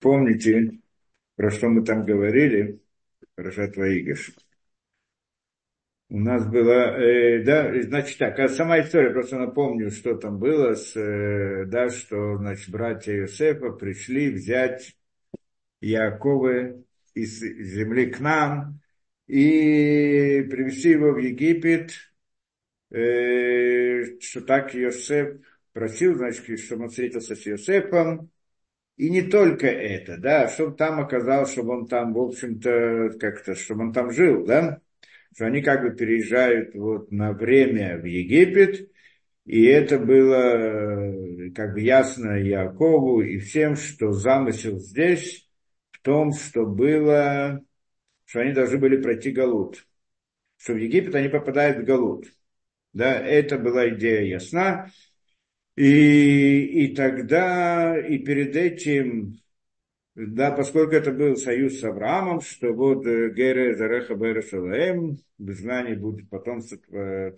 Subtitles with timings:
[0.00, 0.80] Помните,
[1.36, 2.80] про что мы там говорили,
[3.36, 4.32] Рашат Ваигаш.
[6.08, 10.74] У нас было, э, да, значит так, а сама история, просто напомню, что там было,
[10.74, 14.96] с, э, да, что, значит, братья Иосифа пришли взять
[15.80, 16.82] Якова
[17.14, 18.80] из земли к нам
[19.28, 21.92] и привести его в Египет,
[22.90, 25.40] э, что так Иосиф
[25.72, 28.30] просил, значит, чтобы он встретился с Иосифом,
[29.00, 33.84] и не только это, да, чтобы там оказалось, чтобы он там, в общем-то, как-то, чтобы
[33.84, 34.82] он там жил, да,
[35.34, 38.90] что они как бы переезжают вот на время в Египет,
[39.46, 41.14] и это было
[41.54, 45.48] как бы ясно Якову и всем, что замысел здесь
[45.92, 47.62] в том, что было,
[48.26, 49.86] что они должны были пройти Галут,
[50.58, 52.26] что в Египет они попадают в Галут.
[52.92, 54.90] Да, это была идея ясна.
[55.76, 59.40] И, и тогда, и перед этим,
[60.14, 65.52] да, поскольку это был союз с Авраамом, что вот э, Гере Зареха Бера Шалаем, в
[65.52, 66.78] знании будет потомство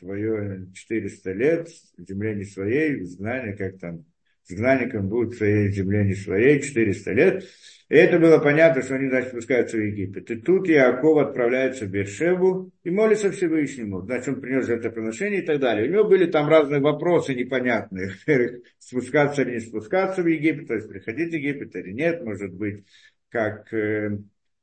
[0.01, 4.05] твое 400 лет, земле не своей, в знании, как там,
[4.49, 7.45] изгнанником будут в своей земле не своей 400 лет.
[7.89, 10.31] И это было понятно, что они, значит, спускаются в Египет.
[10.31, 14.01] И тут Иаков отправляется в Бершеву и молится Всевышнему.
[14.01, 15.89] Значит, он принес жертвоприношение и так далее.
[15.89, 18.13] У него были там разные вопросы непонятные.
[18.79, 22.87] Спускаться или не спускаться в Египет, то есть приходить в Египет или нет, может быть,
[23.29, 23.73] как...
[23.75, 24.19] Э,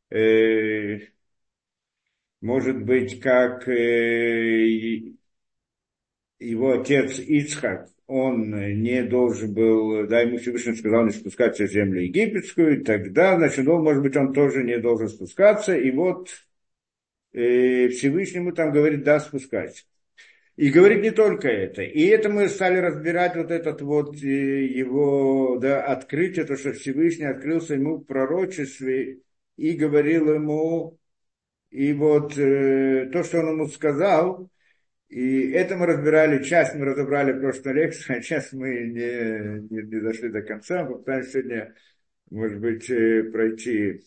[0.09, 0.99] э,
[2.41, 5.13] может быть, как э,
[6.39, 8.49] его отец Ицхак он
[8.81, 13.83] не должен был, да, ему Всевышний сказал не спускаться в землю египетскую, тогда, значит, он,
[13.83, 16.29] может быть, он тоже не должен спускаться, и вот
[17.33, 19.83] э, Всевышнему там говорит, да, спускайся.
[20.55, 21.83] И говорит не только это.
[21.83, 27.25] И это мы стали разбирать вот этот вот э, его да, открытие, то, что Всевышний
[27.25, 29.19] открылся ему в пророчестве
[29.55, 30.97] и говорил ему,
[31.69, 34.49] и вот э, то, что он ему сказал,
[35.09, 39.81] и это мы разбирали, часть мы разобрали в прошлой лекции, а часть мы не, не,
[39.81, 40.85] не дошли до конца.
[40.85, 41.75] Попытаемся сегодня,
[42.29, 44.03] может быть, э, пройти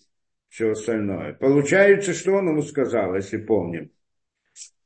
[0.48, 1.34] все остальное.
[1.34, 3.90] Получается, что он ему сказал, если помним.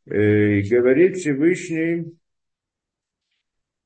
[0.07, 2.17] Э, говорит Всевышний,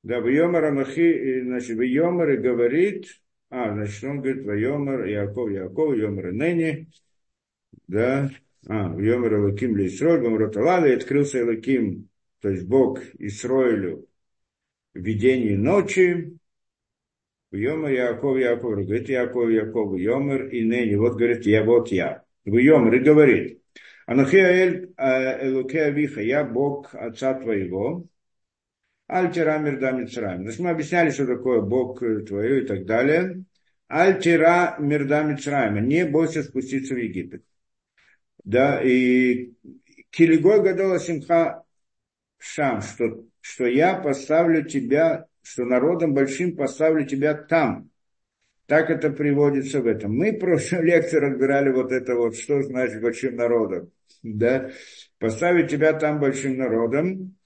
[0.04, 3.06] да, в Йомар Амахи, значит, в Йомар и говорит,
[3.48, 6.86] а, значит, он говорит, в Йомар, Яков, Яков, Йомар Нени,
[7.88, 8.30] да,
[8.68, 12.09] а, в Йомар Элаким Лисроль, Гамрот Алали, открылся Элаким
[12.40, 14.06] то есть Бог Исроилю
[14.94, 16.36] в видении ночи,
[17.52, 22.22] Йомер Яков Яков, говорит Яков Яков, Йомер и ныне, вот говорит, я вот я.
[22.44, 23.62] В Йомер и говорит,
[24.06, 28.06] Анахиаэль э, Элуке Виха, я Бог Отца твоего,
[29.06, 30.42] Альтира Мирда Мицраем.
[30.42, 33.44] Значит, мы объясняли, что такое Бог твой и так далее.
[33.88, 35.86] Альтира Мирда Мицраем.
[35.88, 37.44] Не бойся спуститься в Египет.
[38.44, 39.52] Да, и
[40.10, 41.64] Килигой Гадола Симха
[42.40, 47.90] Шам, что, что я поставлю тебя, что народом большим поставлю тебя там.
[48.66, 50.16] Так это приводится в этом.
[50.16, 53.92] Мы в прошлой лекции разбирали вот это вот, что значит большим народом.
[54.22, 54.70] Да?
[55.18, 57.36] Поставить тебя там большим народом.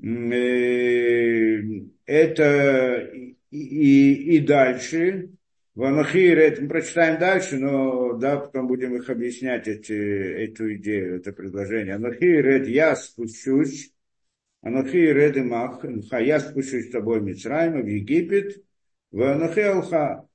[0.00, 1.60] Э,
[2.06, 3.10] это
[3.50, 5.30] и, и, и дальше.
[5.74, 11.32] В Анахире, мы прочитаем дальше, но да, потом будем их объяснять, эти, эту идею, это
[11.32, 11.94] предложение.
[11.94, 13.92] Анахире, я спущусь
[14.62, 15.84] Анахи Реды Мах,
[16.20, 18.62] я спущусь с тобой в Мицраим, в Египет,
[19.10, 20.28] в Анахи Алха,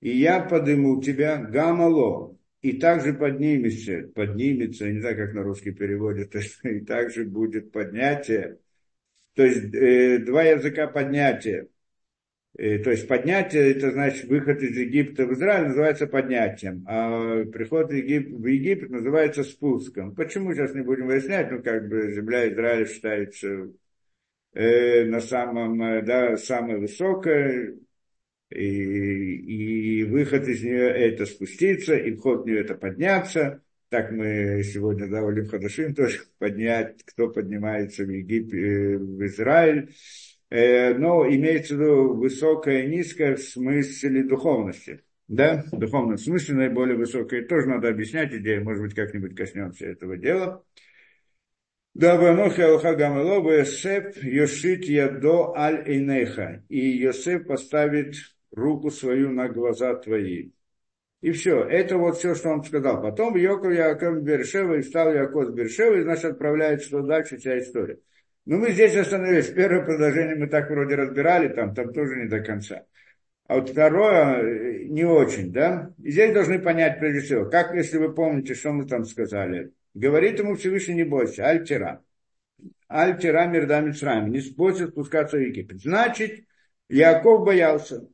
[0.00, 6.34] и я подниму тебя Гамало, и также поднимется, поднимется, не знаю, как на русский переводит,
[6.64, 8.58] и также будет поднятие,
[9.34, 11.68] то есть э, два языка поднятия,
[12.56, 17.94] то есть поднятие, это значит выход из Египта в Израиль называется поднятием, а приход в
[17.94, 20.14] Египет, в Египет называется спуском.
[20.14, 23.72] Почему сейчас не будем выяснять, ну как бы земля Израиля считается
[24.52, 27.78] э, на самом, э, да, самой высокой,
[28.54, 33.62] и, и выход из нее это спуститься, и вход в нее это подняться.
[33.88, 39.90] Так мы сегодня давали в Хадашим тоже поднять, кто поднимается в Египет, э, в Израиль.
[40.52, 45.02] Э, но имеется в виду высокое и низкое в смысле духовности.
[45.26, 47.46] Да, в духовном смысле наиболее высокое.
[47.46, 50.62] Тоже надо объяснять идею, может быть, как-нибудь коснемся этого дела.
[51.94, 56.62] Да, Ванохи Алхагамело, Йосеф Йошит Ядо Аль Эйнеха.
[56.68, 58.16] И Йосеф поставит
[58.50, 60.50] руку свою на глаза твои.
[61.22, 61.64] И все.
[61.64, 63.00] Это вот все, что он сказал.
[63.00, 68.00] Потом Йоков Яков Бершева и встал Яков Бершева, и, значит, отправляется дальше вся история.
[68.44, 69.48] Но мы здесь остановились.
[69.48, 72.84] Первое предложение мы так вроде разбирали, там, там тоже не до конца.
[73.46, 75.92] а вот второе э, не очень, да?
[76.02, 79.72] И здесь должны понять прежде всего, как, если вы помните, что мы там сказали.
[79.94, 82.02] Говорит ему Всевышний, не бойся, альтера.
[82.88, 85.80] Альтера мирда Мицраем, не бойся спускаться в Египет.
[85.80, 86.44] Значит,
[86.88, 88.08] Яков боялся.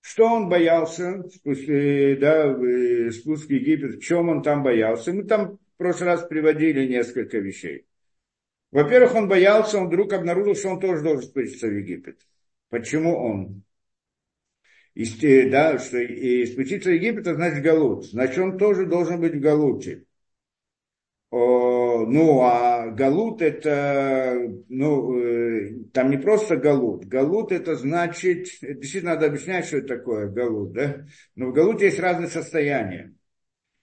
[0.00, 5.12] Что он боялся, э, да, э, спуск в Египет, в чем он там боялся?
[5.12, 7.86] Мы там в прошлый раз приводили несколько вещей.
[8.70, 12.20] Во-первых, он боялся, он вдруг обнаружил, что он тоже должен спуститься в Египет.
[12.68, 13.64] Почему он?
[14.94, 18.06] И, да, что и спуститься в Египет, это значит Галут.
[18.06, 20.04] Значит, он тоже должен быть в Галуте.
[21.30, 24.36] О, ну, а Галут это,
[24.68, 27.04] ну, э, там не просто Галут.
[27.04, 31.06] Галут это значит, действительно надо объяснять, что это такое Галут, да?
[31.36, 33.14] Но в Галуте есть разные состояния.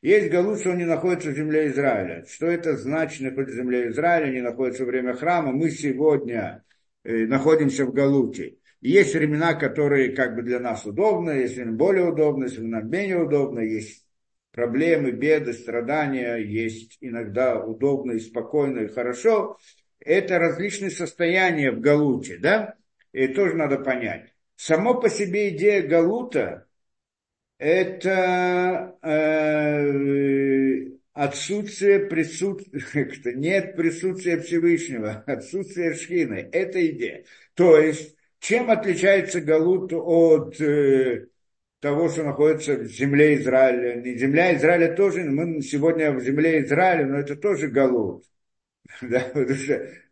[0.02, 2.24] Есть Галут, что он не находится в земле Израиля.
[2.28, 5.52] Что это значит, находится в земле Израиля, не находится во время храма?
[5.52, 6.64] Мы сегодня
[7.04, 8.58] э, находимся в Галуте.
[8.80, 13.24] Есть времена, которые как бы для нас удобны, если нам более удобно, если нам менее
[13.24, 14.06] удобно, есть
[14.52, 19.58] проблемы, беды, страдания, есть иногда удобно и спокойно и хорошо.
[20.00, 22.76] Это различные состояния в Галуте, да?
[23.14, 24.32] И тоже надо понять.
[24.56, 26.66] Само по себе идея Галута–
[27.58, 36.50] это э, отсутствие присутствия, нет присутствия Всевышнего, отсутствие шхины.
[36.52, 37.26] Это идея.
[37.56, 41.28] То есть чем отличается Галут от э,
[41.80, 44.02] того, что находится в земле Израиля?
[44.16, 48.24] Земля Израиля тоже, мы сегодня в земле Израиля, но это тоже Галут.
[49.02, 49.32] Да,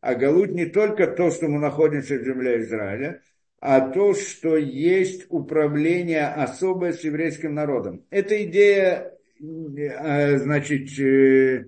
[0.02, 3.22] а Галут не только то, что мы находимся в земле Израиля,
[3.68, 8.06] а то, что есть управление особое с еврейским народом.
[8.12, 11.66] Эта идея, э, значит, э,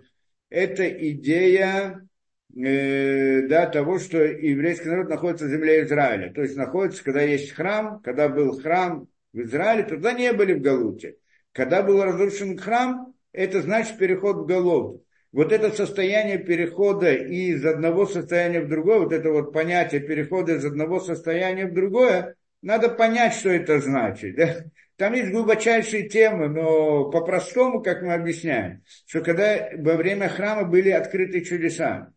[0.50, 2.08] эта идея
[2.56, 6.32] э, да, того, что еврейский народ находится в земле Израиля.
[6.32, 10.62] То есть находится, когда есть храм, когда был храм в Израиле, тогда не были в
[10.62, 11.18] Галуте.
[11.52, 15.04] Когда был разрушен храм, это значит переход в Галут.
[15.32, 20.66] Вот это состояние перехода из одного состояния в другое, вот это вот понятие перехода из
[20.66, 24.36] одного состояния в другое, надо понять, что это значит.
[24.36, 24.56] Да?
[24.96, 30.90] Там есть глубочайшие темы, но по-простому, как мы объясняем, что когда во время храма были
[30.90, 32.14] открыты чудеса,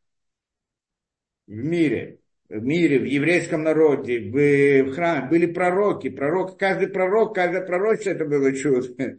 [1.46, 6.08] в мире, в мире, в еврейском народе, в, в храме были пророки.
[6.08, 9.16] Пророк, каждый пророк, каждое пророчество это было чудо.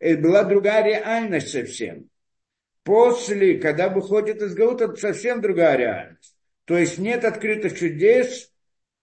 [0.00, 2.08] Была другая реальность совсем.
[2.90, 6.34] После, когда выходит из Гаута, это совсем другая реальность.
[6.64, 8.52] То есть нет открытых чудес,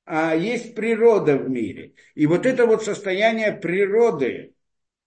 [0.04, 1.94] а есть природа в мире.
[2.14, 4.56] И вот это вот состояние природы,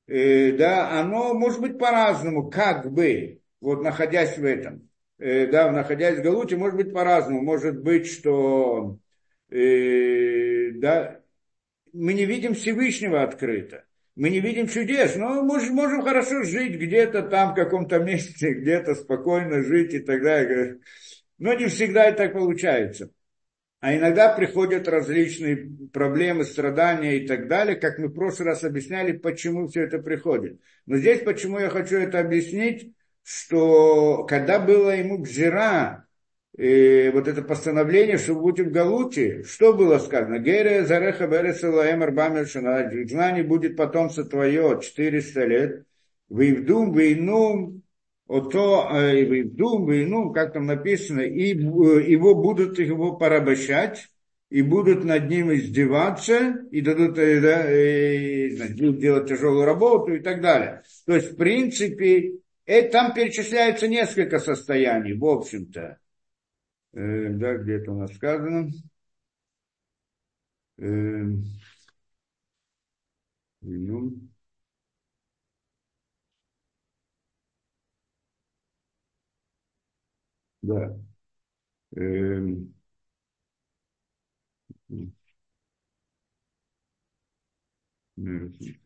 [0.07, 4.89] э, да, оно может быть по-разному, как бы, вот находясь в этом.
[5.19, 7.43] Э, да, находясь в Галуте, может быть по-разному.
[7.43, 8.97] Может быть, что
[9.51, 11.21] э, да,
[11.93, 13.85] мы не видим Всевышнего открыто.
[14.21, 18.95] Мы не видим чудес, но мы можем хорошо жить где-то там, в каком-то месте, где-то
[18.95, 20.81] спокойно жить и так далее.
[21.39, 23.13] Но не всегда и так получается.
[23.81, 29.13] А иногда приходят различные проблемы, страдания и так далее, как мы в прошлый раз объясняли,
[29.13, 30.61] почему все это приходит.
[30.85, 36.07] Но здесь почему я хочу это объяснить, что когда было ему гзира,
[36.61, 40.39] э, вот это постановление, что вы будете в Галуте, что было сказано?
[40.39, 45.85] Гере зареха береса лаэм арбамер знание будет потомство твое 400 лет,
[46.29, 47.83] вейвдум, вейнум,
[48.27, 54.09] ото, э, вейвдум, вейнум, как там написано, и его будут его порабощать,
[54.51, 60.21] и будут над ним издеваться, и дадут э, да, и, будут делать тяжелую работу и
[60.21, 60.83] так далее.
[61.07, 62.35] То есть, в принципе,
[62.67, 65.99] и там перечисляется несколько состояний, в общем-то.
[66.93, 68.71] Э, да, где-то у нас сказано.
[70.79, 71.25] Э,
[80.63, 80.97] да.
[81.97, 82.41] Э,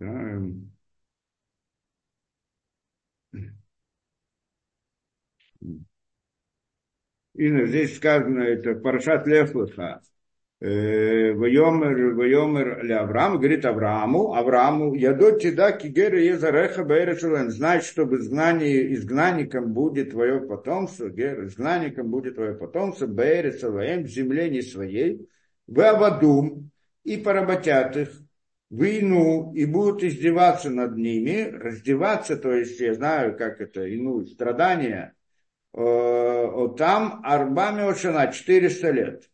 [0.01, 0.74] э,
[7.35, 10.00] И здесь сказано, это Парашат Лефлаха.
[10.61, 17.83] Э, Вайомер, Вайомер для Авраама, говорит Аврааму, Аврааму, я до тебя кигера езареха бэрешулен, знай,
[17.83, 24.49] что в изгнании, изгнанником будет твое потомство, гер, изгнанником будет твое потомство, бэрешулен, в земле
[24.49, 25.29] не своей,
[25.67, 26.71] в Авадум,
[27.03, 28.09] и поработят их,
[28.71, 35.14] войну и будут издеваться над ними, раздеваться, то есть я знаю, как это, ину, страдания,
[35.75, 39.31] там Арбами Ошана 400 лет.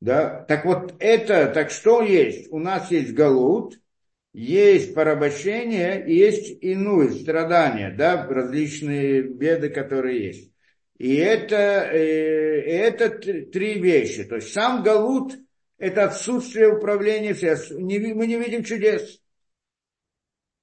[0.00, 0.44] Да?
[0.48, 2.52] Так вот это, так что есть?
[2.52, 3.80] У нас есть галут,
[4.34, 10.52] есть порабощение есть иную страдания, да, различные беды, которые есть.
[10.98, 14.24] И это, э, это три вещи.
[14.24, 15.34] То есть сам галут–
[15.78, 17.34] это отсутствие управления,
[17.78, 19.20] мы не видим чудес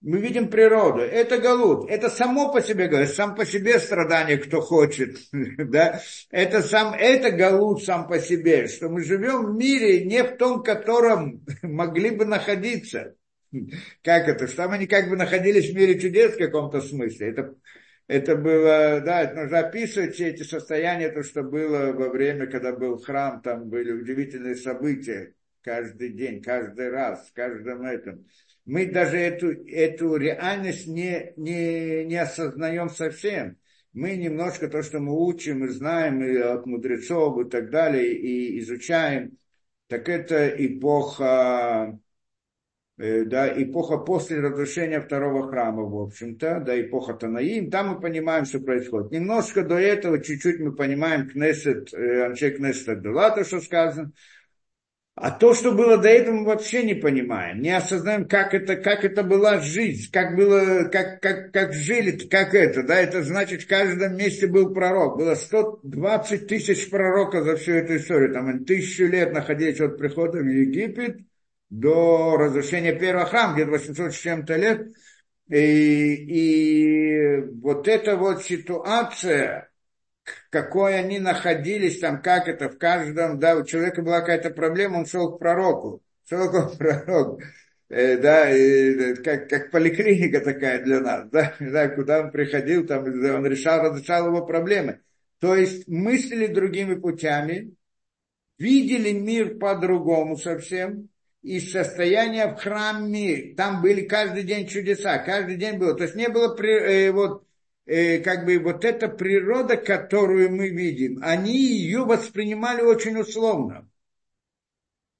[0.03, 1.00] мы видим природу.
[1.00, 1.89] Это галут.
[1.89, 5.17] Это само по себе, говорит, сам по себе страдание, кто хочет.
[5.31, 6.01] да?
[6.29, 10.62] Это, сам, это галут сам по себе, что мы живем в мире, не в том,
[10.62, 13.15] котором могли бы находиться.
[14.03, 14.48] Как это?
[14.48, 17.29] Что мы не как бы находились в мире чудес в каком-то смысле.
[17.29, 17.55] Это,
[18.07, 22.74] это было, да, это нужно описывать все эти состояния, то, что было во время, когда
[22.74, 28.25] был храм, там были удивительные события каждый день, каждый раз, в каждом этом
[28.65, 33.58] мы даже эту, эту реальность не, не, не осознаем совсем.
[33.91, 38.60] Мы немножко то, что мы учим и знаем и от мудрецов и так далее, и
[38.60, 39.38] изучаем,
[39.88, 42.00] так это эпоха,
[42.98, 48.46] э, да, эпоха после разрушения второго храма, в общем-то, да, эпоха Танаим, там мы понимаем,
[48.46, 49.12] что происходит.
[49.12, 54.12] Немножко до этого, чуть-чуть мы понимаем Кнессет, э, Анчей Кнессет Адула, то, что сказано,
[55.15, 59.05] а то, что было до этого, мы вообще не понимаем, не осознаем, как это, как
[59.05, 63.67] это была жизнь, как было, как, как, как жили, как это, да, это значит, в
[63.67, 65.17] каждом месте был пророк.
[65.17, 70.39] Было 120 тысяч пророков за всю эту историю, там они тысячу лет находились от прихода
[70.39, 71.20] в Египет
[71.70, 74.88] до разрушения первого храма, где-то 800 с чем-то лет.
[75.48, 79.70] И, и вот эта вот ситуация,
[80.50, 85.06] какой они находились там, как это в каждом, да, у человека была какая-то проблема, он
[85.06, 87.42] шел к пророку, шел к пророку,
[87.89, 93.03] э, да, и, как, как поликлиника такая для нас, да, да, куда он приходил, там,
[93.03, 95.01] он решал, разрешал его проблемы.
[95.39, 97.75] То есть мыслили другими путями,
[98.58, 101.10] видели мир по-другому совсем,
[101.42, 105.94] и состояние в храме, там были каждый день чудеса, каждый день было.
[105.94, 107.44] То есть не было э, вот
[107.86, 113.90] э, как бы вот эта природа, которую мы видим, они ее воспринимали очень условно.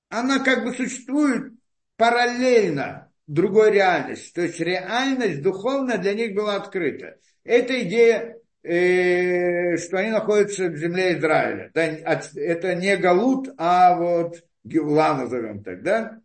[0.10, 1.54] Она как бы существует
[1.98, 4.34] параллельно другой реальности.
[4.34, 7.18] То есть реальность духовная для них была открыта.
[7.44, 11.72] Это идея, э, что они находятся в земле Израиля.
[11.74, 11.84] Да,
[12.36, 16.20] это не Галут, а вот Гевла назовем так, да?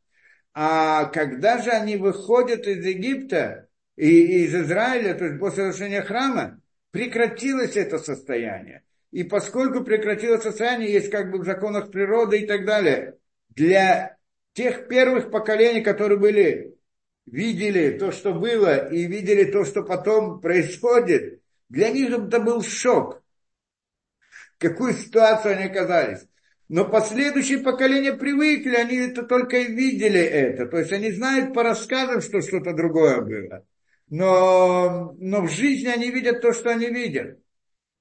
[0.54, 3.67] А когда же они выходят из Египта,
[3.98, 6.60] и из Израиля, то есть после разрушения храма,
[6.92, 8.84] прекратилось это состояние.
[9.10, 13.16] И поскольку прекратилось состояние, есть как бы в законах природы и так далее,
[13.48, 14.16] для
[14.52, 16.76] тех первых поколений, которые были,
[17.26, 23.20] видели то, что было, и видели то, что потом происходит, для них это был шок.
[24.58, 26.24] Какую ситуацию они оказались.
[26.68, 30.66] Но последующие поколения привыкли, они это только и видели это.
[30.66, 33.64] То есть они знают по рассказам, что что-то другое было
[34.10, 37.38] но, но в жизни они видят то, что они видят.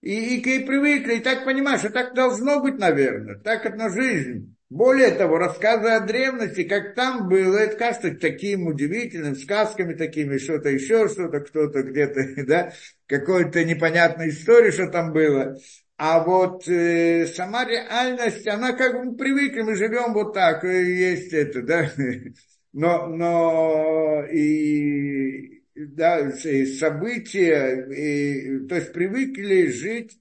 [0.01, 4.55] И, и, и привыкли, и так понимаешь, что так должно быть, наверное, так это жизнь.
[4.69, 10.69] Более того, рассказы о древности, как там было, это кажется таким удивительным, сказками такими, что-то
[10.69, 12.73] еще, что-то кто-то где-то, да,
[13.05, 15.57] какой-то непонятной истории, что там было.
[15.95, 21.61] А вот э, сама реальность, она как бы привыкли, мы живем вот так, есть это,
[21.63, 21.91] да.
[22.73, 30.19] Но, но и, да, события, и, то есть привыкли жить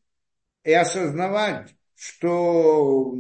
[0.64, 3.14] и осознавать, что,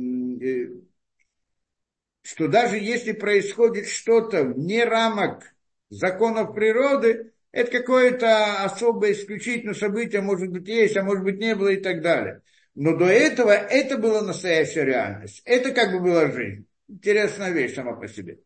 [2.22, 5.54] что даже если происходит что-то вне рамок
[5.88, 11.68] законов природы, это какое-то особое исключительное событие, может быть, есть, а может быть, не было
[11.68, 12.42] и так далее.
[12.74, 15.40] Но до этого это была настоящая реальность.
[15.46, 16.66] Это как бы была жизнь.
[16.88, 18.40] Интересная вещь сама по себе.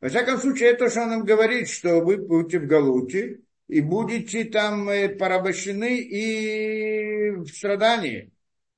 [0.00, 4.44] Во всяком случае, это что он нам говорит, что вы будете в Галуте и будете
[4.44, 8.32] там э, порабощены и в страдании.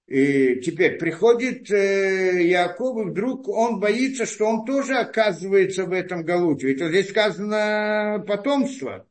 [0.06, 6.24] И теперь приходит э, Яков, и вдруг он боится, что он тоже оказывается в этом
[6.24, 6.68] Галуте.
[6.68, 9.06] Ведь здесь сказано потомство.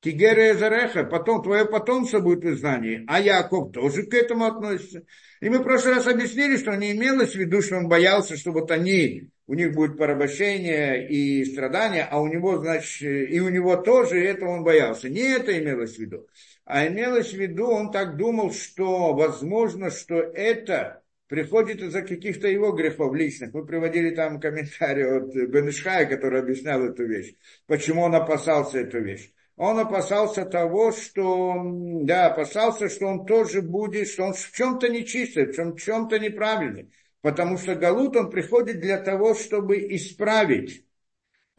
[0.00, 3.04] Тигера Зареха, потом твое потомство будет в изгнании.
[3.06, 5.04] А Яков тоже к этому относится.
[5.40, 8.52] И мы в прошлый раз объяснили, что не имелось в виду, что он боялся, что
[8.52, 13.76] вот они у них будет порабощение и страдания, а у него, значит, и у него
[13.76, 15.10] тоже, и этого он боялся.
[15.10, 16.26] Не это имелось в виду.
[16.64, 22.72] А имелось в виду, он так думал, что возможно, что это приходит из-за каких-то его
[22.72, 23.52] грехов личных.
[23.52, 27.34] Мы приводили там комментарий от Бенешхая, который объяснял эту вещь.
[27.66, 29.30] Почему он опасался эту вещь.
[29.60, 31.54] Он опасался того, что,
[32.02, 36.90] да, опасался, что он тоже будет, что он в чем-то нечистый, в чем-то неправильный
[37.22, 40.86] потому что Галут, он приходит для того, чтобы исправить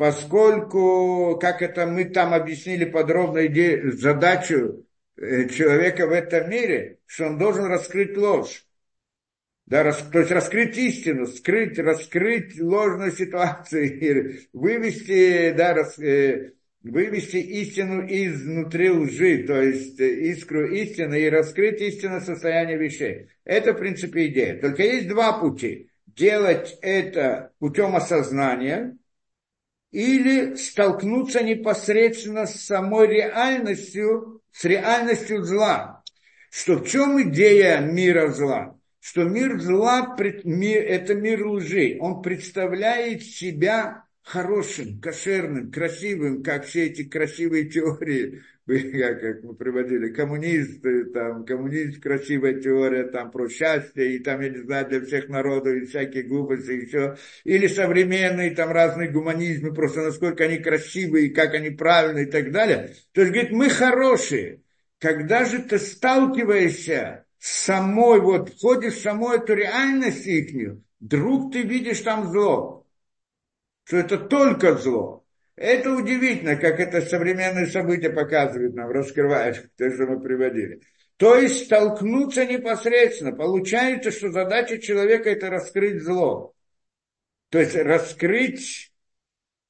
[0.02, 7.28] поскольку, как это мы там объяснили подробно, идею, задачу э, человека в этом мире, что
[7.28, 8.66] он должен раскрыть ложь.
[9.68, 17.38] Да, рас, то есть раскрыть истину, скрыть, раскрыть ложную ситуацию, вывести, да, рас, э, вывести
[17.38, 23.28] истину изнутри лжи, то есть искру истины и раскрыть истинное состояние вещей.
[23.44, 24.60] Это, в принципе, идея.
[24.60, 25.90] Только есть два пути.
[26.08, 28.98] Делать это путем осознания,
[29.92, 36.04] или столкнуться непосредственно с самой реальностью, с реальностью зла.
[36.50, 38.78] Что в чем идея мира зла?
[39.00, 41.98] Что мир зла– это мир лжи.
[42.00, 51.06] Он представляет себя хорошим, кошерным, красивым, как все эти красивые теории как мы приводили, коммунисты,
[51.06, 55.74] там, коммунист, красивая теория, там, про счастье, и там, я не знаю, для всех народов,
[55.74, 61.72] и всякие глупости, еще, или современные, там, разные гуманизмы, просто насколько они красивые, как они
[61.72, 62.96] правильные и так далее.
[63.14, 64.62] То есть, говорит, мы хорошие.
[65.00, 71.64] Когда же ты сталкиваешься с самой, вот, входишь в саму эту реальность их, вдруг ты
[71.64, 72.81] видишь там зло,
[73.84, 75.26] что это только зло.
[75.56, 80.82] Это удивительно, как это современные события показывают нам, раскрывают то, что мы приводили.
[81.18, 83.32] То есть столкнуться непосредственно.
[83.32, 86.56] Получается, что задача человека это раскрыть зло.
[87.50, 88.92] То есть раскрыть,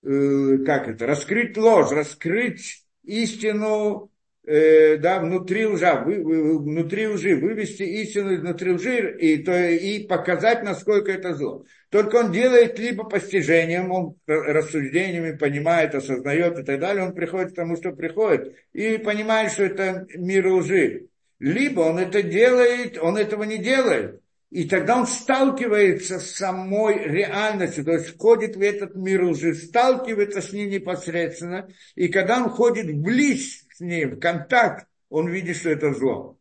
[0.03, 4.10] э, как это, раскрыть ложь, раскрыть истину
[4.51, 10.03] э, да, внутри лжа, вы, вы, внутри лжи, вывести истину изнутри лжи и, то, и
[10.05, 11.65] показать, насколько это зло.
[11.89, 17.55] Только он делает либо постижением, он рассуждениями понимает, осознает и так далее, он приходит к
[17.55, 21.07] тому, что приходит, и понимает, что это мир лжи.
[21.39, 24.21] Либо он это делает, он этого не делает.
[24.51, 30.41] И тогда он сталкивается с самой реальностью, то есть входит в этот мир лжи, сталкивается
[30.41, 31.69] с ним непосредственно.
[31.95, 36.37] И когда он ходит вблизь ним, контакт, он видит, что это зло.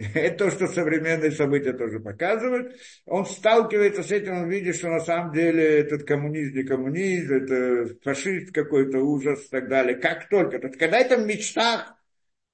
[0.14, 2.74] Это то, что современные события тоже показывают.
[3.04, 7.94] Он сталкивается с этим, он видит, что на самом деле этот коммунизм не коммунизм, это
[8.02, 9.96] фашист какой-то, ужас и так далее.
[9.96, 10.58] Как только.
[10.58, 11.94] То когда это в мечтах,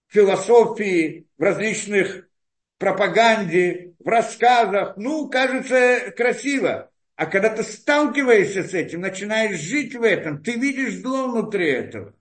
[0.09, 2.29] философии, в различных
[2.79, 6.91] пропаганде, в рассказах, ну, кажется красиво.
[7.15, 12.15] А когда ты сталкиваешься с этим, начинаешь жить в этом, ты видишь зло внутри этого.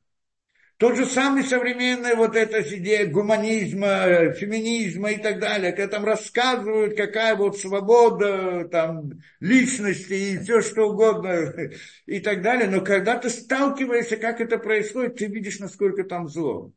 [0.77, 6.97] Тот же самый современный вот эта идея гуманизма, феминизма и так далее, когда там рассказывают,
[6.97, 11.53] какая вот свобода там, личности и все что угодно
[12.05, 12.69] и так далее.
[12.69, 16.73] Но когда ты сталкиваешься, как это происходит, ты видишь, насколько там зло.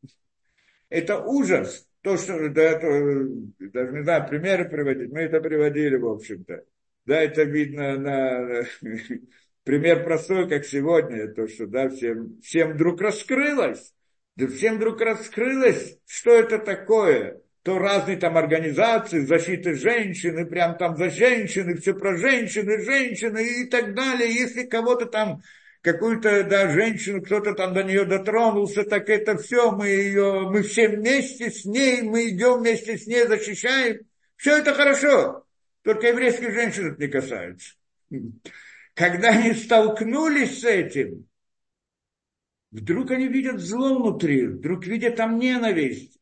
[0.88, 1.84] Это ужас.
[2.02, 3.26] То, что, да, это,
[3.58, 6.64] даже не знаю, примеры приводить, мы это приводили, в общем-то.
[7.04, 8.64] Да, это видно на,
[9.68, 13.92] пример простой, как сегодня, то, что да, всем, всем вдруг раскрылось,
[14.34, 20.78] да всем вдруг раскрылось, что это такое, то разные там организации защиты женщин, и прям
[20.78, 24.32] там за женщины, все про женщины, женщины и так далее.
[24.32, 25.42] Если кого-то там,
[25.82, 30.88] какую-то да, женщину, кто-то там до нее дотронулся, так это все, мы ее, мы все
[30.88, 33.98] вместе с ней, мы идем вместе с ней, защищаем.
[34.36, 35.44] Все это хорошо,
[35.82, 37.74] только еврейских женщин это не касается.
[38.98, 41.28] Когда они столкнулись с этим,
[42.72, 46.18] вдруг они видят зло внутри, вдруг видят там ненависть.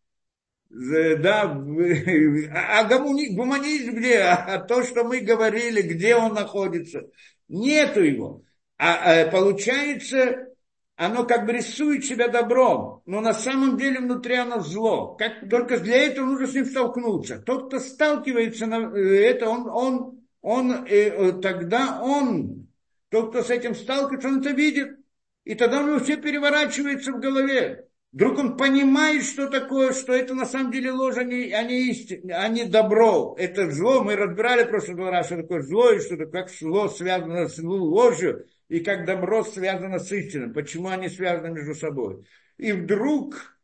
[0.68, 4.18] Да, а гуманизм где?
[4.18, 7.08] А то, что мы говорили, где он находится?
[7.48, 8.42] Нету его.
[8.76, 10.48] А, а получается,
[10.96, 15.14] оно как бы рисует себя добром, но на самом деле внутри оно зло.
[15.14, 17.38] Как, только для этого нужно с ним столкнуться.
[17.38, 22.65] Тот, кто сталкивается на э, это, он, он, он, э, тогда он
[23.08, 24.96] тот, кто с этим сталкивается, он это видит.
[25.44, 27.86] И тогда у него все переворачивается в голове.
[28.12, 31.90] Вдруг он понимает, что такое, что это на самом деле ложь, а не, а не,
[31.90, 33.36] истина, а не добро.
[33.38, 34.02] Это зло.
[34.02, 38.46] Мы разбирали в прошлый раз, что такое зло, и что как зло связано с ложью,
[38.68, 40.52] и как добро связано с истиной.
[40.52, 42.26] Почему они связаны между собой.
[42.56, 43.58] И вдруг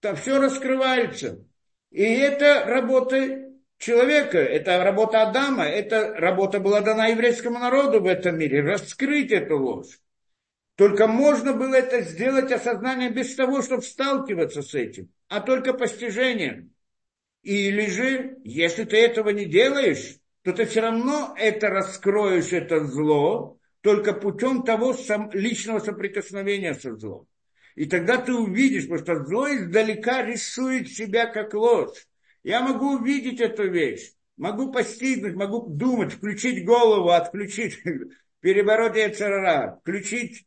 [0.00, 1.44] там все раскрывается.
[1.90, 3.47] И это работа
[3.78, 9.58] человека, это работа Адама, это работа была дана еврейскому народу в этом мире, раскрыть эту
[9.58, 10.00] ложь.
[10.74, 16.72] Только можно было это сделать осознание без того, чтобы сталкиваться с этим, а только постижением.
[17.42, 23.58] Или же, если ты этого не делаешь, то ты все равно это раскроешь, это зло,
[23.80, 27.26] только путем того сам, личного соприкосновения со злом.
[27.74, 32.07] И тогда ты увидишь, потому что зло издалека рисует себя как ложь.
[32.48, 34.12] Я могу увидеть эту вещь.
[34.38, 37.78] могу постигнуть, могу думать, включить голову, отключить,
[38.40, 40.46] перебороть яйцерара, включить,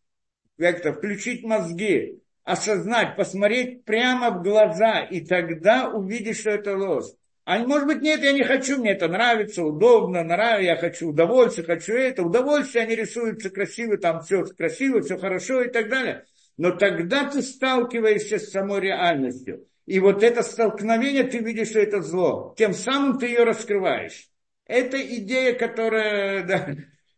[0.58, 7.06] как-то, включить мозги, осознать, посмотреть прямо в глаза, и тогда увидишь, что это ложь.
[7.46, 11.68] А может быть, нет, я не хочу, мне это нравится, удобно, нравится, я хочу удовольствие,
[11.68, 12.24] хочу это.
[12.24, 16.26] Удовольствие, они рисуются красиво, там все красиво, все хорошо и так далее.
[16.58, 19.68] Но тогда ты сталкиваешься с самой реальностью.
[19.92, 22.56] И вот это столкновение, ты видишь, что это зло.
[22.58, 24.30] Тем самым ты ее раскрываешь.
[24.66, 26.78] Это идея, которая, да,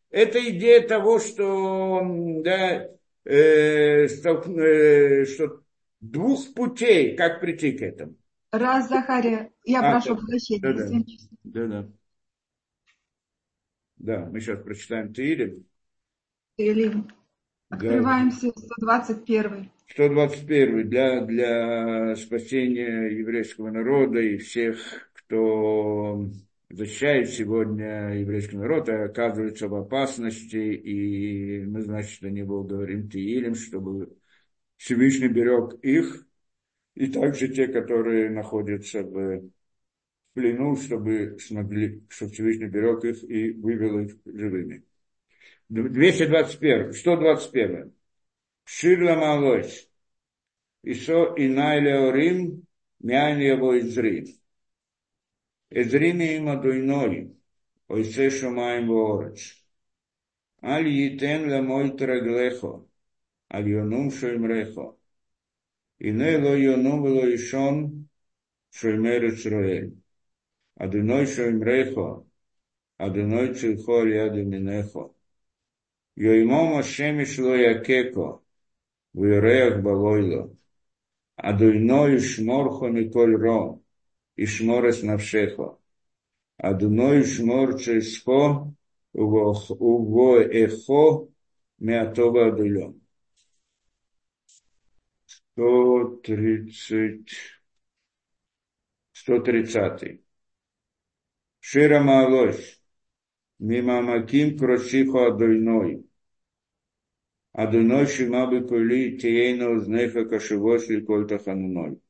[0.10, 2.02] это идея того, что,
[2.44, 2.90] да,
[3.26, 5.62] э, столк, э, что
[6.02, 8.16] двух путей, как прийти к этому.
[8.52, 10.62] Раз, Захария, я а, прошу да, прощения.
[10.62, 10.88] Да, да,
[11.44, 11.90] да, да.
[13.98, 15.68] Да, мы сейчас прочитаем Таилим.
[16.58, 17.08] Таилим.
[17.70, 18.62] Открываемся да.
[18.80, 19.70] 121.
[19.94, 26.32] 121 для, для спасения еврейского народа и всех, кто
[26.72, 33.54] защищает сегодня еврейский народ, и оказывается в опасности, и мы, значит, о него говорим Тиилем,
[33.54, 34.18] чтобы
[34.78, 36.26] Всевышний берег их,
[36.96, 39.44] и также те, которые находятся в
[40.34, 44.84] плену, чтобы смогли, чтобы Всевышний берег их и вывел их живыми.
[45.70, 47.94] 221, 121.
[48.66, 49.90] Ширла малось.
[50.84, 52.68] Исо инай леорим,
[53.00, 54.26] мян его изрим.
[55.70, 57.36] Изрими им адуйной,
[57.88, 59.42] ойсе шумаем воорец.
[60.62, 62.88] Аль йитен ламой траглехо,
[63.50, 64.98] аль йонум шоймрехо.
[66.00, 68.08] Ине ло йонум вело ишон,
[68.72, 69.96] шоймер Исраэль.
[70.76, 72.28] Адуной шоймрехо,
[72.98, 75.14] Адуной цилхо ряду минехо.
[76.16, 78.43] Йоймом Ашемиш ло якеко,
[79.14, 79.86] Вирех
[81.36, 83.82] а Адуйной шморхо Николь Ро.
[84.36, 85.80] И шморес навшехо.
[86.58, 88.74] а Адуной шмор чесхо
[89.14, 91.30] уво эхо
[91.86, 92.94] меатова адуйон.
[95.56, 97.30] 130.
[99.12, 100.22] 130.
[101.60, 102.82] Шира Маалось.
[103.60, 106.06] Мимамаким Кросихо Адуйной.
[107.54, 112.02] אדוני שמעה בקולי תהיינה אזניך קשובות לקול תחנוני.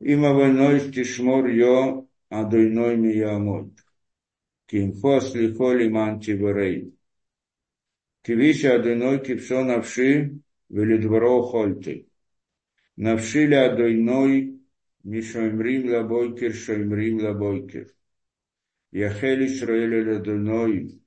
[0.00, 3.72] אם עוונות תשמר יה אדוני מי יעמוד.
[4.68, 6.94] כי עמך הסליחה למען תיורא.
[8.22, 10.40] קיויתי אדוני קיותה נפשי
[10.70, 12.08] ולדברו הוחלתי.
[12.96, 14.60] נפשי לאדוני
[15.02, 17.94] משומרים לבוקר שומרים לבוקר.
[18.92, 21.03] Яхель Исраэль Адуной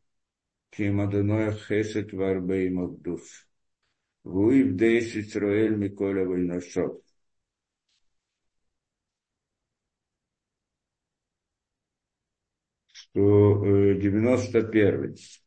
[0.76, 3.22] שהם אדוני החסד והרבה עם עבדות.
[4.26, 7.02] והוא יבדש ישראל מכל הבנשות.
[12.94, 13.62] Что
[14.02, 15.47] 91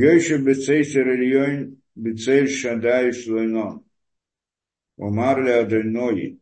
[0.00, 3.68] Йойша бецей серельон, бецей шадай шлойно.
[4.98, 6.38] Омар ле адельной,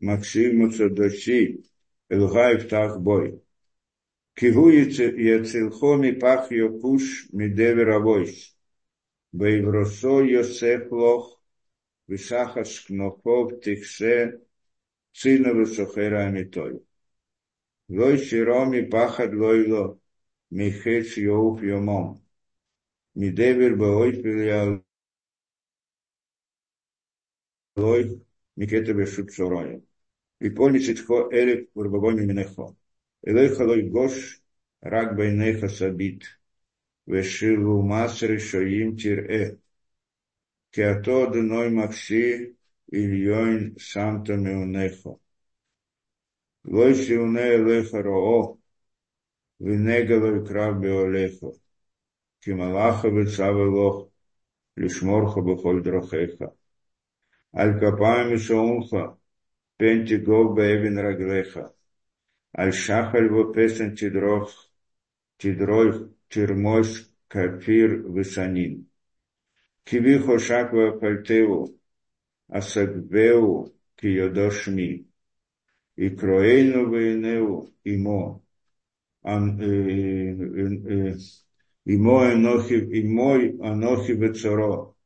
[0.00, 1.62] Максиму цадоши,
[2.08, 3.40] Элгай втах бой.
[4.34, 8.56] Кигу яцилхо мипах йокуш мидевер авойс.
[9.38, 11.40] Бейвросо Йосеф лох,
[12.08, 14.40] висахас кнопов тихсе
[15.12, 16.82] цино русохера амитой.
[17.88, 19.98] Лой широми пахад лойло
[20.50, 22.22] михец йоух йомом.
[23.14, 24.82] Мидевер баой пилия
[27.76, 28.22] лой
[28.56, 29.80] микета бешут сороя.
[30.40, 32.76] И а понесет хо эрек урбагони минехо.
[33.22, 34.14] Элой халой гош
[34.80, 36.22] рак байнеха сабит.
[37.06, 39.58] Вешилу масры шоим тир э.
[40.70, 42.56] Кеато дной макси
[42.92, 45.20] Ильйон Шамто Меунехо.
[46.64, 48.58] Лойши Уне Элеха Роо,
[49.60, 51.52] Венегалой Крав Беолехо,
[52.42, 54.10] Кималаха Вецавы Лох,
[54.76, 56.54] Лишморха Бухоль Дрохеха.
[57.54, 59.16] Аль Капами Шаунха,
[59.76, 61.72] Пенти Гов Бевин Раглеха,
[62.56, 64.50] Аль Шахаль Вопесен Тидрох,
[65.38, 66.88] Тидрой, Тирмош,
[67.28, 68.90] Капир Высанин.
[69.84, 71.79] Кивихо Шаква Пальтеву,
[72.50, 75.06] Асагбеу Киодошми,
[75.96, 78.42] и Кроэйну Вейнеу Имо,
[79.22, 81.16] э, э, э,
[81.84, 84.96] Имо Анохи Бецаро,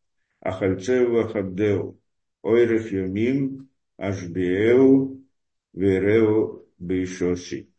[0.40, 2.00] Ахальцеву Ахабдеу,
[2.42, 5.22] Ойрах Йомим, Ашбиеу,
[5.72, 7.70] Вереу Бейшоси.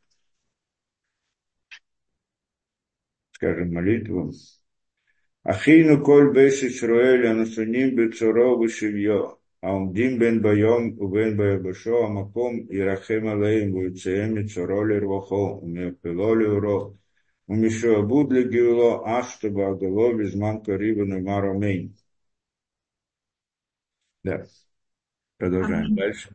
[3.32, 4.32] Скажем молитву.
[5.44, 13.75] Ахину коль беши Шруэля, Насуним Бецаро Вышивьо, העומדים בין ביום ובין ביבשו המקום ירחם עליהם
[13.75, 16.95] ויציהם מצורו לרווחו ומהפלו לאורו
[17.49, 21.87] ומשועבוד לגאולו אך שתבעגלו בזמן קריב ונאמר אמן.
[24.25, 24.43] Да.
[25.39, 25.97] Продолжаем Аминь.
[25.97, 26.29] дальше.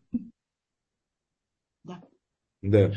[1.84, 2.02] Да.
[2.64, 2.92] Да.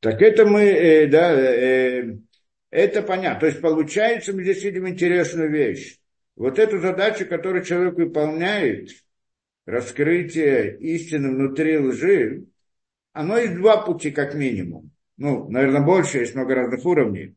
[0.00, 2.16] Так это мы, э, да, э,
[2.70, 3.40] это понятно.
[3.40, 5.98] То есть получается, мы здесь видим интересную вещь.
[6.36, 8.90] Вот эту задачу, которую человек выполняет,
[9.65, 12.45] раскрытие истины внутри лжи,
[13.13, 14.91] оно есть два пути как минимум.
[15.17, 17.35] Ну, наверное, больше, есть много разных уровней.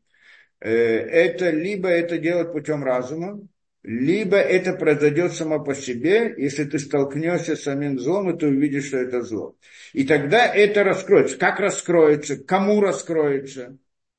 [0.59, 3.39] Э, это либо это делать путем разума,
[3.83, 8.87] либо это произойдет само по себе, если ты столкнешься с самим злом, и ты увидишь,
[8.87, 9.55] что это зло.
[9.93, 11.37] И тогда это раскроется.
[11.37, 12.37] Как раскроется?
[12.43, 13.77] Кому раскроется?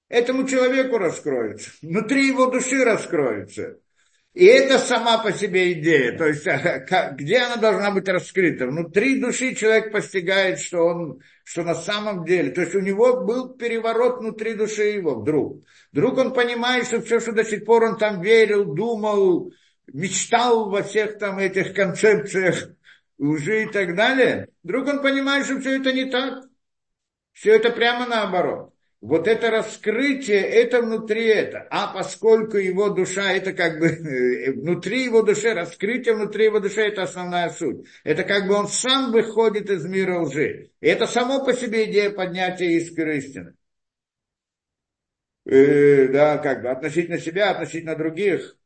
[0.09, 1.71] Этому человеку раскроется.
[1.83, 3.79] Внутри его души раскроется.
[4.38, 6.16] И это сама по себе идея.
[6.16, 6.44] То есть,
[7.16, 8.68] где она должна быть раскрыта?
[8.68, 13.57] Внутри души человек постигает, что он, что на самом деле, то есть у него был
[13.57, 15.64] переворот внутри души его вдруг.
[15.90, 19.51] Вдруг он понимает, что все, что до сих пор он там верил, думал,
[19.92, 22.68] мечтал во всех там этих концепциях
[23.18, 24.51] уже и так далее.
[24.62, 26.44] Вдруг он понимает, что все это не так.
[27.33, 31.66] Все это прямо наоборот вот это раскрытие, это внутри это.
[31.70, 36.80] А поскольку его душа, это как бы э, внутри его души, раскрытие внутри его души,
[36.80, 37.87] это основная суть.
[38.02, 40.70] Это как бы он сам выходит из мира лжи.
[40.80, 43.54] И это само по себе идея поднятия искры истины.
[45.44, 48.56] Э, да, как бы относительно себя, относительно других.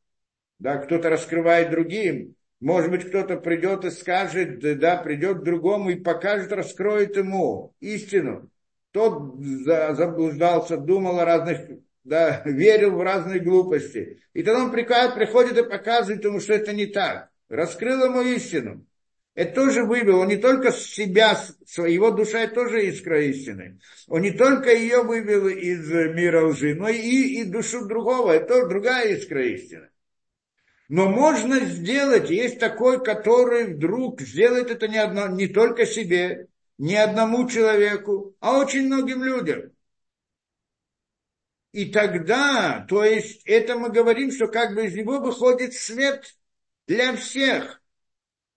[0.57, 2.35] Да, кто-то раскрывает другим.
[2.59, 8.49] Может быть, кто-то придет и скажет, да, придет к другому и покажет, раскроет ему истину
[8.93, 11.59] тот заблуждался, думал о разных,
[12.03, 14.21] да, верил в разные глупости.
[14.33, 17.29] И тогда он приходит и показывает ему, что это не так.
[17.49, 18.85] Раскрыл ему истину.
[19.35, 21.35] Это тоже вывел, он не только себя,
[21.75, 23.79] его душа тоже искра истины.
[24.07, 29.15] Он не только ее вывел из мира лжи, но и, и душу другого, это другая
[29.15, 29.89] искра истины.
[30.87, 36.95] Но можно сделать, есть такой, который вдруг сделает это не, одно, не только себе, не
[36.95, 39.71] одному человеку, а очень многим людям.
[41.71, 46.35] И тогда, то есть это мы говорим, что как бы из него выходит свет
[46.87, 47.81] для всех.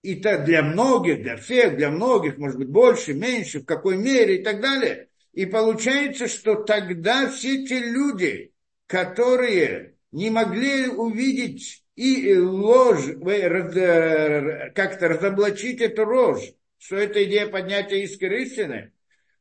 [0.02, 4.37] И то для многих, для всех, для многих, может быть, больше, меньше, в какой мере
[4.37, 5.09] и так далее.
[5.33, 8.52] И получается, что тогда все те люди,
[8.87, 16.52] которые не могли увидеть и ложь, э, как-то разоблачить эту ложь,
[16.87, 18.92] что это идея поднятия искры истины,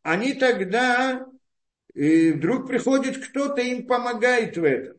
[0.02, 1.28] они тогда
[1.94, 4.98] и вдруг приходит кто-то, им помогает в этом.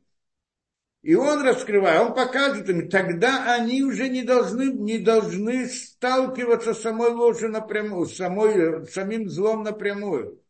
[1.03, 6.83] И он раскрывает, он показывает им, тогда они уже не должны, не должны сталкиваться с
[6.83, 10.41] самой ложью напрямую, с самой, самим злом напрямую.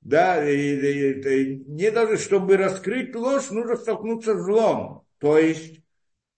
[0.00, 5.06] Да, и, и, и, не должны, чтобы раскрыть ложь, нужно столкнуться с злом.
[5.18, 5.80] То есть,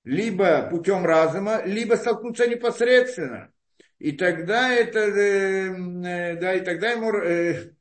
[0.05, 3.51] либо путем разума, либо столкнуться непосредственно.
[3.98, 7.72] И тогда это, э, э, да, и тогда ему, э,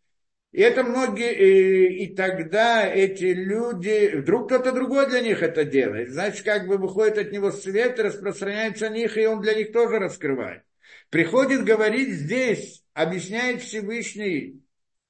[0.53, 6.45] и это многие, и тогда эти люди, вдруг кто-то другой для них это делает, значит,
[6.45, 10.63] как бы выходит от него свет, распространяется на них, и он для них тоже раскрывает.
[11.09, 14.61] Приходит говорить здесь, объясняет Всевышний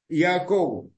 [0.09, 0.91] Якову,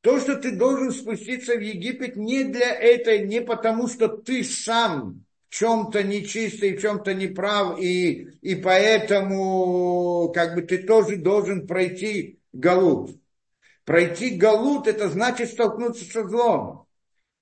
[0.00, 5.23] то, что ты должен спуститься в Египет не для этой, не потому, что ты сам
[5.54, 13.16] чем-то нечистый, в чем-то неправ, и, и поэтому как бы ты тоже должен пройти галут.
[13.84, 16.88] Пройти галут– это значит столкнуться со злом.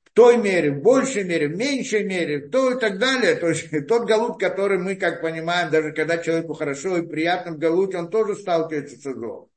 [0.05, 3.35] В той мере, в большей мере, в меньшей мере, то и так далее.
[3.37, 7.59] То есть тот галут, который мы, как понимаем, даже когда человеку хорошо и приятно в
[7.59, 9.48] галуте, он тоже сталкивается со злом.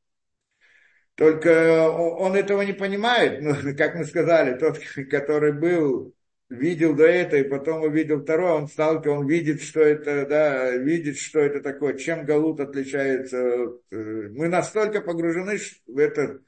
[1.15, 4.79] Только он этого не понимает, ну, как мы сказали, тот,
[5.11, 6.14] который был
[6.49, 11.17] видел до этого, и потом увидел второе, он сталкивается, он видит, что это, да, видит,
[11.17, 13.37] что это такое, чем Галут отличается.
[13.37, 16.41] Э, мы настолько погружены в этот,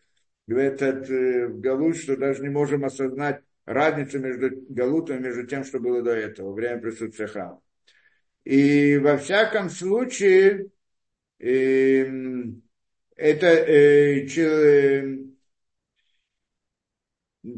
[0.48, 5.46] в этот э, в Галут, что даже не можем осознать разницу между Галутом и между
[5.46, 7.62] тем, что было до этого, время присутствия храма.
[8.44, 10.70] И во всяком случае,
[11.40, 12.06] э,
[13.16, 15.18] это э, че,
[17.44, 17.52] э,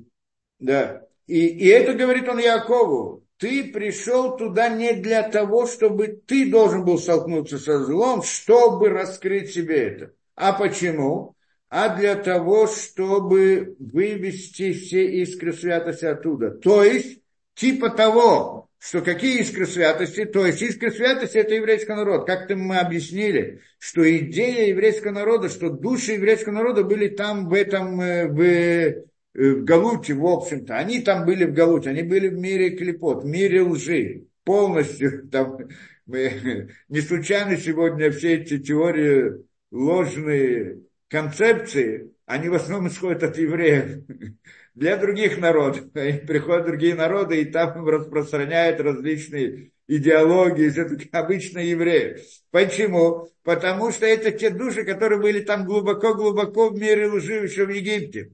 [0.59, 3.23] да, И, и это говорит он Якову.
[3.37, 9.51] Ты пришел туда не для того, чтобы ты должен был столкнуться со злом, чтобы раскрыть
[9.51, 10.11] себе это.
[10.35, 11.35] А почему?
[11.69, 16.49] А для того, чтобы вывести все искры святости оттуда.
[16.49, 17.19] То есть,
[17.53, 22.25] типа того, что какие искры святости, то есть искры святости это еврейский народ.
[22.25, 28.01] Как-то мы объяснили, что идея еврейского народа, что души еврейского народа были там в этом,
[28.01, 30.77] э, в, в Галуте, в общем-то.
[30.77, 34.25] Они там были в Галуте, они были в мире клепот, в мире лжи.
[34.43, 35.57] Полностью там,
[36.05, 44.03] мы, не случайно сегодня все эти теории ложные концепции, они в основном исходят от евреев
[44.75, 45.91] для других народов.
[45.91, 52.19] Приходят другие народы, и там распространяют различные идеологии, это обычно евреи.
[52.51, 53.27] Почему?
[53.43, 58.31] Потому что это те души, которые были там глубоко-глубоко в мире лжи еще в Египте.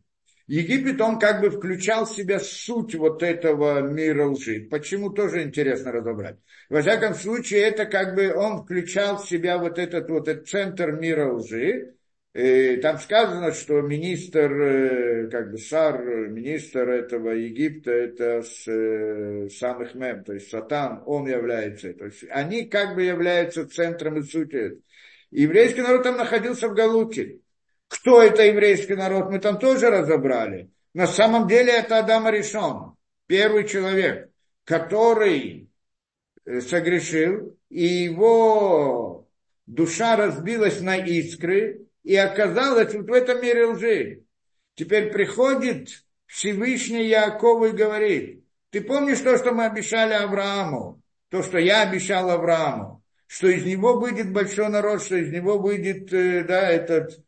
[0.48, 4.68] Египет, он как бы включал в себя суть вот этого мира лжи.
[4.70, 6.38] Почему, тоже интересно разобрать.
[6.70, 10.92] Во всяком случае, это как бы он включал в себя вот этот вот этот центр
[10.92, 11.96] мира лжи,
[12.36, 19.48] и там сказано, что министр, э, как бы шар, министр этого Египта, это с, э,
[19.50, 21.94] самых мем, то есть сатан, он является.
[21.94, 24.82] То есть они как бы являются центром и сутью.
[25.32, 27.40] Еврейский народ там находился в Галуте.
[27.88, 30.70] Кто это еврейский народ, мы там тоже разобрали.
[30.94, 32.96] На самом деле это Адам Аришон,
[33.28, 34.30] первый человек,
[34.64, 35.70] который
[36.46, 39.28] э, согрешил, и его
[39.66, 44.24] душа разбилась на искры, и оказалось вот в этом мире лжи.
[44.76, 45.90] Теперь приходит
[46.28, 52.30] Всевышний Якову и говорит, ты помнишь то, что мы обещали Аврааму, то, что я обещал
[52.30, 57.25] Аврааму, что из него выйдет большой народ, что из него выйдет, э, да, этот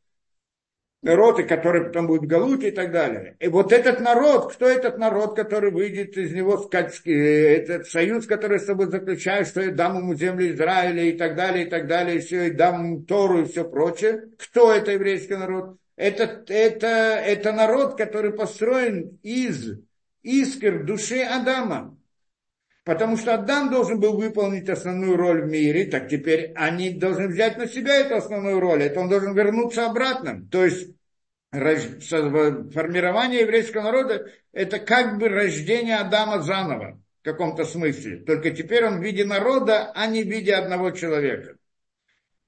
[1.16, 3.36] роты, которые потом будут в Галуте и так далее.
[3.40, 8.66] И вот этот народ, кто этот народ, который выйдет из него, этот союз, который с
[8.66, 12.20] тобой заключает, что я дам ему землю Израиля и так далее, и так далее, и
[12.20, 14.24] все, и дам ему Тору и все прочее.
[14.38, 15.78] Кто это еврейский народ?
[15.96, 19.80] Это, это, это народ, который построен из
[20.22, 21.98] искр души Адама.
[22.88, 27.58] Потому что Адам должен был выполнить основную роль в мире, так теперь они должны взять
[27.58, 28.84] на себя эту основную роль.
[28.84, 30.48] Это он должен вернуться обратно.
[30.50, 30.96] То есть
[31.52, 38.18] формирование еврейского народа– это как бы рождение Адама заново в каком-то смысле.
[38.18, 41.56] Только теперь он в виде народа, а не в виде одного человека.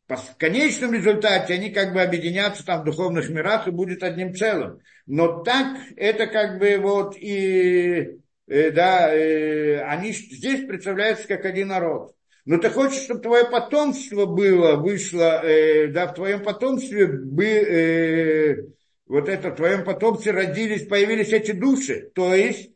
[0.07, 4.79] В конечном результате они как бы объединятся там в духовных мирах и будет одним целым.
[5.05, 11.67] Но так это как бы вот и Э, да, э, они здесь представляются как один
[11.67, 12.15] народ.
[12.45, 18.73] Но ты хочешь, чтобы твое потомство было, вышло, э, да, в твоем потомстве бы,
[19.10, 22.12] вот это, в твоем потомстве родились, появились эти души.
[22.13, 22.72] То есть,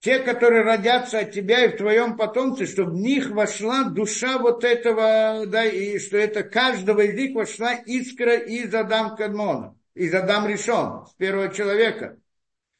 [0.00, 4.64] те, которые родятся от тебя и в твоем потомстве, чтобы в них вошла душа вот
[4.64, 10.46] этого, да, и что это каждого из них вошла искра из Адам Кадмона, из Адам
[10.46, 12.18] Решон, с первого человека.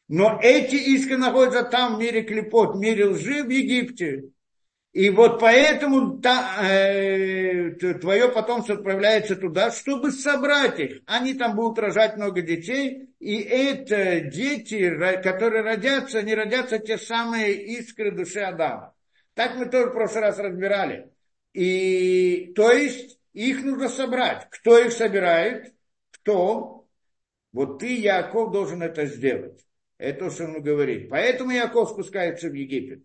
[0.08, 4.24] Но эти искры находятся там, в мире клепот, в мире лжи, в Египте.
[4.92, 11.02] И вот поэтому та, э, твое потомство отправляется туда, чтобы собрать их.
[11.06, 14.90] Они там будут рожать много детей, и это дети,
[15.22, 18.94] которые родятся, они родятся те самые искры души Адама.
[19.32, 21.10] Так мы тоже в прошлый раз разбирали.
[21.54, 24.46] И то есть их нужно собрать.
[24.50, 25.74] Кто их собирает?
[26.10, 26.86] Кто?
[27.52, 29.64] Вот ты, Яков, должен это сделать.
[29.96, 31.08] Это то, что он говорит.
[31.08, 33.04] Поэтому Яков спускается в Египет.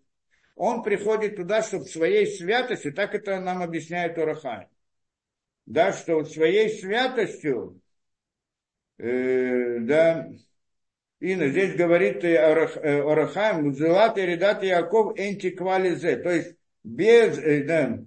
[0.58, 4.66] Он приходит туда, чтобы своей святостью, так это нам объясняет Орахай,
[5.66, 7.80] да, что своей святостью,
[8.98, 10.28] э, да,
[11.20, 18.00] Инна, здесь говорит э, Орахаем, Музелат и Редат Яков энтиквализе, то есть без, э, да,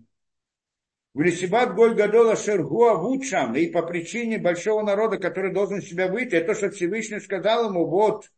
[1.13, 6.35] в Лисибат Голь Гадола Шергуа Вучам, и по причине большого народа, который должен себя выйти,
[6.35, 8.29] это то, что Всевышний сказал ему, вот,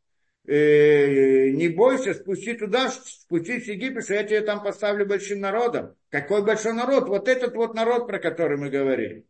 [0.46, 5.96] э, не бойся, спусти туда, спустись в Египет, что я тебе там поставлю большим народом.
[6.10, 7.08] Какой большой народ?
[7.08, 9.26] Вот этот вот народ, про который мы говорим.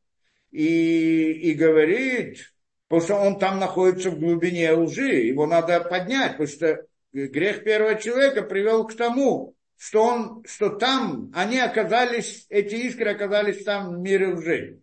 [0.52, 2.54] И, и говорит,
[2.88, 7.96] потому что он там находится в глубине лжи, его надо поднять, потому что грех первого
[7.96, 14.00] человека привел к тому, что, он, что там они оказались, эти искры оказались там в
[14.00, 14.80] мире лжи.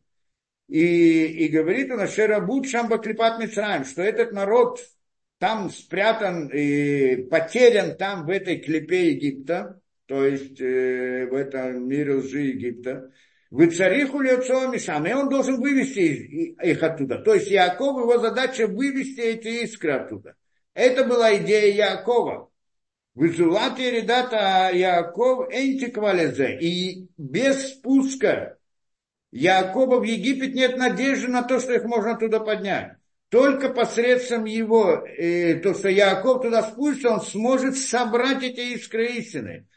[0.68, 4.80] И, и говорит он, Шерабут Шамба Клипат Мицраем, что этот народ,
[5.40, 12.16] там спрятан и потерян там в этой клепе Египта, то есть э, в этом мире
[12.16, 13.10] лжи Египта.
[13.50, 17.20] Вы цариху лицо Мишам, и он должен вывести их оттуда.
[17.20, 20.36] То есть Яков, его задача вывести эти искры оттуда.
[20.74, 22.50] Это была идея Якова.
[23.14, 26.58] Вызулат и редата Яков энтиквалезе.
[26.60, 28.58] И без спуска
[29.32, 32.99] Якова в Египет нет надежды на то, что их можно туда поднять.
[33.30, 39.68] Только посредством его, э, то, что Яков туда спустится, он сможет собрать эти искры истины.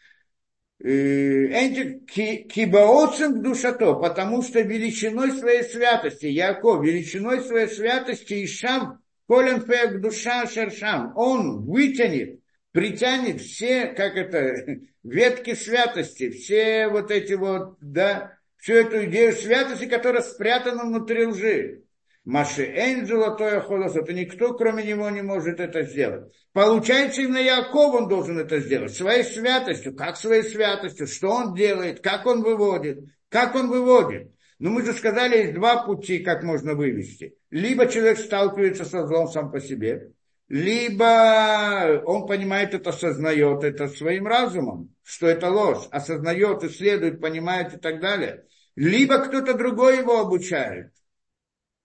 [0.83, 10.01] Э, Кибаоцем душато, потому что величиной своей святости, Яков, величиной своей святости, Ишам, Колен Фег
[10.01, 12.39] душа Шершам, он вытянет,
[12.71, 19.85] притянет все, как это, ветки святости, все вот эти вот, да, всю эту идею святости,
[19.85, 21.83] которая спрятана внутри лжи.
[22.25, 26.31] Маши Эйн золотое холос, это никто, кроме него, не может это сделать.
[26.53, 28.93] Получается, именно Яков он должен это сделать.
[28.93, 29.93] Своей святостью.
[29.93, 31.07] Как своей святостью?
[31.07, 31.99] Что он делает?
[31.99, 32.99] Как он выводит?
[33.27, 34.31] Как он выводит?
[34.59, 37.35] Ну, мы же сказали, есть два пути, как можно вывести.
[37.49, 40.11] Либо человек сталкивается со злом сам по себе,
[40.47, 47.77] либо он понимает это, осознает это своим разумом, что это ложь, осознает, исследует, понимает и
[47.77, 48.45] так далее.
[48.75, 50.93] Либо кто-то другой его обучает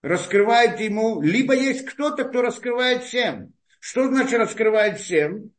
[0.01, 3.53] раскрывает ему, либо есть кто-то, кто раскрывает всем.
[3.79, 5.51] Что значит раскрывает всем?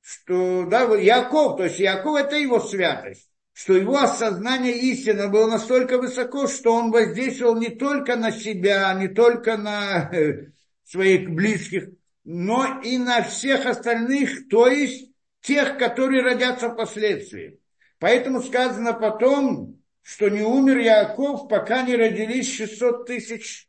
[0.00, 5.98] Что, да, Яков, то есть Яков это его святость, что его осознание истины было настолько
[5.98, 10.52] высоко, что он воздействовал не только на себя, не только на э,
[10.84, 11.88] своих близких,
[12.22, 15.10] но и на всех остальных, то есть
[15.40, 17.58] тех, которые родятся впоследствии.
[17.98, 19.75] Поэтому сказано потом,
[20.06, 23.68] что не умер Яков, пока не родились 600 тысяч,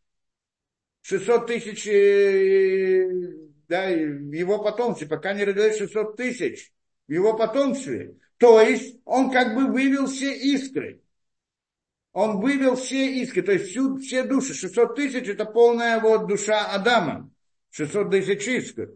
[1.02, 3.10] 600 тысяч э,
[3.68, 6.72] да, его потомстве, пока не родились 600 тысяч
[7.08, 8.18] в его потомстве.
[8.38, 11.02] То есть он как бы вывел все искры.
[12.14, 14.54] Он вывел все искры, то есть всю, все души.
[14.54, 17.32] 600 тысяч это полная вот душа Адама.
[17.72, 18.92] 600 тысяч искр.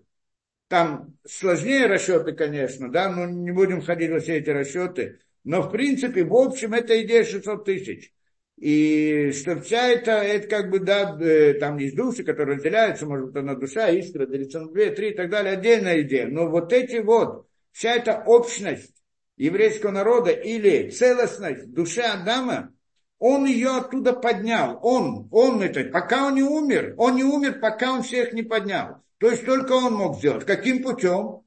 [0.68, 5.22] Там сложнее расчеты, конечно, да, но не будем ходить во все эти расчеты.
[5.44, 8.14] Но в принципе, в общем, это идея 600 тысяч.
[8.58, 13.28] И что вся это, это как бы, да, э, там есть души, которые разделяются, может
[13.28, 16.28] быть, одна душа, искра, делится на две, три и так далее, отдельная идея.
[16.28, 18.94] Но вот эти вот, вся эта общность
[19.36, 22.72] еврейского народа или целостность души Адама,
[23.18, 24.80] он ее оттуда поднял.
[24.84, 28.98] Он, он это, пока он не умер, он не умер, пока он всех не поднял.
[29.18, 30.46] То есть только он мог сделать.
[30.46, 31.42] Каким путем?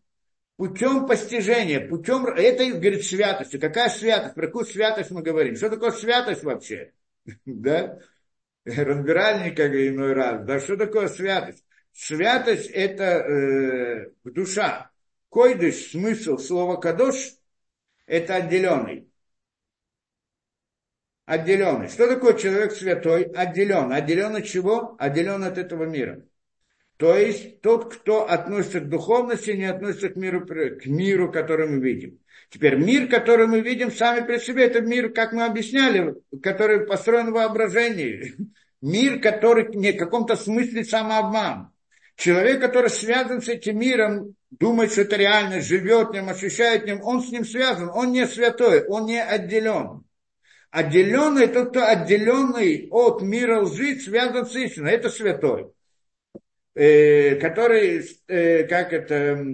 [0.57, 3.59] Путем постижения, путем, это, говорит, святости.
[3.59, 4.35] Какая святость?
[4.35, 5.57] Про какую святость мы говорим?
[5.57, 6.93] Что такое святость вообще?
[7.45, 7.99] Да?
[8.65, 10.47] Разбирали никогда иной раз.
[10.47, 11.65] Да что такое святость?
[11.93, 14.91] Святость– это э, душа.
[15.29, 17.35] Койдыш, смысл слова кадош–
[18.07, 19.11] это отделенный.
[21.27, 21.89] Отделенный.
[21.89, 23.25] Что такое человек святой?
[23.25, 23.93] Отделен.
[23.93, 24.97] Отделен от чего?
[24.99, 26.25] Отделен от этого мира.
[27.05, 31.79] То есть тот, кто относится к духовности, не относится к миру, к миру, который мы
[31.85, 32.19] видим.
[32.49, 37.29] Теперь мир, который мы видим сами при себе, это мир, как мы объясняли, который построен
[37.29, 38.35] в воображении.
[38.81, 41.73] Мир, который не в каком-то смысле самообман.
[42.17, 46.87] Человек, который связан с этим миром, думает, что это реальность, живет в нем, ощущает в
[46.87, 50.05] нем, он с ним связан, он не святой, он не отделен.
[50.71, 55.75] Отделенный, тот, кто отделенный от мира лжи, связан с истиной, это святой.
[56.75, 59.47] Э, который, э, как это,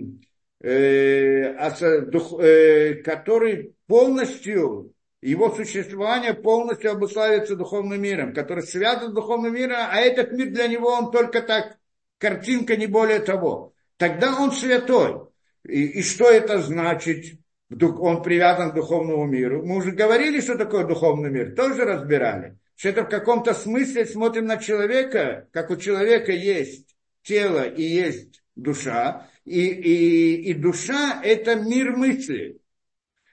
[0.63, 9.53] э, дух, э, который полностью, его существование полностью обуславливается духовным миром, который связан с духовным
[9.55, 11.77] миром, а этот мир для него, он только так,
[12.17, 13.75] картинка, не более того.
[13.99, 15.29] Тогда он святой.
[15.67, 17.39] И, и что это значит?
[17.71, 19.63] Он привязан к духовному миру.
[19.63, 22.57] Мы уже говорили, что такое духовный мир, тоже разбирали.
[22.77, 26.90] Что это в каком-то смысле смотрим на человека, как у человека есть
[27.23, 32.61] тело и есть душа, и, и, и душа– это мир мысли.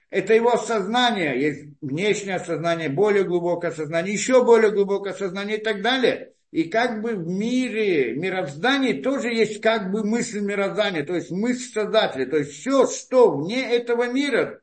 [0.10, 5.82] Это его сознание, есть внешнее сознание, более глубокое сознание, еще более глубокое сознание и так
[5.82, 6.34] далее.
[6.52, 11.74] И как бы в мире мироздании тоже есть как бы мысль мироздания, то есть мысль
[11.74, 14.62] Создателя, то есть все, что вне этого мира,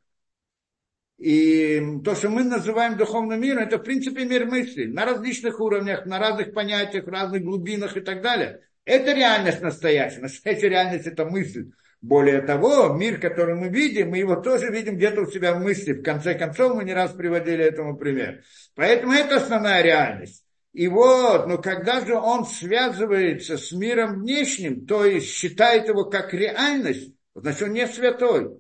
[1.18, 6.06] и то, что мы называем духовным миром, это в принципе мир мысли на различных уровнях,
[6.06, 8.62] на разных понятиях, разных глубинах и так далее.
[8.84, 10.20] Это реальность настоящая.
[10.20, 11.70] Настоящая реальность– это мысль.
[12.00, 15.94] Более того, мир, который мы видим, мы его тоже видим где-то у себя в мысли.
[15.94, 18.42] В конце концов, мы не раз приводили этому пример.
[18.74, 20.44] Поэтому это основная реальность.
[20.74, 26.34] И вот, но когда же он связывается с миром внешним, то есть считает его как
[26.34, 28.58] реальность, значит, он не святой.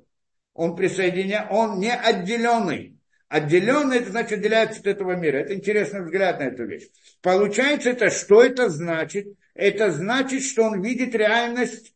[0.54, 2.93] Он присоединяет, он не отделенный.
[3.34, 5.38] Отделенный, это значит, отделяется от этого мира.
[5.38, 6.84] Это интересный взгляд на эту вещь.
[7.20, 9.26] Получается это, что это значит?
[9.54, 11.94] это значит, что он видит реальность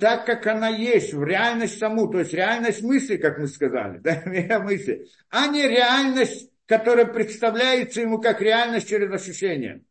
[0.00, 4.22] так, как она есть, в реальность саму, то есть реальность мысли, как мы сказали, да,
[4.60, 9.82] мысли, а не реальность, которая представляется ему как реальность через ощущение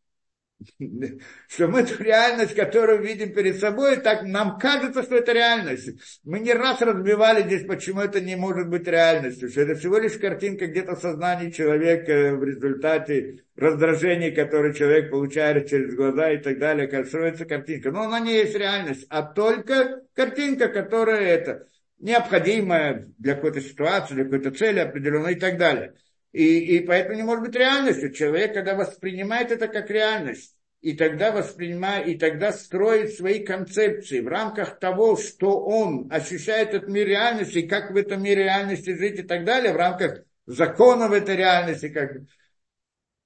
[1.47, 6.19] что мы эту реальность, которую видим перед собой, так нам кажется, что это реальность.
[6.23, 10.17] Мы не раз разбивали здесь, почему это не может быть реальностью, что это всего лишь
[10.17, 16.59] картинка где-то в сознании человека в результате раздражений, которые человек получает через глаза и так
[16.59, 17.91] далее, как строится картинка.
[17.91, 21.67] Но она не есть реальность, а только картинка, которая это
[21.99, 25.93] необходимая для какой-то ситуации, для какой-то цели определенной и так далее.
[26.33, 28.11] И, и поэтому не может быть реальностью.
[28.11, 34.27] Человек, когда воспринимает это как реальность, и тогда воспринимает, и тогда строит свои концепции в
[34.27, 39.19] рамках того, что он ощущает этот мир реальности, и как в этом мире реальности жить
[39.19, 42.17] и так далее, в рамках законов этой реальности, как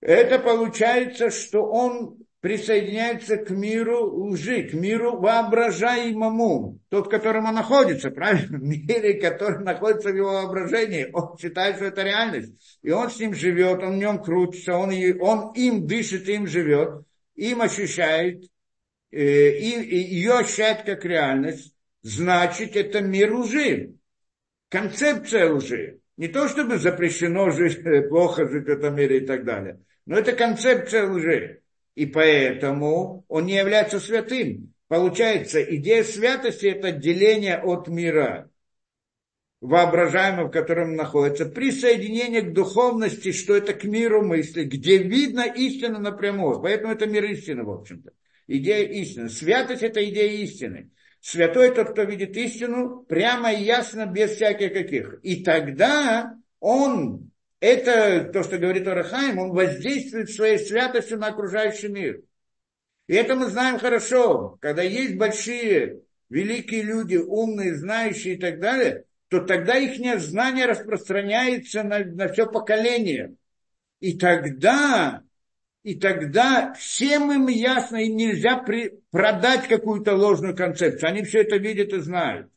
[0.02, 7.56] это получается, что он присоединяется к миру лжи, к миру воображаемому, тот, в котором он
[7.56, 8.58] находится, правильно?
[8.60, 11.10] В мире, который находится в его воображении.
[11.14, 12.54] Он считает, что это реальность.
[12.84, 17.04] И он с ним живет, он в нем крутится, он, он им дышит, им живет,
[17.36, 18.44] им ощущает,
[19.12, 21.74] э, и, и ее ощущает как реальность.
[22.04, 23.96] Значит, это мир лжи.
[24.70, 26.00] Концепция лжи.
[26.18, 29.80] Не то, чтобы запрещено жить, плохо жить в этом мире и так далее.
[30.06, 31.62] Но это концепция лжи
[31.98, 34.72] и поэтому он не является святым.
[34.88, 38.52] Получается, идея святости– это отделение от мира,
[39.62, 45.98] воображаемого, в котором находится, присоединение к духовности, что это к миру мысли, где видно истину
[45.98, 46.62] напрямую.
[46.62, 48.12] Поэтому это мир истины, в общем-то.
[48.46, 49.30] Идея истины.
[49.30, 50.92] Святость– это идея истины.
[51.20, 55.20] Святой тот, кто видит истину, прямо и ясно, без всяких каких.
[55.24, 62.22] И тогда он это то, что говорит Орахаим, он воздействует своей святостью на окружающий мир.
[63.08, 64.58] И это мы знаем хорошо.
[64.62, 71.84] Когда есть большие, великие люди, умные, знающие и так далее, то тогда их знание распространяется
[71.84, 73.36] на, на все поколение.
[74.00, 75.24] И тогда,
[75.84, 81.10] и тогда всем им ясно, им нельзя при, продать какую-то ложную концепцию.
[81.10, 82.52] Они все это видят и знают.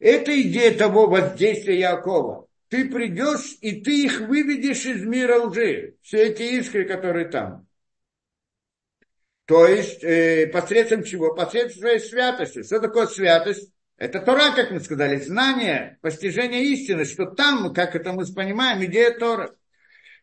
[0.00, 6.28] Это идея того воздействия Якова ты придешь и ты их выведешь из мира лжи, все
[6.28, 7.68] эти искры, которые там.
[9.44, 11.34] То есть э, посредством чего?
[11.34, 12.62] Посредством своей святости.
[12.62, 13.70] Что такое святость?
[13.98, 19.18] Это Тора, как мы сказали, знание, постижение истины, что там, как это мы понимаем, идея
[19.18, 19.54] Тора.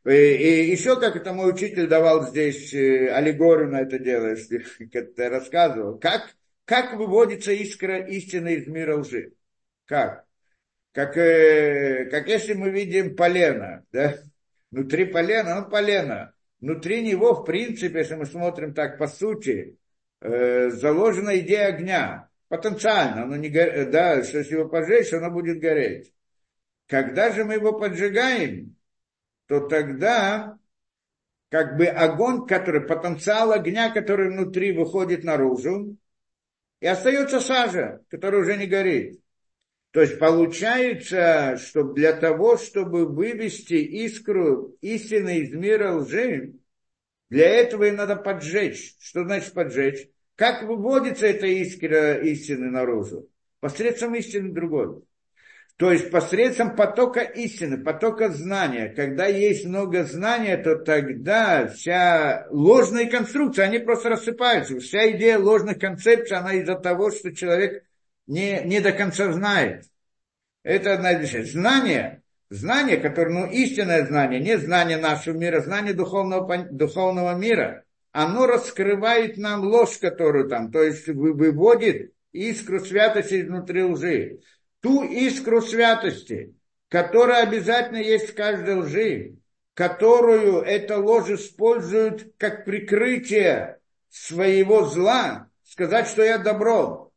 [0.07, 4.35] И, и еще, как это мой учитель давал здесь э, аллегорию на это дело,
[4.91, 6.35] ты рассказывал, как,
[6.65, 9.33] как выводится искра истины из мира лжи.
[9.85, 10.25] Как?
[10.99, 14.17] Как, э, как если мы видим полено, да,
[14.69, 19.77] внутри полена, ну, полено, внутри него, в принципе, если мы смотрим так по сути,
[20.19, 25.61] э, заложена идея огня, потенциально, оно не горе, да, что если его поджечь, оно будет
[25.61, 26.13] гореть.
[26.87, 28.75] Когда же мы его поджигаем,
[29.47, 30.57] то тогда
[31.47, 35.95] как бы огонь, который, потенциал огня, который внутри выходит наружу,
[36.81, 39.21] и остается сажа, которая уже не горит.
[39.91, 46.53] То есть получается, что для того, чтобы вывести искру истины из мира лжи,
[47.29, 48.95] для этого и надо поджечь.
[48.99, 50.09] Что значит поджечь?
[50.35, 53.27] Как выводится эта искра истины наружу?
[53.59, 55.03] Посредством истины другой.
[55.77, 58.93] То есть посредством потока истины, потока знания.
[58.95, 64.77] Когда есть много знания, то тогда вся ложная конструкция, они просто рассыпаются.
[64.79, 67.85] Вся идея ложных концепций, она из-за того, что человек
[68.29, 69.85] не, не до конца знает.
[70.63, 76.67] Это одна из Знание, знание, которое, ну, истинное знание, не знание нашего мира, знание духовного,
[76.69, 84.39] духовного мира, оно раскрывает нам ложь, которую там, то есть выводит искру святости изнутри лжи.
[84.81, 86.55] Ту искру святости,
[86.87, 89.35] которая обязательно есть в каждой лжи,
[89.73, 97.08] которую эта ложь использует как прикрытие своего зла, сказать, что я добро,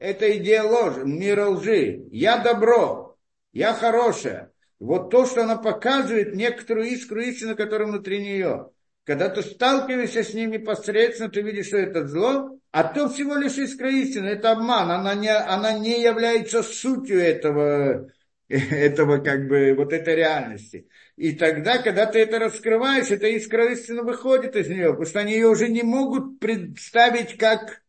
[0.00, 2.06] это идея ложи, мира лжи.
[2.10, 3.18] Я добро,
[3.52, 4.50] я хорошая.
[4.80, 8.70] Вот то, что она показывает некоторую искру истины, которая внутри нее.
[9.04, 13.58] Когда ты сталкиваешься с ним непосредственно, ты видишь, что это зло, а то всего лишь
[13.58, 18.10] искра истины, это обман, она не, она не является сутью этого,
[18.48, 20.88] этого как бы, вот этой реальности.
[21.16, 25.34] И тогда, когда ты это раскрываешь, эта искра истины выходит из нее, потому что они
[25.34, 27.82] ее уже не могут представить как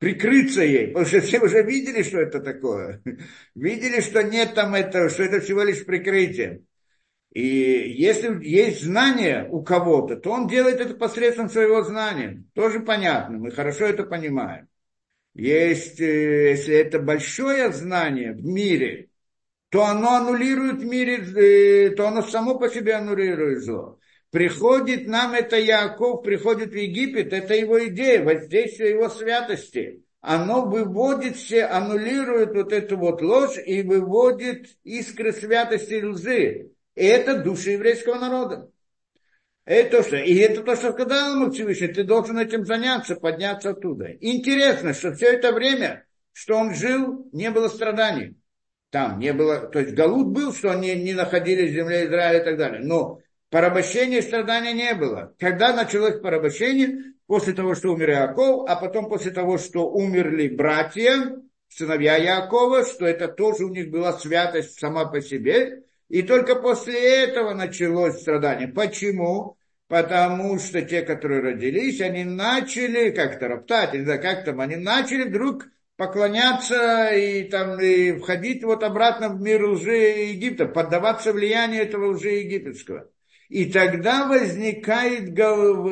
[0.00, 3.02] прикрыться ей, потому что все уже видели, что это такое.
[3.54, 6.62] Видели, что нет там этого, что это всего лишь прикрытие.
[7.32, 12.44] И если есть знание у кого-то, то он делает это посредством своего знания.
[12.54, 14.68] Тоже понятно, мы хорошо это понимаем.
[15.34, 19.10] есть, э, если это большое знание в мире,
[19.68, 23.99] то оно аннулирует в мире, э, то оно само по себе аннулирует зло.
[24.30, 30.04] Приходит нам это Яков, приходит в Египет, это его идея, воздействие его святости.
[30.20, 36.70] Оно выводит все, аннулирует вот эту вот ложь и выводит искры святости и лжи.
[36.94, 38.70] И это душа еврейского народа.
[39.64, 40.16] Это что?
[40.16, 44.12] И это то, что сказал ему Всевышний, ты должен этим заняться, подняться оттуда.
[44.20, 48.36] Интересно, что все это время, что он жил, не было страданий.
[48.90, 52.44] Там не было, то есть Галут был, что они не находились в земле Израиля и
[52.44, 52.80] так далее.
[52.82, 53.20] Но
[53.50, 55.34] порабощения и страдания не было.
[55.38, 57.14] Когда началось порабощение?
[57.26, 61.36] После того, что умер Иаков, а потом после того, что умерли братья,
[61.68, 65.84] сыновья Якова, что это тоже у них была святость сама по себе.
[66.08, 68.66] И только после этого началось страдание.
[68.66, 69.56] Почему?
[69.86, 75.24] Потому что те, которые родились, они начали как-то роптать, не знаю, как там, они начали
[75.24, 79.96] вдруг поклоняться и, там, и входить вот обратно в мир лжи
[80.30, 83.08] Египта, поддаваться влиянию этого лжи египетского.
[83.50, 85.36] И тогда возникает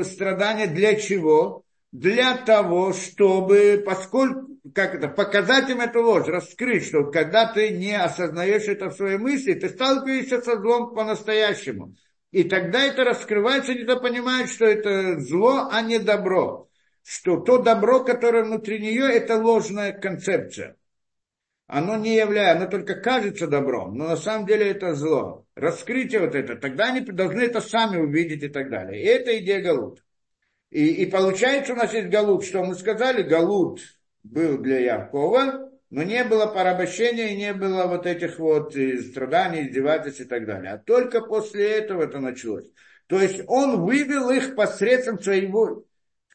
[0.06, 1.64] страдание для чего?
[1.92, 7.92] Для того, чтобы, поскольку, как это, показать им эту ложь, раскрыть, что когда ты не
[7.92, 11.94] осознаешь это в своей мысли, ты сталкиваешься со злом по-настоящему.
[12.30, 16.68] И тогда это раскрывается, и ты понимаешь, что это зло, а не добро
[17.08, 20.76] что то добро, которое внутри нее, это ложная концепция.
[21.68, 25.46] Оно не является, оно только кажется добром, но на самом деле это зло.
[25.54, 29.02] Раскрытие вот это, тогда они должны это сами увидеть и так далее.
[29.02, 30.02] И это идея Галут.
[30.70, 33.80] И, и получается у нас есть Галут, что мы сказали, Галут
[34.22, 40.24] был для Якова, но не было порабощения, не было вот этих вот страданий, издевательств и
[40.24, 40.72] так далее.
[40.72, 42.66] А только после этого это началось.
[43.08, 45.84] То есть он вывел их посредством своего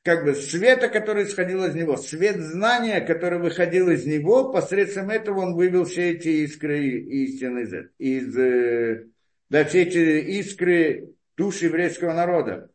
[0.04, 5.40] как бы света, который исходил из него, свет знания, который выходил из него, посредством этого
[5.40, 9.06] он вывел все эти искры истины из, из э,
[9.50, 12.70] да, все эти искры души еврейского народа.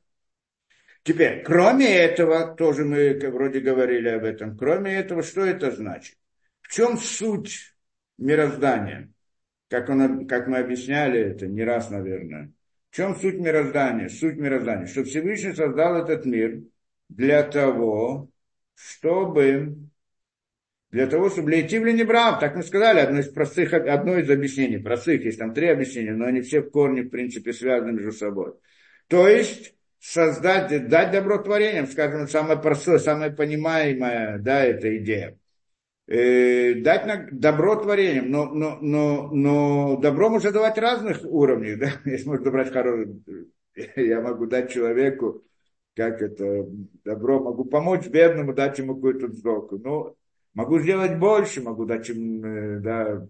[1.03, 6.17] Теперь, кроме этого, тоже мы вроде говорили об этом, кроме этого, что это значит?
[6.63, 7.75] В чем суть
[8.17, 9.13] мироздания?
[9.69, 12.53] Как, он, как мы объясняли это не раз, наверное.
[12.91, 14.09] В чем суть мироздания?
[14.09, 16.63] Суть мироздания, что Всевышний создал этот мир–
[17.09, 18.31] для того,
[18.75, 19.89] чтобы
[20.91, 24.79] для того, чтобы лейти в Ленебрав, так мы сказали, одно из простых, одно из объяснений,
[24.79, 28.55] простых, есть там три объяснения, но они все в корне, в принципе, связаны между собой.
[29.07, 35.39] То есть, создать, дать добро творениям, скажем, самое простое, самое понимаемое, да, эта идея.
[36.07, 41.93] Э, дать на добро творениям, но, но, но, но добро можно давать разных уровней, да,
[42.07, 43.15] если можно добрать хорошее,
[43.97, 45.45] я могу дать человеку
[45.99, 46.65] как это,
[47.05, 49.79] добро, могу помочь бедному, дать ему какую-то сдоку.
[49.79, 50.15] Ну,
[50.55, 53.27] могу сделать больше, могу дать им, э, да,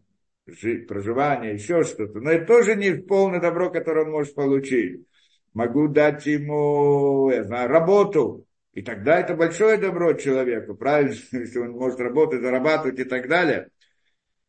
[0.46, 2.20] жить, проживание, еще что-то.
[2.20, 5.06] Но это тоже не полное добро, которое он может получить.
[5.54, 8.44] Могу дать ему, я знаю, работу.
[8.74, 13.70] И тогда это большое добро человеку, правильно, если он может работать, зарабатывать и так далее.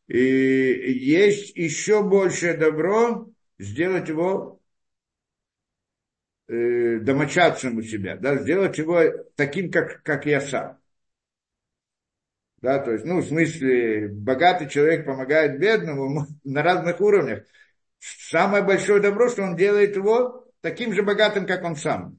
[0.08, 4.59] И есть еще большее добро сделать его
[6.50, 9.00] э, домочадцем у себя, да, сделать его
[9.36, 10.78] таким, как, как я сам.
[12.62, 17.44] Да, то есть, ну, в смысле, богатый человек помогает бедному на разных уровнях.
[17.98, 22.18] Самое большое добро, что он делает его таким же богатым, как он сам.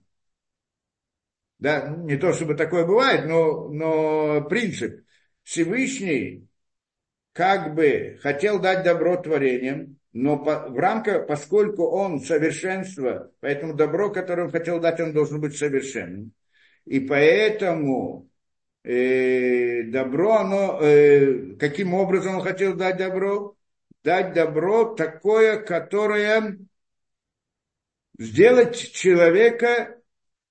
[1.60, 5.06] Да, не то чтобы такое бывает, но, но принцип.
[5.44, 6.48] Всевышний
[7.34, 14.12] как бы хотел дать добро творениям, но по, в рамках, поскольку он совершенство, поэтому добро,
[14.12, 16.34] которое он хотел дать, он должен быть совершенным.
[16.86, 18.30] И поэтому
[18.84, 23.55] э, добро, оно, э, каким образом он хотел дать добро?
[24.03, 26.57] Дать добро такое, которое
[28.18, 30.01] сделать человека,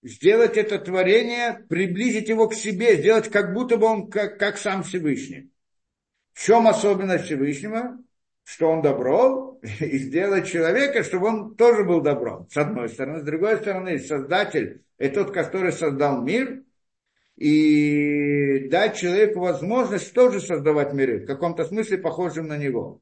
[0.02, 4.82] сделать это творение, приблизить его к себе, сделать как будто бы он как, как сам
[4.84, 5.50] Всевышний.
[6.32, 7.98] В чем особенность Всевышнего?
[8.50, 13.20] Что он добро, и сделать человека, чтобы он тоже был добром, с одной стороны.
[13.20, 16.64] С другой стороны, Создатель– это тот, который создал мир,
[17.36, 23.00] и дать человеку возможность тоже создавать миры, в каком-то смысле похожим на него.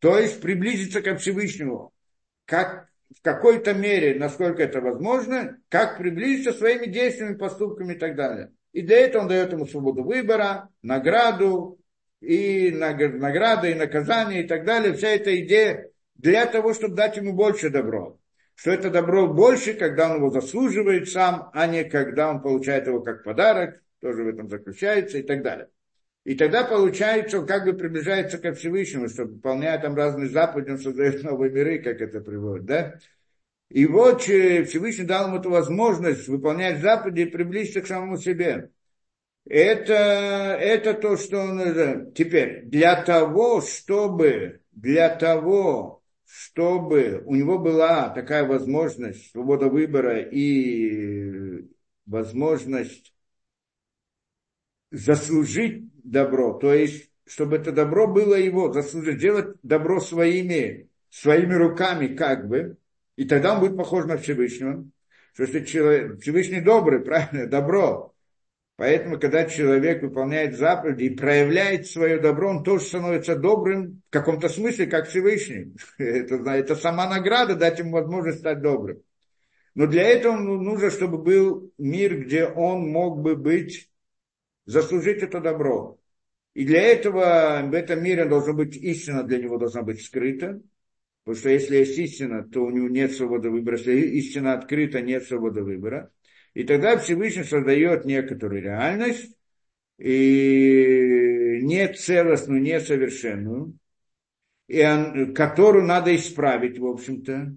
[0.00, 1.92] То есть приблизиться к Всевышнему,
[2.44, 8.52] как в какой-то мере, насколько это возможно, как приблизиться своими действиями, поступками и так далее.
[8.72, 11.78] И для этого он дает ему свободу выбора, награду,
[12.22, 14.94] и награды, и наказания, и так далее.
[14.94, 18.18] Вся эта идея для того, чтобы дать ему больше добро.
[18.54, 23.00] Что это добро больше, когда он его заслуживает сам, а не когда он получает его
[23.00, 25.68] как подарок, тоже в этом заключается и так далее.
[26.24, 30.78] И тогда получается, он как бы приближается ко Всевышнему, что выполняя там разные заповеди, он
[30.78, 32.94] создает новые миры, как это приводит, да?
[33.68, 38.70] И вот э, Всевышний дал ему эту возможность выполнять заповеди и приблизиться к самому себе.
[39.44, 42.12] Это, это то, что он...
[42.12, 51.66] Теперь, для того, чтобы, для того, чтобы у него была такая возможность, свобода выбора и
[52.06, 53.12] возможность
[54.90, 62.14] заслужить добро, то есть, чтобы это добро было его, заслужить, делать добро своими, своими руками
[62.14, 62.76] как бы,
[63.16, 64.86] и тогда он будет похож на Всевышнего.
[65.34, 68.11] Что если человек, Всевышний добрый, правильно, добро.
[68.76, 74.48] Поэтому, когда человек выполняет заповеди и проявляет свое добро, он тоже становится добрым в каком-то
[74.48, 75.74] смысле, как Всевышний.
[75.98, 79.02] Это, это сама награда дать ему возможность стать добрым.
[79.74, 83.90] Но для этого нужно, чтобы был мир, где он мог бы быть,
[84.66, 85.98] заслужить это добро.
[86.54, 90.60] И для этого в этом мире должна быть истина, для него должна быть скрыта.
[91.24, 93.78] Потому что если есть истина, то у него нет свободы выбора.
[93.78, 96.10] Если истина открыта, нет свободы выбора.
[96.54, 99.36] И тогда Всевышний создает некоторую реальность,
[99.98, 103.78] и не целостную, не совершенную,
[104.66, 107.54] и он, которую надо исправить, в общем-то.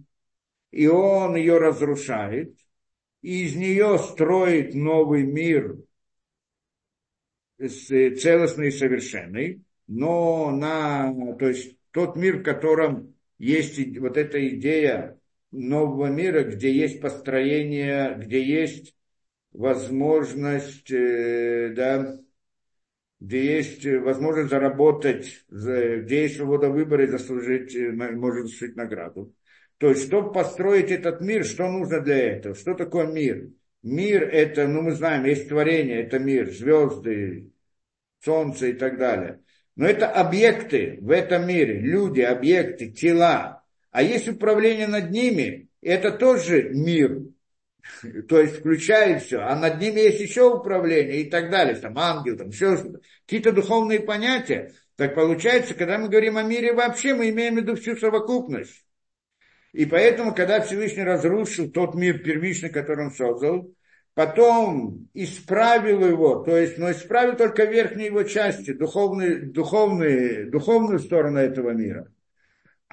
[0.71, 2.57] И он ее разрушает,
[3.21, 5.77] и из нее строит новый мир,
[7.57, 15.17] целостный и совершенный, но на, то есть тот мир, в котором есть вот эта идея
[15.51, 18.95] нового мира, где есть построение, где есть
[19.51, 22.19] возможность, э, да,
[23.19, 29.33] где есть возможность заработать, где есть свобода выбора и заслужить, э, может заслужить награду.
[29.77, 32.55] То есть, чтобы построить этот мир, что нужно для этого?
[32.55, 33.49] Что такое мир?
[33.83, 37.51] Мир это, ну мы знаем, есть творение, это мир, звезды,
[38.23, 39.41] солнце и так далее.
[39.75, 43.54] Но это объекты в этом мире, люди, объекты, тела.
[43.95, 47.21] А есть управление над ними, это тоже мир.
[48.27, 49.39] То есть включает все.
[49.39, 51.77] А над ними есть еще управление и так далее.
[51.77, 52.99] Там ангел, там что-то.
[53.25, 54.73] Какие-то духовные понятия.
[54.97, 58.85] Так получается, когда мы говорим о мире вообще, мы имеем в виду всю совокупность.
[59.71, 63.73] И поэтому, когда Всевышний разрушил тот мир первичный, который он создал,
[64.13, 71.39] потом исправил его, то есть, но исправил только верхние его части, духовные, духовные, духовную сторону
[71.39, 72.11] этого мира.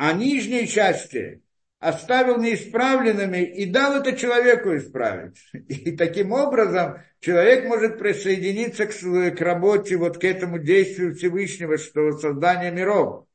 [0.04, 1.42] А нижние части
[1.78, 5.36] оставил неисправленными и дал это человеку исправить.
[5.68, 12.18] И таким образом человек может присоединиться к, к работе, вот к этому действию Всевышнего, что
[12.18, 13.28] создание миров,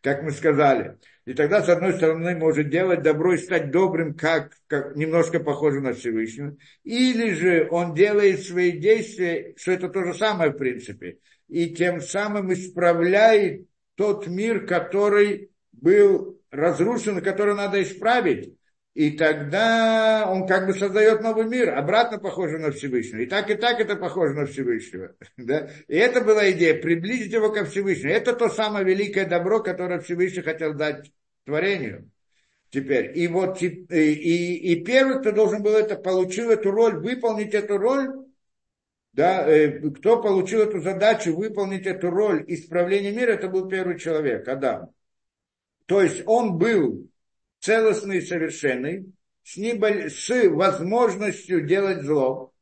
[0.00, 0.96] как мы сказали.
[1.26, 5.82] И тогда, с одной стороны, может делать добро и стать добрым, как, как немножко похоже
[5.82, 6.56] на Всевышнего.
[6.84, 11.18] Или же он делает свои действия, что это то же самое в принципе.
[11.48, 15.51] И тем самым исправляет тот мир, который
[15.82, 18.56] был разрушен, который надо исправить.
[18.94, 23.20] И тогда он как бы создает новый мир, обратно похоже на Всевышнего.
[23.20, 25.14] И так, и так это похоже на Всевышнего.
[25.36, 25.70] Да?
[25.88, 28.12] И это была идея, приблизить его ко Всевышнему.
[28.12, 31.10] Это то самое великое добро, которое Всевышний хотел дать
[31.44, 32.10] творению.
[32.70, 37.54] Теперь, и вот и, и, и первый, кто должен был это, получил эту роль, выполнить
[37.54, 38.08] эту роль,
[39.12, 44.48] да, э, кто получил эту задачу выполнить эту роль исправления мира, это был первый человек,
[44.48, 44.90] Адам.
[45.92, 47.06] То есть он был
[47.60, 49.12] целостный и совершенный,
[49.42, 52.54] с, небо, с возможностью делать зло.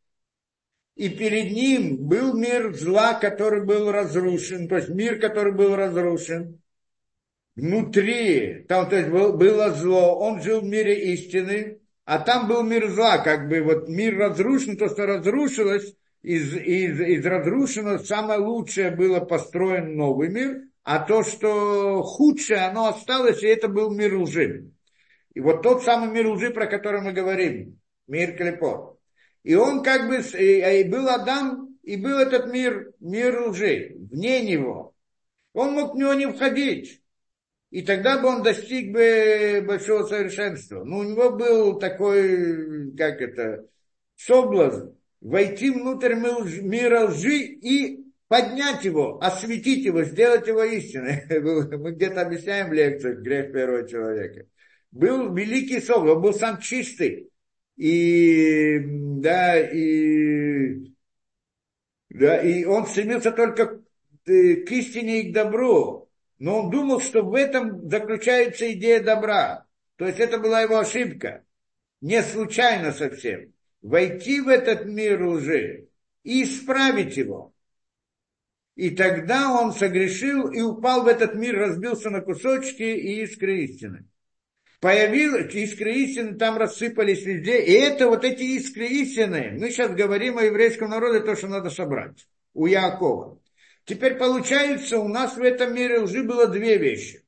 [0.96, 6.60] И перед ним был мир зла, который был разрушен, то есть мир, который был разрушен.
[7.54, 12.90] Внутри, там то есть было зло, он жил в мире истины, а там был мир
[12.90, 18.90] зла, как бы вот мир разрушен, то, что разрушилось, из, из, из разрушенного самое лучшее
[18.90, 24.70] было построен новый мир, а то, что худшее, оно осталось, и это был мир лжи.
[25.34, 28.98] И вот тот самый мир лжи, про который мы говорим, мир Клепот.
[29.42, 34.94] И он как бы, и был Адам, и был этот мир, мир лжи, вне него.
[35.52, 37.02] Он мог в него не входить.
[37.70, 40.82] И тогда бы он достиг бы большого совершенства.
[40.84, 43.66] Но у него был такой, как это,
[44.16, 51.24] соблазн, войти внутрь мира лжи и поднять его, осветить его, сделать его истиной.
[51.76, 54.46] Мы где-то объясняем в лекциях грех первого человека
[54.90, 57.30] был великий сон, он был сам чистый.
[57.76, 60.92] И, да, и,
[62.10, 63.80] да, и он стремился только
[64.24, 66.10] к истине и к добру.
[66.38, 69.66] Но он думал, что в этом заключается идея добра.
[69.96, 71.44] То есть это была его ошибка.
[72.00, 73.52] Не случайно совсем.
[73.82, 75.88] Войти в этот мир лжи
[76.22, 77.54] и исправить его.
[78.80, 84.06] И тогда он согрешил и упал в этот мир, разбился на кусочки и искры истины.
[84.80, 87.60] Появилась искры истины, там рассыпались везде.
[87.60, 91.68] И это вот эти искры истины, мы сейчас говорим о еврейском народе, то, что надо
[91.68, 93.38] собрать у Якова.
[93.84, 97.22] Теперь получается, у нас в этом мире лжи было две вещи.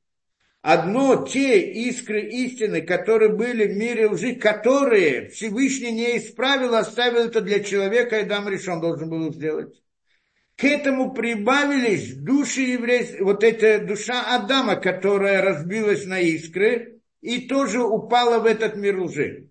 [0.63, 7.43] Одно, те искры истины, которые были в мире лжи, которые Всевышний не исправил, оставил это
[7.43, 9.83] для человека, и дам решен должен был сделать.
[10.57, 17.83] К этому прибавились души еврейские, вот эта душа Адама, которая разбилась на искры, и тоже
[17.83, 19.49] упала в этот мир лжи.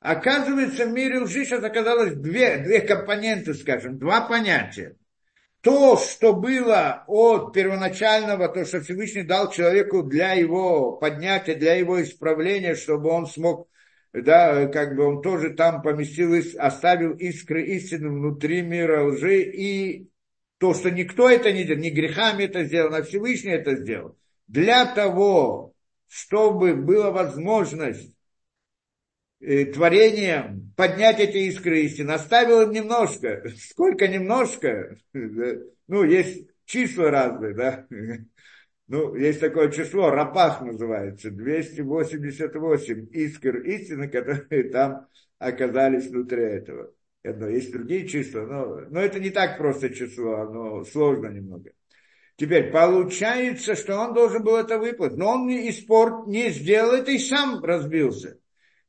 [0.00, 4.96] Оказывается, в мире лжи сейчас оказалось две, две компоненты, скажем, два понятия
[5.66, 12.00] то, что было от первоначального, то, что Всевышний дал человеку для его поднятия, для его
[12.00, 13.68] исправления, чтобы он смог,
[14.12, 20.08] да, как бы он тоже там поместил, оставил искры истины внутри мира лжи, и
[20.58, 24.16] то, что никто это не делал, не грехами это сделал, а Всевышний это сделал.
[24.46, 25.74] Для того,
[26.08, 28.12] чтобы была возможность
[29.40, 32.12] э, творением поднять эти искры истины.
[32.12, 33.44] Оставил немножко.
[33.70, 34.96] Сколько немножко?
[35.12, 37.86] Ну, есть числа разные, да?
[38.88, 45.08] Ну, есть такое число, рапах называется, 288 искр истины, которые там
[45.40, 46.92] оказались внутри этого.
[47.26, 51.70] Есть другие числа, но, но это не так просто число, оно сложно немного.
[52.36, 57.10] Теперь получается, что он должен был это выплатить, но он не испорт, не сделал это
[57.10, 58.38] и сам разбился.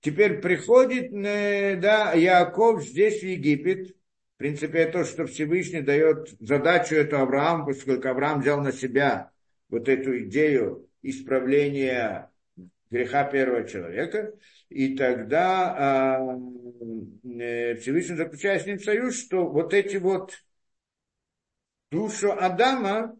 [0.01, 3.95] Теперь приходит э, да, Яков здесь в Египет.
[4.35, 9.31] В принципе, это то, что Всевышний дает задачу эту Аврааму, поскольку Авраам взял на себя
[9.69, 12.29] вот эту идею исправления
[12.91, 14.33] греха первого человека.
[14.69, 16.27] И тогда
[17.23, 20.43] э, Всевышний заключает с ним союз, что вот эти вот
[21.91, 23.17] душу Адама,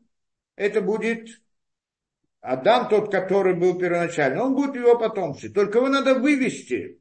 [0.56, 1.42] это будет
[2.42, 5.54] Адам тот, который был первоначально, он будет его потомцем.
[5.54, 7.00] Только его надо вывести.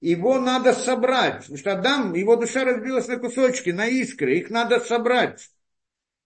[0.00, 1.40] Его надо собрать.
[1.40, 4.38] Потому что Адам, его душа разбилась на кусочки, на искры.
[4.38, 5.50] Их надо собрать.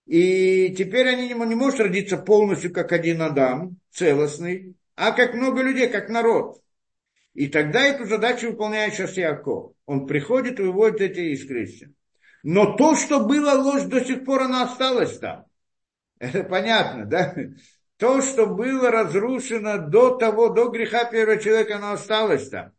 [0.07, 5.63] И теперь они не, не может родиться полностью как один Адам, целостный, а как много
[5.63, 6.63] людей, как народ.
[7.39, 9.73] И тогда эту задачу выполняет сейчас Яков.
[9.87, 11.69] Он приходит и выводит эти искры.
[12.43, 15.45] Но то, что было ложь, до сих пор она осталась там.
[16.19, 17.37] Это понятно, да?
[17.97, 22.73] то, что было разрушено до того, до греха первого человека, оно осталось там.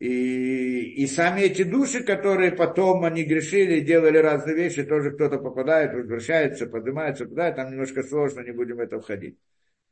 [0.00, 5.94] И, и сами эти души, которые потом они грешили, делали разные вещи, тоже кто-то попадает,
[5.94, 9.38] возвращается, поднимается туда, там немножко сложно, не будем в это входить.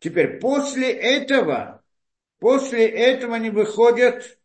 [0.00, 1.83] Теперь после этого,
[2.44, 4.38] после этого они выходят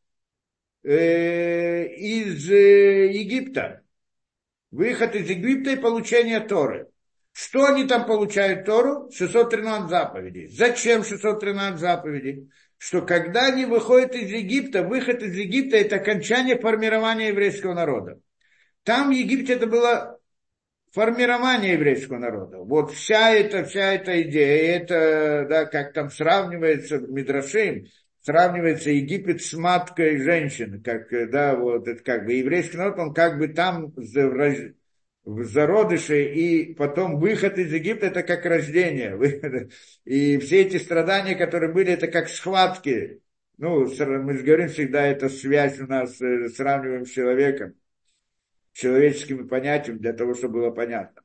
[0.83, 3.81] э, из э, Египта.
[4.71, 6.87] Выход из Египта и получение Торы.
[7.33, 9.11] Что они там получают Тору?
[9.11, 10.47] 613 заповедей.
[10.47, 12.49] Зачем 613 заповедей?
[12.77, 18.21] Что когда они выходят из Египта, выход из Египта– это окончание формирования еврейского народа.
[18.83, 20.18] Там в Египте это было
[20.91, 22.57] формирование еврейского народа.
[22.57, 27.85] Вот вся эта, вся эта идея, это, да, как там сравнивается Мидрашим,
[28.21, 33.37] сравнивается Египет с маткой женщины, как, да, вот, это как бы еврейский народ, он как
[33.37, 33.93] бы там
[35.25, 39.69] в зародыше, и потом выход из Египта, это как рождение.
[40.05, 43.21] И все эти страдания, которые были, это как схватки.
[43.57, 47.75] Ну, мы же говорим всегда, это связь у нас, э, сравниваем с человеком,
[48.79, 51.21] человеческими понятиями, для того, чтобы было понятно.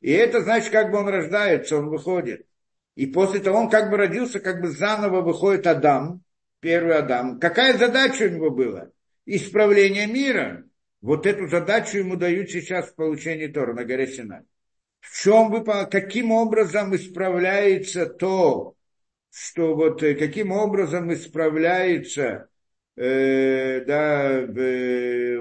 [0.00, 2.46] И это значит, как бы он рождается, он выходит.
[2.94, 6.22] И после того он как бы родился, как бы заново выходит Адам,
[6.60, 7.38] первый Адам.
[7.38, 8.90] Какая задача у него была?
[9.26, 10.64] Исправление мира.
[11.00, 14.42] Вот эту задачу ему дают сейчас в получении Тора на горе Синай.
[15.00, 18.74] В чем вы, каким образом исправляется то,
[19.30, 22.47] что вот э, каким образом исправляется
[22.98, 24.46] э, да,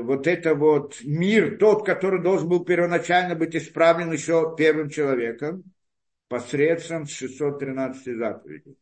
[0.04, 5.64] вот это вот мир, тот, который должен был первоначально быть исправлен еще первым человеком,
[6.28, 8.78] посредством 613 заповедей.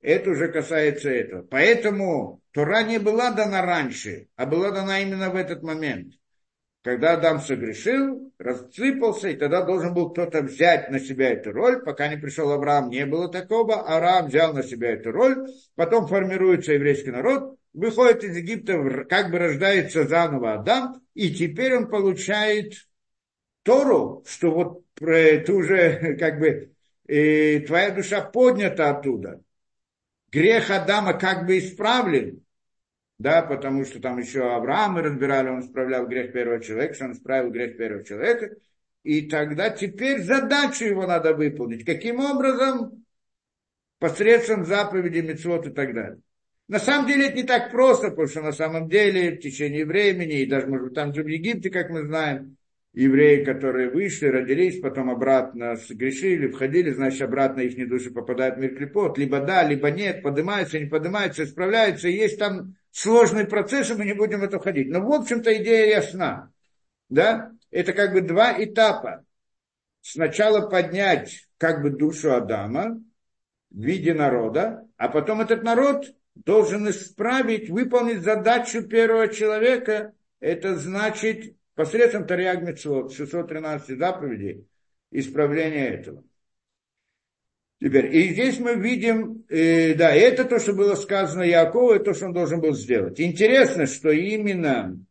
[0.00, 1.42] Это уже касается этого.
[1.42, 6.19] Поэтому Тора не была дана раньше, а была дана именно в этот момент.
[6.82, 11.82] Когда Адам согрешил, рассыпался, и тогда должен был кто-то взять на себя эту роль.
[11.82, 13.82] Пока не пришел Авраам, не было такого.
[13.82, 15.46] Авраам взял на себя эту роль.
[15.74, 21.88] Потом формируется еврейский народ, выходит из Египта, как бы рождается заново Адам, и теперь он
[21.88, 22.72] получает
[23.62, 26.72] Тору, что вот ты уже как бы
[27.06, 29.42] и твоя душа поднята оттуда
[30.30, 32.44] грех Адама как бы исправлен,
[33.20, 37.12] да, потому что там еще Авраам мы разбирали, он исправлял грех первого человека, что он
[37.12, 38.56] исправил грех первого человека,
[39.02, 41.84] и тогда теперь задачу его надо выполнить.
[41.84, 43.04] Каким образом?
[43.98, 46.20] Посредством заповеди, мецвод и так далее.
[46.66, 50.40] На самом деле это не так просто, потому что на самом деле в течение времени,
[50.40, 52.56] и даже, может быть, там же в Египте, как мы знаем,
[52.94, 58.74] евреи, которые вышли, родились, потом обратно согрешили, входили, значит, обратно их души попадают в мир
[58.76, 64.04] клепот, либо да, либо нет, поднимаются, не поднимаются, исправляются, есть там сложный процесс, и мы
[64.04, 64.88] не будем в это входить.
[64.88, 66.50] Но, в общем-то, идея ясна,
[67.08, 69.24] да, это как бы два этапа.
[70.02, 73.02] Сначала поднять как бы душу Адама
[73.70, 81.54] в виде народа, а потом этот народ должен исправить, выполнить задачу первого человека, это значит
[81.74, 84.66] посредством Тарьяг Мецвод, 613 заповедей,
[85.10, 86.24] исправления этого.
[87.80, 92.14] Теперь, и здесь мы видим, э, да, это то, что было сказано Якову, это то,
[92.14, 93.18] что он должен был сделать.
[93.18, 95.02] Интересно, что именно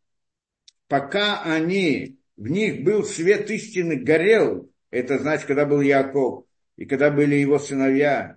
[0.86, 6.44] пока они, в них был свет истины горел, это значит, когда был Яков,
[6.76, 8.36] и когда были его сыновья,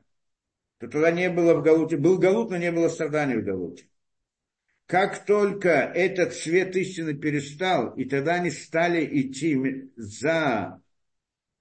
[0.80, 3.86] то тогда не было в Галуте, был Галут, но не было страданий в Галуте.
[4.88, 10.82] Как только этот свет истины перестал, и тогда они стали идти за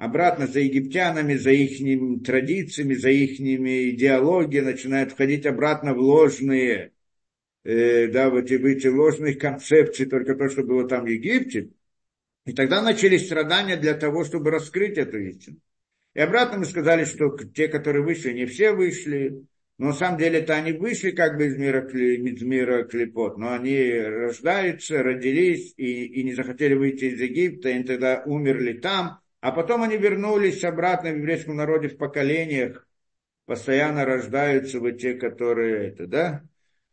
[0.03, 6.91] обратно за египтянами, за их традициями, за их идеологией, начинают входить обратно в ложные,
[7.63, 11.71] э, да, в эти, в эти ложные концепции, только то, что было там в Египте.
[12.47, 15.59] И тогда начались страдания для того, чтобы раскрыть эту истину.
[16.15, 19.47] И обратно мы сказали, что те, которые вышли, не все вышли,
[19.79, 23.53] но на самом деле это они вышли как бы из мира, из мира клепот, но
[23.53, 29.51] они рождаются, родились и, и не захотели выйти из Египта, и тогда умерли там, а
[29.51, 32.87] потом они вернулись обратно в еврейском народе в поколениях,
[33.45, 36.43] постоянно рождаются вот те, которые это, да?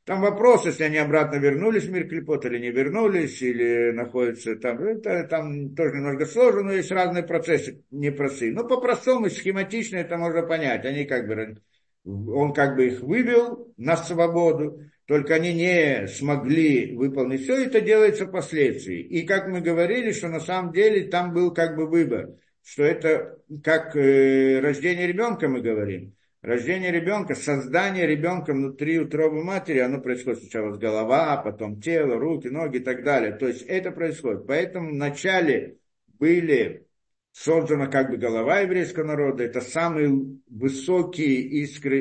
[0.04, 4.82] Там вопрос, если они обратно вернулись в мир клепот или не вернулись, или находятся там,
[4.82, 8.52] это там тоже немножко сложно, но есть разные процессы непростые.
[8.52, 10.86] Но по-простому, схематично это можно понять.
[10.86, 11.62] Они как бы
[12.04, 18.28] он как бы их вывел на свободу, только они не смогли выполнить все, это делается
[18.28, 19.02] впоследствии.
[19.02, 23.40] И как мы говорили, что на самом деле там был как бы выбор, что это
[23.64, 26.14] как э, рождение ребенка мы говорим.
[26.44, 32.48] Рождение ребенка, создание ребенка внутри утробы матери, оно происходит сначала с голова, потом тело, руки,
[32.48, 33.32] ноги и так далее.
[33.32, 34.46] То есть это происходит.
[34.46, 35.78] Поэтому вначале
[36.20, 36.86] были
[37.32, 42.00] создана как бы голова еврейского народа, это самые высокие искры,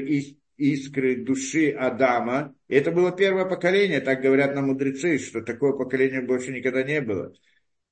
[0.58, 2.54] искры души Адама.
[2.68, 7.32] Это было первое поколение, так говорят нам мудрецы, что такое поколение больше никогда не было.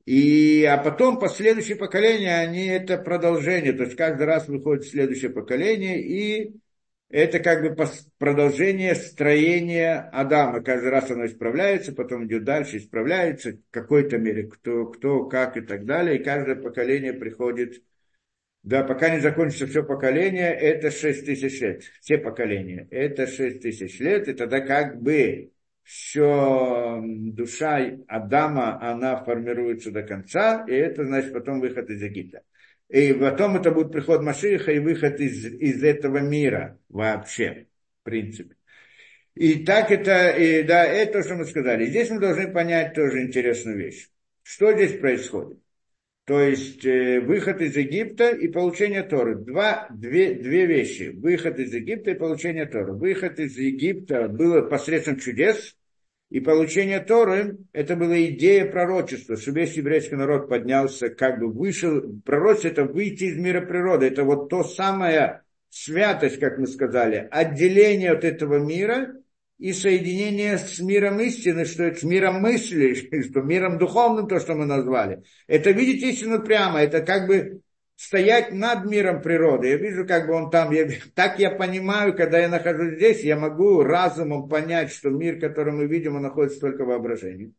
[0.05, 6.01] И, а потом последующие поколения, они это продолжение, то есть каждый раз выходит следующее поколение,
[6.01, 6.55] и
[7.09, 7.87] это как бы
[8.19, 10.61] продолжение строения Адама.
[10.61, 15.61] Каждый раз оно исправляется, потом идет дальше, исправляется в какой-то мере, кто, кто, как и
[15.61, 16.19] так далее.
[16.19, 17.83] И каждое поколение приходит,
[18.67, 21.85] да, пока не закончится все поколение, это 6 тысяч лет.
[22.01, 22.89] Все поколения.
[22.91, 25.53] Это 6 тысяч лет, и тогда как бы
[25.85, 32.43] все душа Адама, она формируется до конца, и это значит потом выход из Египта.
[32.89, 37.69] И потом это будет приход Машиха и выход из, из этого мира вообще,
[38.01, 38.57] в принципе.
[39.37, 41.87] И так это, и, да, это что мы сказали.
[41.87, 44.09] Здесь мы должны понять тоже интересную вещь.
[44.43, 45.61] Что здесь происходит?
[46.27, 49.37] То есть э, выход из Египта и получение Торы.
[49.37, 51.15] Два, две, две вещи.
[51.15, 52.95] Выход из Египта и получение Торы.
[52.95, 55.77] Выход из Египта было посредством чудес,
[56.29, 62.03] и получение Торы, это была идея пророчества, что весь еврейский народ поднялся, как бы вышел.
[62.25, 64.07] Пророчество– это выйти из мира природы.
[64.07, 69.15] Это вот то самое святость, как мы сказали, отделение от этого мира
[69.59, 74.67] и соединение с миром истины, что с миром мысли, что миром духовным, то, что мы
[74.67, 75.23] назвали.
[75.47, 77.61] Это видеть истину прямо, это как бы
[77.97, 79.69] стоять над миром природы.
[79.69, 83.37] Я вижу, как бы он там, я, так я понимаю, когда я нахожусь здесь, я
[83.37, 87.53] могу разумом понять, что мир, который мы видим, он находится только в воображении.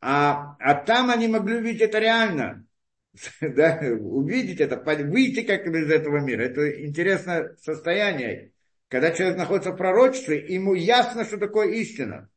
[0.00, 2.66] А, а там они могли увидеть это реально.
[3.40, 6.42] да, увидеть это, выйти как из этого мира.
[6.42, 8.52] Это интересное состояние.
[8.88, 12.28] Когда человек находится в пророчестве, ему ясно, что такое истина.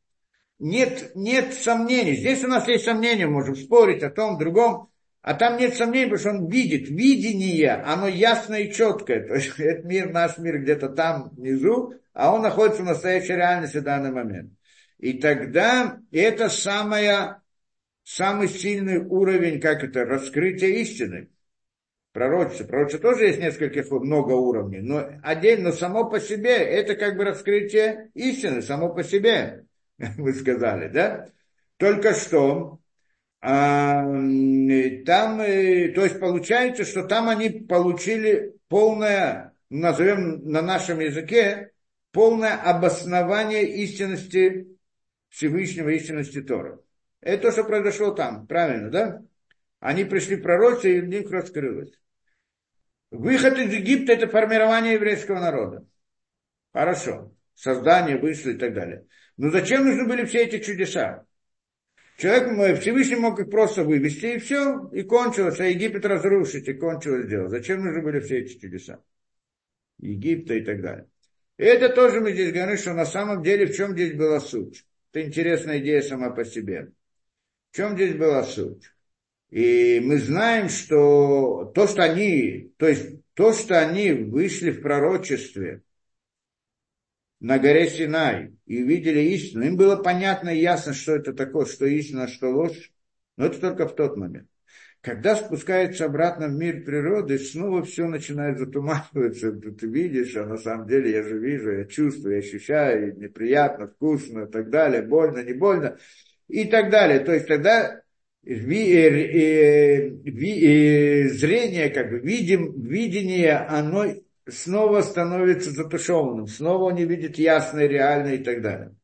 [0.58, 2.16] Нет, нет сомнений.
[2.16, 4.90] Здесь у нас есть сомнения, можем спорить о том, другом.
[5.22, 6.88] А там нет сомнений, потому что он видит.
[6.88, 9.26] Видение, оно ясное и четкое.
[9.28, 13.78] То есть этот мир, наш мир где-то там внизу, а он находится в настоящей реальности
[13.78, 14.52] в данный момент.
[14.98, 17.40] И тогда это самое,
[18.02, 21.30] самый сильный уровень, как это, раскрытие истины.
[22.12, 22.64] Пророчество.
[22.64, 27.24] Пророчество тоже есть несколько, много уровней, но отдельно, но само по себе, это как бы
[27.24, 29.64] раскрытие истины, само по себе,
[29.98, 31.28] вы сказали, да?
[31.76, 32.80] Только что
[33.40, 34.02] А,
[35.06, 41.70] там, то есть получается, что там они получили полное, назовем на нашем языке,
[42.12, 44.66] полное обоснование истинности
[45.28, 46.80] Всевышнего, истинности Тора.
[47.20, 49.22] Это то, что произошло там, правильно, да?
[49.80, 51.92] Они пришли пророчество, и них раскрылось.
[53.10, 55.86] Выход из Египта– это формирование еврейского народа.
[56.72, 57.34] Хорошо.
[57.54, 59.06] Создание, вышло и так далее.
[59.36, 61.26] Но зачем нужны были все эти чудеса?
[62.18, 67.26] Человек, Всевышний мог их просто вывести, и все, и кончилось, а Египет разрушить, и кончилось
[67.26, 67.48] дело.
[67.48, 69.02] Зачем нужны были все эти чудеса?
[69.98, 71.06] Египта и так далее.
[71.56, 74.84] И это тоже мы здесь говорим, что на самом деле в чем здесь была суть.
[75.12, 76.92] Это интересная идея сама по себе.
[77.70, 78.90] В чем здесь была суть?
[79.50, 85.82] И мы знаем, что то, что они, то есть то, что они вышли в пророчестве
[87.40, 91.86] на горе Синай и увидели истину, им было понятно и ясно, что это такое, что
[91.86, 92.92] истина, что ложь,
[93.36, 94.48] но это только в тот момент.
[95.00, 99.52] Когда спускается обратно в мир природы, снова все начинает затуманиваться.
[99.52, 104.42] Ты видишь, а на самом деле я же вижу, я чувствую, я ощущаю, неприятно, вкусно
[104.42, 105.96] и так далее, больно, не больно
[106.48, 107.20] и так далее.
[107.20, 108.02] То есть тогда
[111.30, 114.06] зрение, как бы, видим, видение, оно
[114.48, 118.94] снова становится затушеванным, снова он не видит ясно, реально и так далее.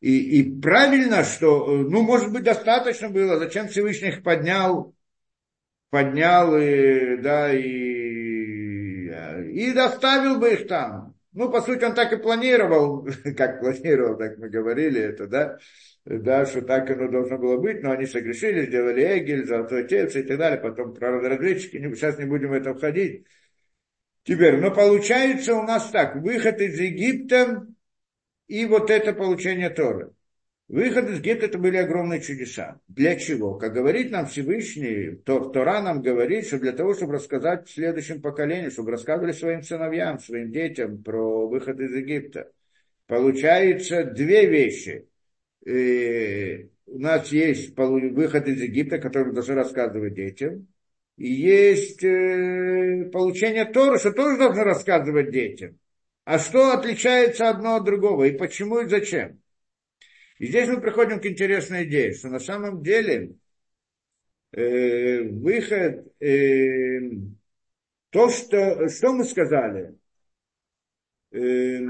[0.00, 4.94] И, и правильно, что, ну, может быть, достаточно было, зачем Всевышний их поднял,
[5.90, 7.62] поднял и, да, и,
[9.52, 11.14] и доставил бы их там.
[11.32, 15.58] Ну, по сути, он так и планировал, как планировал, так мы говорили это, да,
[16.04, 20.22] да, что так оно должно было быть, но они согрешили, сделали Эгель, Золотой Отец и
[20.22, 23.26] так далее, потом разведчики, сейчас не будем в это входить.
[24.24, 27.66] Теперь, но получается у нас так, выход из Египта
[28.46, 30.12] и вот это получение Торы.
[30.68, 32.80] Выход из Египта это были огромные чудеса.
[32.88, 33.56] Для чего?
[33.56, 38.70] Как говорит нам Всевышний, то, Тора нам говорит, что для того, чтобы рассказать следующим поколениям,
[38.70, 42.50] чтобы рассказывали своим сыновьям, своим детям про выход из Египта.
[43.06, 45.06] Получается две вещи–
[45.66, 50.68] э, у нас есть выход из Египта, который должны рассказывать детям,
[51.16, 55.78] и есть э, получение Торы, что тоже должны рассказывать детям.
[56.24, 59.40] А что отличается одно от другого, и почему и зачем?
[60.38, 63.36] И здесь мы приходим к интересной идее, что на самом деле
[64.52, 66.98] э, выход, э,
[68.10, 69.96] то, что, что мы сказали,
[71.30, 71.80] э,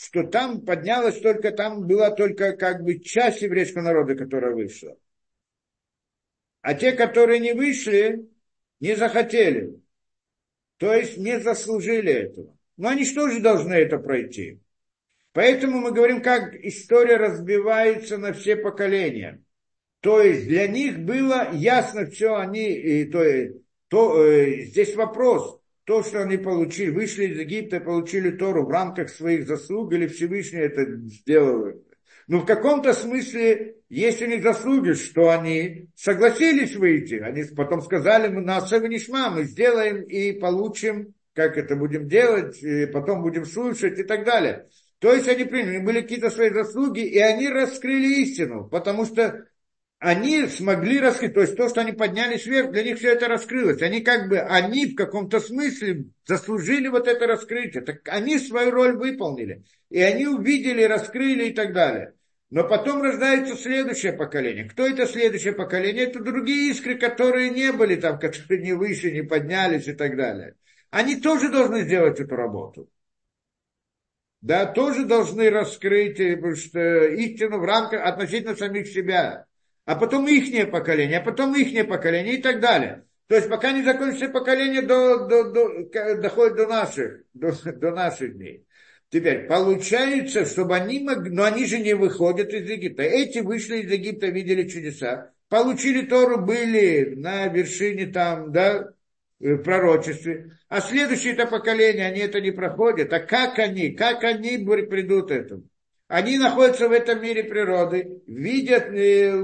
[0.00, 4.96] что там поднялась только, там была только как бы часть еврейского народа, которая вышла.
[6.62, 8.26] А те, которые не вышли,
[8.80, 9.78] не захотели.
[10.78, 12.56] То есть не заслужили этого.
[12.78, 14.60] Но они что же должны это пройти?
[15.32, 19.44] Поэтому мы говорим, как история разбивается на все поколения.
[20.00, 23.22] То есть для них было ясно все, они, и, то,
[23.88, 25.59] то, э, здесь вопрос,
[25.90, 30.60] то, что они получили, вышли из Египта, получили Тору в рамках своих заслуг, или Всевышний
[30.60, 31.82] это сделал.
[32.28, 37.14] Но в каком-то смысле есть у них заслуги, что они согласились выйти.
[37.14, 42.86] Они потом сказали, мы на Нишма, мы сделаем и получим, как это будем делать, и
[42.86, 44.68] потом будем слушать и так далее.
[45.00, 49.44] То есть они приняли, были какие-то свои заслуги, и они раскрыли истину, потому что
[50.00, 53.82] они смогли раскрыть, то есть то, что они поднялись вверх, для них все это раскрылось.
[53.82, 57.82] Они как бы, они в каком-то смысле заслужили вот это раскрытие.
[57.82, 59.62] Так они свою роль выполнили.
[59.90, 62.14] И они увидели, раскрыли и так далее.
[62.48, 64.64] Но потом рождается следующее поколение.
[64.64, 66.04] Кто это следующее поколение?
[66.04, 70.54] Это другие искры, которые не были там, которые не выше, не поднялись и так далее.
[70.88, 72.88] Они тоже должны сделать эту работу.
[74.40, 79.46] Да, тоже должны раскрыть потому что истину в рамках относительно самих себя
[79.90, 83.06] а потом ихнее поколение, а потом ихнее поколение и так далее.
[83.26, 88.36] То есть пока не закончится поколение, до, до, до, доходит до наших, до, до наших
[88.36, 88.64] дней.
[89.08, 93.02] Теперь, получается, чтобы они могли, но они же не выходят из Египта.
[93.02, 98.92] Эти вышли из Египта, видели чудеса, получили Тору, были на вершине там, да,
[99.40, 100.52] в пророчестве.
[100.68, 103.12] А следующее это поколение, они это не проходят.
[103.12, 105.64] А как они, как они придут этому?
[106.10, 108.88] Они находятся в этом мире природы, видят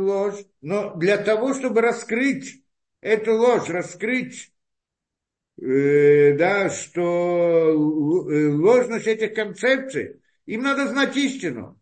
[0.00, 2.64] ложь, но для того, чтобы раскрыть
[3.00, 4.52] эту ложь, раскрыть,
[5.62, 7.70] э, да, что
[8.28, 11.80] э, ложность этих концепций, им надо знать истину.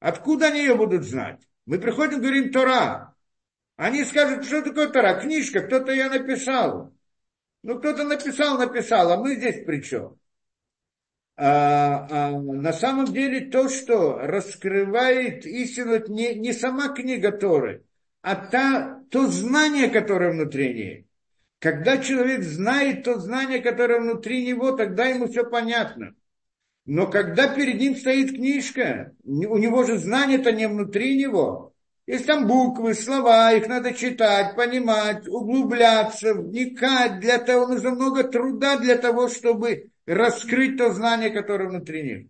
[0.00, 1.40] Откуда они ее будут знать?
[1.64, 3.16] Мы приходим, говорим Тора.
[3.76, 5.18] Они скажут, что такое Тора?
[5.18, 6.92] Книжка, кто-то ее написал.
[7.62, 10.18] Ну, кто-то написал, написал, а мы здесь при чем?
[11.36, 17.84] А, а, на самом деле то, что раскрывает истину, не, не сама книга Торы,
[18.20, 21.06] а та, то знание, которое внутри нее.
[21.58, 26.14] Когда человек знает то знание, которое внутри него, тогда ему все понятно.
[26.84, 31.71] Но когда перед ним стоит книжка, у него же знание-то не внутри него.
[32.06, 37.20] Есть там буквы, слова, их надо читать, понимать, углубляться, вникать.
[37.20, 42.26] Для того нужно много труда для того, чтобы раскрыть то знание, которое внутри них.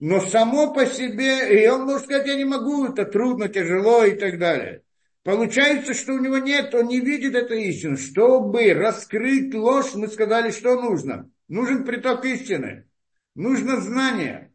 [0.00, 4.16] Но само по себе, и он может сказать, я не могу, это трудно, тяжело и
[4.16, 4.82] так далее.
[5.22, 7.96] Получается, что у него нет, он не видит этой истины.
[7.96, 11.30] Чтобы раскрыть ложь, мы сказали, что нужно.
[11.48, 12.86] Нужен приток истины.
[13.34, 14.49] Нужно знание.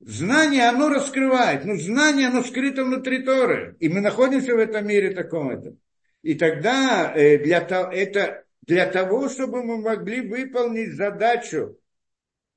[0.00, 1.64] Знание, оно раскрывает.
[1.64, 3.76] Но знание, оно скрыто внутри Торы.
[3.80, 5.78] И мы находимся в этом мире таком этом.
[6.22, 11.78] И тогда э, для, того, это для того, чтобы мы могли выполнить задачу,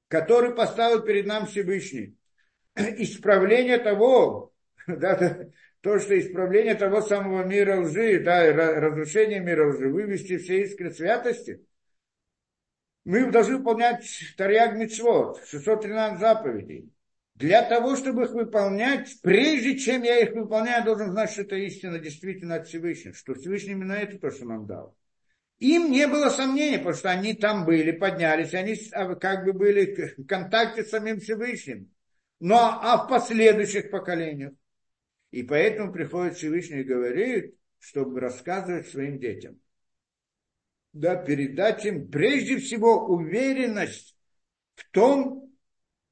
[0.08, 2.16] которую поставил перед нами Всевышний.
[2.76, 4.54] Исправление того,
[4.88, 5.48] да,
[5.82, 11.62] то, что исправление того самого мира лжи, да, разрушение мира лжи, вывести все искры святости,
[13.04, 14.06] мы должны выполнять
[14.38, 16.90] Тарьяг Мицвод, 613 заповедей.
[17.36, 21.56] Для того, чтобы их выполнять, прежде чем я их выполняю, я должен знать, что это
[21.56, 24.96] истина действительно от Всевышнего, что Всевышний именно это то, что нам дал.
[25.60, 30.14] Им не было сомнений, потому что они там были, поднялись, они а, как бы были
[30.18, 31.92] в контакте с самим Всевышним.
[32.40, 34.54] Но а в последующих поколениях
[35.34, 39.60] и поэтому приходит Всевышний и говорит, чтобы рассказывать своим детям.
[40.94, 44.16] Да, передать им прежде всего уверенность
[44.76, 45.43] в том,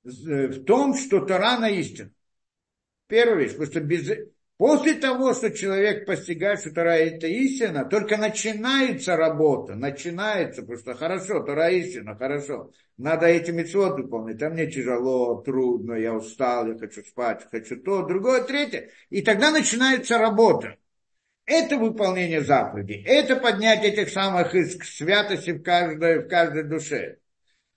[0.04, 2.12] в том, что Тора на истину.
[3.08, 4.10] Первая вещь, потому что без,
[4.62, 10.94] После того, что человек постигает, что Тора это истина, только начинается работа, начинается, потому что
[10.94, 12.70] хорошо, Тора истина, хорошо.
[12.96, 18.04] Надо эти митцвот выполнить, а мне тяжело, трудно, я устал, я хочу спать, хочу то,
[18.04, 18.92] другое, третье.
[19.10, 20.76] И тогда начинается работа.
[21.48, 27.18] Это выполнение заповедей, это поднятие этих самых иск святости в каждой, в каждой душе.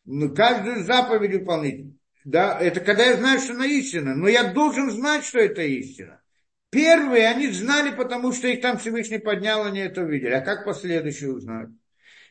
[0.04, 1.94] Ну, каждую заповедь выполнить.
[2.24, 6.22] Да, это когда я знаю, что она истина, но я должен знать, что это истина.
[6.70, 10.32] Первые они знали, потому что их там Всевышний поднял, они это увидели.
[10.32, 11.70] А как последующие узнают?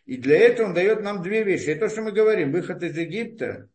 [0.05, 1.69] И для этого он дает нам две вещи.
[1.69, 2.51] Это то, что мы говорим.
[2.51, 3.69] Выход из Египта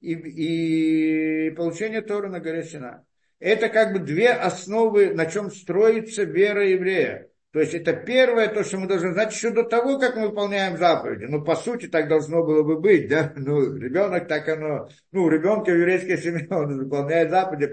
[0.00, 3.04] и, и получение Тора на горе Сина.
[3.40, 7.25] Это как бы две основы, на чем строится вера еврея.
[7.56, 10.76] То есть это первое, то, что мы должны знать еще до того, как мы выполняем
[10.76, 11.24] заповеди.
[11.24, 13.32] Ну, по сути, так должно было бы быть, да?
[13.34, 14.90] Ну, ребенок так оно...
[15.10, 17.72] Ну, у ребенка в еврейской семье он выполняет заповеди,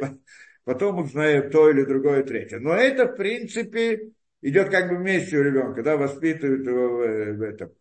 [0.63, 2.59] потом узнаем то или другое, третье.
[2.59, 4.11] Но это, в принципе,
[4.41, 7.71] идет как бы вместе у ребенка, да, воспитывают его в, этом.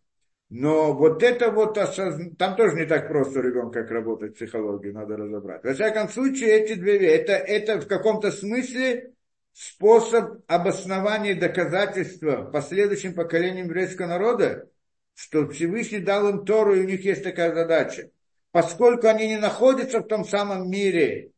[0.49, 2.35] Но вот это вот, осозн...
[2.37, 5.63] там тоже не так просто у ребенка, как работать психологии, надо разобрать.
[5.63, 9.12] Во всяком случае, эти две вещи, это, это в каком-то смысле
[9.53, 14.69] способ обоснования доказательства последующим поколениям еврейского народа,
[15.15, 18.09] что Всевышний дал им Тору, и у них есть такая задача.
[18.51, 21.31] Поскольку они не находятся в том самом мире,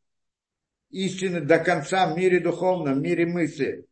[0.89, 3.85] истины до конца в мире духовном, в мире мысли,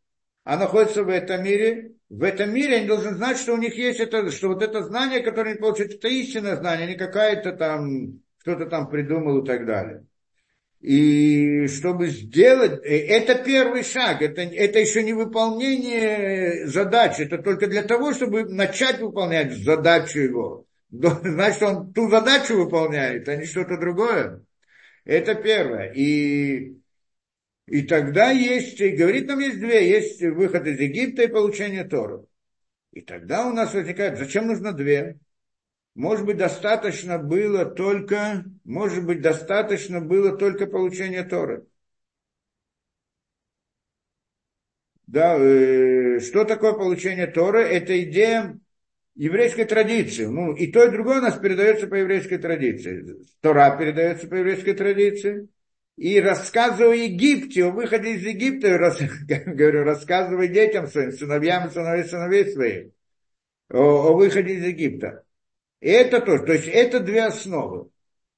[0.45, 3.99] а находится в этом мире, в этом мире они должны знать, что у них есть
[3.99, 8.67] это, что вот это знание, которое они получают, это истинное знание, не какая-то там, кто-то
[8.67, 10.05] там придумал и так далее.
[10.83, 17.67] И чтобы сделать, э, это первый шаг, это, это еще не выполнение задачи, это только
[17.67, 20.65] для того, чтобы начать выполнять задачу его.
[20.91, 24.41] Значит, он ту задачу выполняет, а не что-то другое.
[25.05, 25.93] Это первое.
[25.93, 26.75] И
[27.67, 32.27] и тогда есть, говорит нам, есть две, есть выход из Египта и получение Тору.
[32.91, 35.17] И тогда у нас возникает, зачем нужно две?
[35.95, 41.67] Может быть, достаточно было только, может быть, достаточно было только получение Торы.
[45.07, 47.61] Да, э, что такое получение Торы?
[47.61, 48.59] Это идея
[49.15, 50.25] еврейской традиции.
[50.25, 53.17] Ну, и то, и другое у нас передается по еврейской традиции.
[53.41, 55.47] Тора передается по еврейской традиции,
[55.97, 58.99] и рассказывай Египте, о выходе из Египта, рас,
[59.29, 62.87] говорю, рассказывай детям своим, сыновьям сыновей, сыновей своих,
[63.69, 65.22] о, о выходе из Египта.
[65.83, 67.89] И это тоже, то есть это две основы.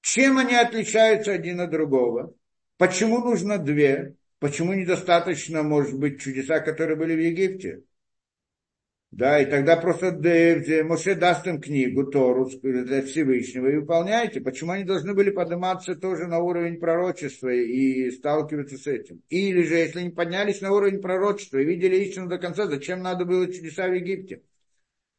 [0.02, 2.34] Чем они отличаются один от другого?
[2.78, 4.16] Почему нужно две?
[4.40, 7.84] Почему недостаточно, может быть, чудеса, которые были в Египте?
[9.12, 10.12] Да, и тогда просто
[10.86, 14.42] Моше даст им книгу, Тору для Всевышнего и выполняйте.
[14.42, 19.22] Почему они должны были подниматься тоже на уровень пророчества и сталкиваться с этим?
[19.30, 23.24] Или же, если они поднялись на уровень пророчества и видели истину до конца, зачем надо
[23.24, 24.42] было чудеса в Египте?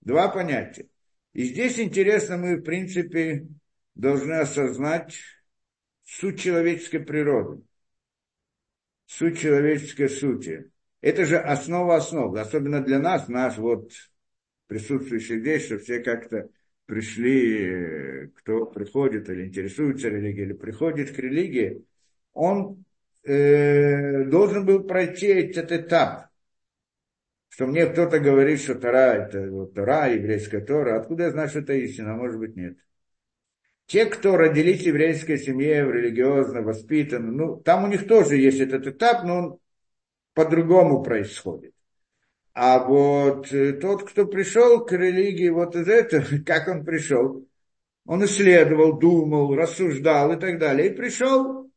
[0.01, 0.89] Два понятия.
[1.37, 3.47] И здесь интересно, мы, в принципе,
[3.95, 5.19] должны осознать
[6.03, 7.63] суть человеческой природы,
[9.05, 10.71] суть человеческой сути.
[11.03, 13.93] Это же основа основ, особенно для нас, наш вот
[14.67, 16.49] присутствующий здесь, что все как-то
[16.87, 21.85] пришли, кто приходит или интересуется религией, или приходит к религии,
[22.33, 22.83] он
[23.25, 26.26] э, должен был пройти этот этап.
[27.57, 31.01] Что мне кто-то говорит, что Тора это вот, Тора, еврейская Тора.
[31.01, 32.12] Откуда я знаю, что это истина?
[32.15, 32.77] Может быть, нет.
[33.87, 38.61] Те, кто родились в еврейской семье, в религиозно воспитаны, ну, там у них тоже есть
[38.61, 39.59] этот этап, но он
[40.35, 41.74] по-другому происходит.
[42.53, 47.49] А вот э, тот, кто пришел к религии вот из этого, как он пришел?
[48.05, 50.91] Он исследовал, думал, рассуждал и так далее.
[50.91, 51.70] И пришел,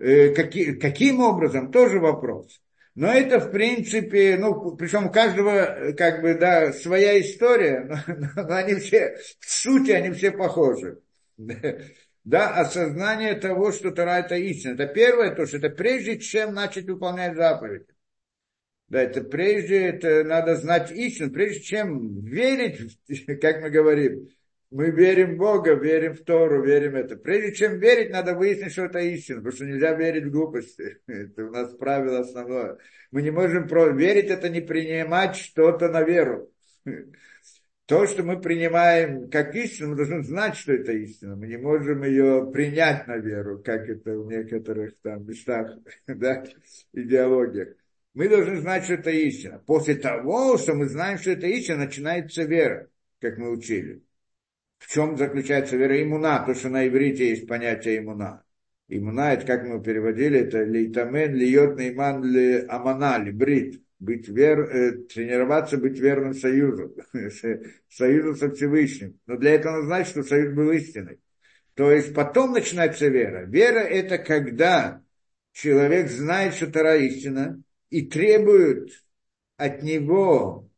[0.00, 2.63] э, каки, каким образом, тоже вопрос.
[2.94, 8.54] Но это, в принципе, ну, причем у каждого, как бы, да, своя история, но, но
[8.54, 11.00] они все, в сути, они все похожи.
[12.24, 14.72] Да, осознание того, что Тора это истина.
[14.72, 17.84] Это первое, то, что это прежде, чем начать выполнять заповеди.
[18.88, 22.98] Да, это прежде, это надо знать истину, прежде чем верить,
[23.42, 24.30] как мы говорим,
[24.70, 27.16] мы верим в Бога, верим в Тору, верим в это.
[27.16, 30.98] Прежде чем верить, надо выяснить, что это истина, потому что нельзя верить в глупости.
[31.06, 32.78] Это у нас правило основное.
[33.10, 33.90] Мы не можем про...
[33.90, 36.50] верить, это не принимать что-то на веру.
[37.86, 41.36] То, что мы принимаем как истину, мы должны знать, что это истина.
[41.36, 45.70] Мы не можем ее принять на веру, как это в некоторых там местах,
[46.06, 46.44] да,
[46.94, 47.76] идеологиях.
[48.14, 49.58] Мы должны знать, что это истина.
[49.66, 52.88] После того, что мы знаем, что это истина, начинается вера,
[53.20, 54.02] как мы учили.
[54.84, 56.44] В чем заключается вера иммуна?
[56.44, 58.44] То, что на иврите есть понятие иммуна.
[58.88, 63.82] Иммуна, это как мы переводили, это лейтамен, льет нейман, ли амана, брит.
[63.98, 66.94] Быть вер, э, тренироваться, быть верным союзу.
[67.88, 69.18] союзу со Всевышним.
[69.26, 71.18] Но для этого нужно знать, что союз был истинный.
[71.74, 73.46] То есть потом начинается вера.
[73.46, 75.02] Вера это когда
[75.52, 78.90] человек знает, что Тара истина, и требуют
[79.56, 80.68] от него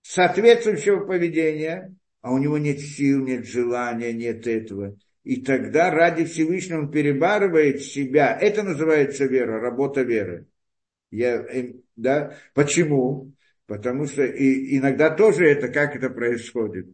[0.00, 4.96] соответствующего поведения, а у него нет сил, нет желания, нет этого.
[5.24, 8.36] И тогда ради Всевышнего он перебарывает себя.
[8.40, 10.46] Это называется вера, работа веры.
[11.10, 11.46] Я,
[11.96, 12.36] да?
[12.54, 13.32] Почему?
[13.66, 16.88] Потому что и, иногда тоже это, как это происходит,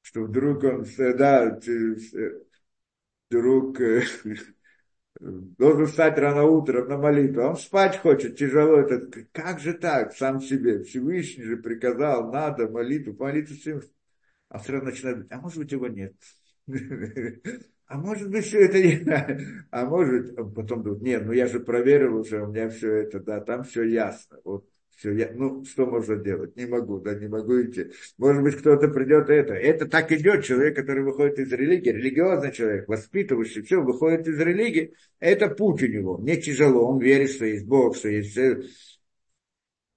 [0.00, 1.60] что вдруг он, да,
[3.30, 4.02] вдруг э,
[5.20, 10.12] должен встать рано утром на молитву, а он спать хочет, тяжело, это, как же так,
[10.14, 13.80] сам себе, Всевышний же приказал, надо молитву, молитву всем,
[14.48, 16.14] а сразу начинает, а может быть его нет,
[17.86, 19.04] а может быть все это не,
[19.70, 23.20] а может, а потом думает, нет, ну я же проверил уже, у меня все это,
[23.20, 24.68] да, там все ясно, вот
[24.98, 26.56] все, я, ну, что можно делать?
[26.56, 27.92] Не могу, да, не могу идти.
[28.16, 29.54] Может быть, кто-то придет это.
[29.54, 34.94] Это так идет человек, который выходит из религии, религиозный человек, воспитывающий, все, выходит из религии.
[35.20, 36.18] Это путь у него.
[36.18, 38.36] Мне тяжело, он верит, что есть Бог, что есть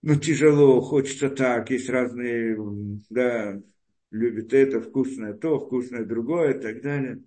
[0.03, 2.57] ну, тяжело, хочется так, есть разные,
[3.09, 3.59] да,
[4.11, 7.23] любит это, вкусное то, вкусное другое и так далее.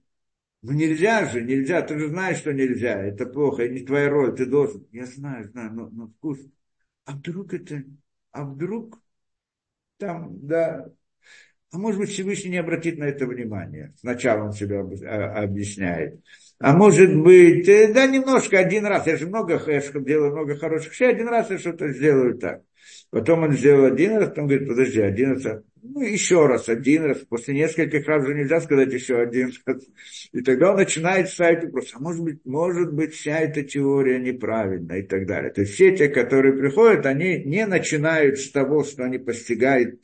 [0.63, 4.35] Ну нельзя же, нельзя, ты же знаешь, что нельзя, это плохо, это не твоя роль,
[4.35, 4.87] ты должен.
[4.93, 6.51] Я знаю, знаю, но, но вкусно
[7.05, 7.85] а вдруг это,
[8.33, 9.01] а вдруг
[9.99, 10.87] там, да,
[11.71, 13.95] а может быть Всевышний не обратит на это внимание.
[13.99, 16.21] Сначала он себя а, объясняет.
[16.61, 19.07] А может быть, э, да, немножко, один раз.
[19.07, 22.63] Я же много, я же делаю много хороших вещей, один раз я что-то сделаю так.
[23.11, 27.19] Потом он сделал один раз, потом говорит, подожди, один раз, ну, еще раз, один раз.
[27.19, 29.83] После нескольких раз уже нельзя сказать еще один раз.
[30.33, 34.95] И тогда он начинает ставить вопрос, а может быть, может быть, вся эта теория неправильна
[34.95, 35.53] и так далее.
[35.53, 40.01] То есть все те, которые приходят, они не начинают с того, что они постигают,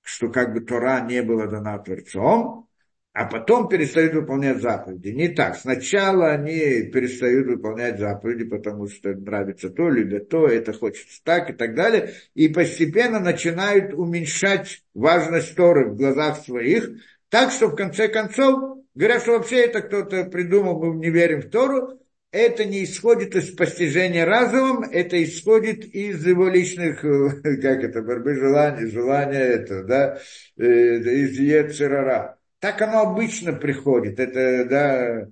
[0.00, 2.68] что как бы Тора не была дана Творцом,
[3.12, 5.08] а потом перестают выполнять заповеди.
[5.08, 5.56] Не так.
[5.56, 11.52] Сначала они перестают выполнять заповеди, потому что нравится то, любят то, это хочется так и
[11.52, 12.14] так далее.
[12.34, 16.88] И постепенно начинают уменьшать важность Торы в глазах своих,
[17.28, 21.50] так что в конце концов говорят, что вообще это кто-то придумал, мы не верим в
[21.50, 21.98] Тору,
[22.30, 28.90] это не исходит из постижения разумом, это исходит из его личных, как это, борьбы желаний,
[28.90, 30.18] желания этого, да,
[30.56, 32.38] э, из Ецерара.
[32.62, 34.20] Так оно обычно приходит.
[34.20, 35.26] Это, да,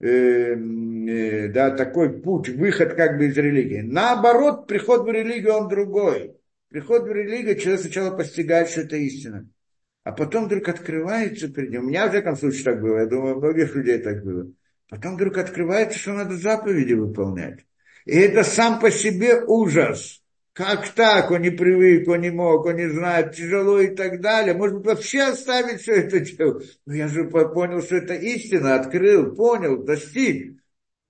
[0.00, 3.80] э, э, да, такой путь, выход как бы из религии.
[3.80, 6.36] Наоборот, приход в религию, он другой.
[6.68, 9.48] Приход в религию, человек сначала постигает, что это истина.
[10.04, 11.86] А потом вдруг открывается перед ним.
[11.86, 12.98] У меня, в всяком случае, так было.
[12.98, 14.46] Я думаю, у многих людей так было.
[14.88, 17.66] Потом вдруг открывается, что надо заповеди выполнять.
[18.04, 20.23] И это сам по себе ужас.
[20.54, 21.32] Как так?
[21.32, 24.54] Он не привык, он не мог, он не знает, тяжело и так далее.
[24.54, 26.62] Может быть, вообще оставить все это дело?
[26.86, 30.56] Но я же понял, что это истина, открыл, понял, достиг.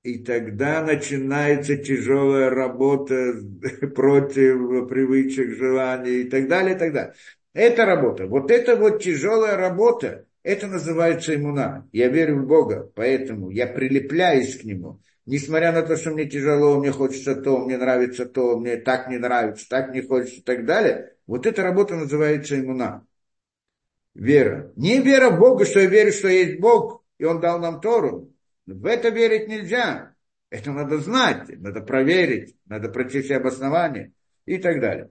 [0.03, 3.35] И тогда начинается тяжелая работа
[3.95, 7.15] против привычек, желаний и так далее, и так далее.
[7.53, 8.27] Это работа.
[8.27, 11.87] Вот это вот тяжелая работа, это называется иммуна.
[11.93, 15.01] Я верю в Бога, поэтому я прилепляюсь к Нему.
[15.27, 19.17] Несмотря на то, что мне тяжело, мне хочется то, мне нравится то, мне так не
[19.17, 21.15] нравится, так не хочется и так далее.
[21.27, 23.07] Вот эта работа называется иммуна.
[24.15, 24.73] Вера.
[24.77, 28.33] Не вера в Бога, что я верю, что есть Бог, и Он дал нам Тору.
[28.67, 30.15] В это верить нельзя.
[30.51, 34.13] Это надо знать, надо проверить, надо пройти все обоснования
[34.47, 35.11] и так далее.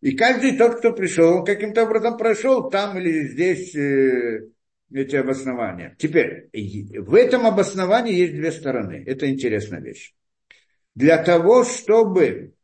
[0.00, 4.48] И каждый тот, кто пришел, он каким-то образом прошел там или здесь э,
[4.92, 5.96] эти обоснования.
[5.98, 9.02] Теперь, в этом обосновании есть две стороны.
[9.06, 10.14] Это интересная вещь.
[10.94, 12.54] Для того, чтобы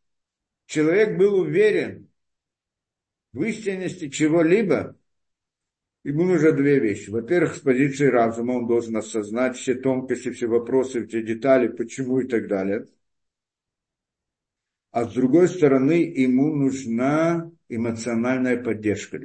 [0.66, 2.08] человек был уверен
[3.32, 4.96] в истинности чего-либо,
[6.04, 7.10] ему нужно две вещи.
[7.10, 12.28] Во-первых, с позиции разума он должен осознать все тонкости, все вопросы, все детали, почему и
[12.28, 12.86] так далее.
[14.90, 19.20] А с другой стороны, ему нужна эмоциональная поддержка.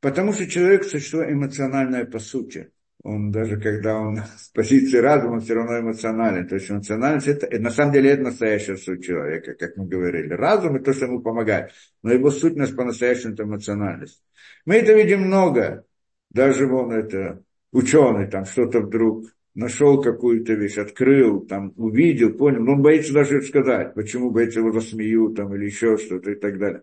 [0.00, 2.70] Потому что человек существо эмоциональное по сути.
[3.02, 6.46] Он даже когда он с позиции разума, он все равно эмоционален.
[6.46, 10.32] То есть эмоциональность это, на самом деле это настоящая суть человека, как мы говорили.
[10.34, 11.72] Разум это то, что ему помогает.
[12.02, 14.22] Но его сутность по-настоящему это эмоциональность.
[14.64, 15.84] Мы это видим много.
[16.30, 17.42] Даже он это
[17.72, 23.42] ученый там что-то вдруг нашел какую-то вещь, открыл, там, увидел, понял, но он боится даже
[23.42, 26.82] сказать, почему боится его засмеют там, или еще что-то и так далее.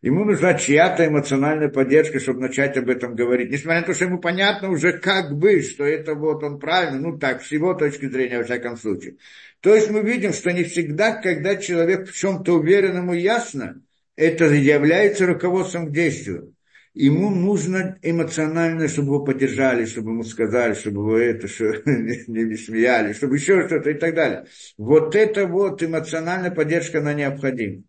[0.00, 3.50] Ему нужна чья-то эмоциональная поддержка, чтобы начать об этом говорить.
[3.50, 7.18] Несмотря на то, что ему понятно уже как бы, что это вот он правильно, ну
[7.18, 9.16] так, с его точки зрения, во всяком случае.
[9.60, 13.82] То есть мы видим, что не всегда, когда человек в чем-то уверен, ему ясно,
[14.14, 16.54] это является руководством к действию.
[16.94, 22.56] Ему нужно эмоционально, чтобы его поддержали, чтобы ему сказали, чтобы его это, что не, не
[22.56, 24.46] смеяли, чтобы еще что-то и так далее.
[24.76, 27.82] Вот это вот эмоциональная поддержка, она необходима.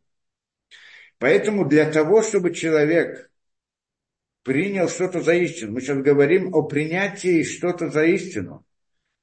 [1.20, 3.30] Поэтому для того, чтобы человек
[4.44, 8.66] принял что-то за истину, мы сейчас говорим о принятии что-то за истину,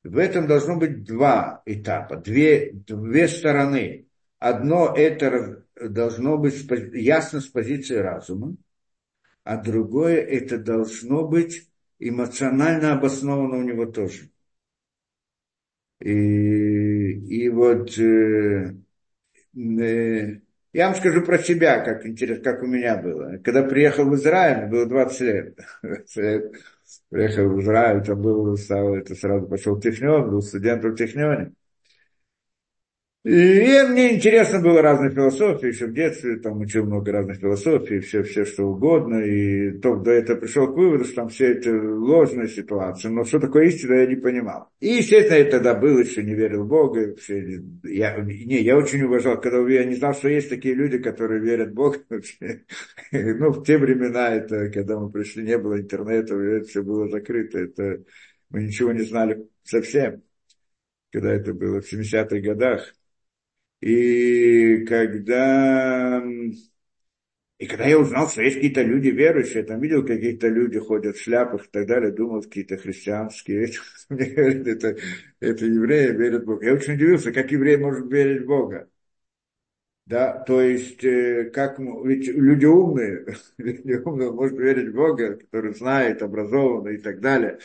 [0.05, 4.06] в этом должно быть два этапа, две, две стороны.
[4.39, 6.64] Одно это должно быть
[6.94, 8.55] ясно с позиции разума,
[9.43, 11.68] а другое это должно быть
[11.98, 14.31] эмоционально обосновано у него тоже.
[16.01, 18.77] И, и вот э,
[19.55, 20.40] э,
[20.76, 23.38] я вам скажу про себя, как, интересно, как у меня было.
[23.38, 25.58] Когда приехал в Израиль, было 20 лет.
[27.08, 31.52] Приехал в Израиль, там был, стал, это сразу пошел в Технион, был студентом в Технионе.
[33.26, 38.22] И мне интересно было разные философии, еще в детстве там учил много разных философий, все,
[38.22, 42.46] все что угодно, и только до этого пришел к выводу, что там все это ложная
[42.46, 44.68] ситуация, но что такое истина, я не понимал.
[44.78, 49.02] И, естественно, я тогда был, еще не верил в Бога, все, я, не, я очень
[49.02, 51.98] уважал, когда я не знал, что есть такие люди, которые верят в Бога,
[53.10, 57.58] ну, в те времена, это, когда мы пришли, не было интернета, это все было закрыто,
[57.58, 58.04] это,
[58.50, 60.22] мы ничего не знали совсем,
[61.10, 62.94] когда это было в 70-х годах,
[63.80, 66.22] и когда,
[67.58, 71.16] и когда я узнал, что есть какие-то люди верующие, я там видел, какие-то люди ходят
[71.16, 73.72] в шляпах и так далее, думал, какие-то христианские.
[74.10, 74.96] Мне говорят, это,
[75.40, 76.66] это евреи верят в Бога.
[76.66, 78.88] Я очень удивился, как еврей может верить в Бога.
[80.06, 83.26] Да, то есть, э, как, ведь люди умные,
[83.58, 87.58] люди умные, может верить в Бога, который знает, образованный и так далее,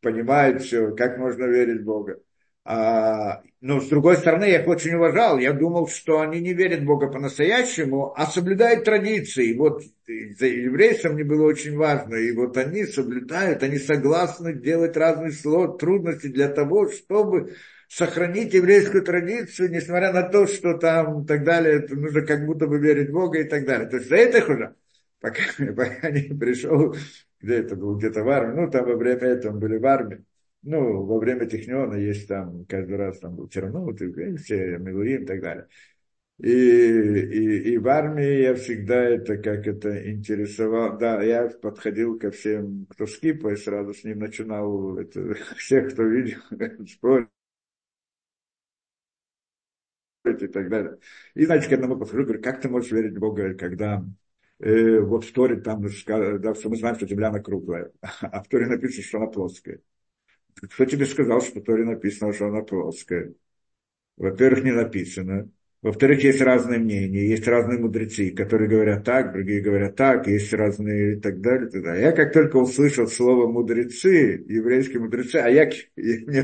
[0.00, 2.18] понимает все, как можно верить в Бога.
[2.66, 5.38] А, но с другой стороны, я их очень уважал.
[5.38, 9.54] Я думал, что они не верят в Бога по-настоящему, а соблюдают традиции.
[9.54, 12.14] Вот за еврейцам мне было очень важно.
[12.14, 15.32] И вот они соблюдают, они согласны делать разные
[15.78, 17.54] трудности для того, чтобы
[17.88, 22.78] сохранить еврейскую традицию, несмотря на то, что там и так далее, нужно как будто бы
[22.78, 23.88] верить в Бога и так далее.
[23.88, 24.74] То есть за это уже,
[25.20, 25.42] пока,
[25.76, 26.94] пока не пришел,
[27.40, 30.24] где это был, где-то в армии, ну там во время этого были в армии,
[30.64, 33.98] ну, во время Техниона есть там, каждый раз там был Чернут,
[34.40, 35.68] все, Милуим и так далее.
[36.38, 40.98] И, и, и в армии я всегда это, как это, интересовал.
[40.98, 46.02] Да, я подходил ко всем, кто скипа, и сразу с ним начинал, это, всех, кто
[46.04, 46.40] видел,
[46.88, 47.28] спорить
[50.24, 50.98] и так далее.
[51.34, 54.04] И, знаете, к одному подхожу, говорю, как ты можешь верить в Бога, когда
[54.58, 58.48] э, вот в Торе там, да, что мы знаем, что земля она круглая, а в
[58.48, 59.80] Торе написано, что она плоская.
[60.62, 63.34] Кто тебе сказал, что в Торе написано, что она плоская?
[64.16, 65.50] Во-первых, не написано.
[65.84, 71.16] Во-вторых, есть разные мнения, есть разные мудрецы, которые говорят так, другие говорят так, есть разные
[71.16, 71.68] и так далее.
[71.68, 72.04] И так далее.
[72.04, 76.42] Я как только услышал слово мудрецы, еврейские мудрецы, а я, мне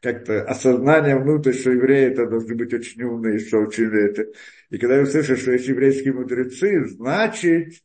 [0.00, 4.26] как-то осознание внутрь, что евреи это должны быть очень умные, что очень это.
[4.70, 7.82] И когда я услышал, что есть еврейские мудрецы, значит,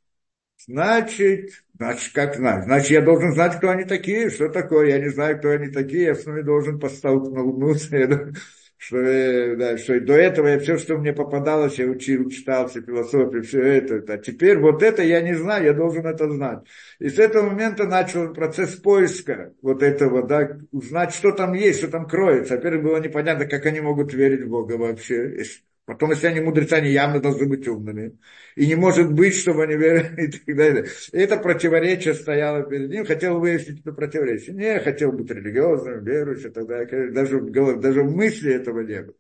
[0.68, 2.66] значит, значит, как знать?
[2.66, 4.90] Значит, я должен знать, кто они такие, что такое.
[4.90, 8.34] Я не знаю, кто они такие, я с ними должен постолкнуться
[8.78, 12.82] что, э, да, что до этого я все, что мне попадалось, я учил, читал все
[12.82, 14.14] философии, все это.
[14.14, 16.60] А теперь вот это я не знаю, я должен это знать.
[16.98, 21.90] И с этого момента начал процесс поиска вот этого, да, узнать, что там есть, что
[21.90, 22.56] там кроется.
[22.56, 25.44] Во-первых, было непонятно, как они могут верить в Бога вообще.
[25.86, 28.20] Потом, если они мудрецы, они явно должны быть умными.
[28.56, 30.86] И не может быть, чтобы они верили и так далее.
[31.12, 33.06] И это противоречие стояло перед ним.
[33.06, 34.56] Хотел выяснить это противоречие.
[34.56, 39.16] Не, хотел быть религиозным, верующим, тогда даже, даже в мысли этого не было.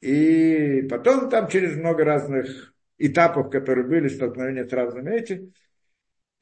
[0.00, 5.52] И потом там через много разных этапов, которые были, столкновения с разными этими,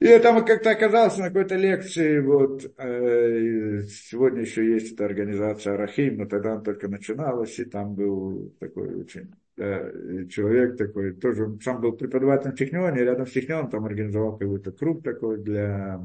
[0.01, 5.75] и я там как-то оказался на какой-то лекции, вот, э, сегодня еще есть эта организация
[5.75, 11.45] Арахим, но тогда она только начиналась, и там был такой очень э, человек такой, тоже
[11.45, 16.01] он сам был преподавателем в Технионе, рядом с Технионом там организовал какой-то круг такой для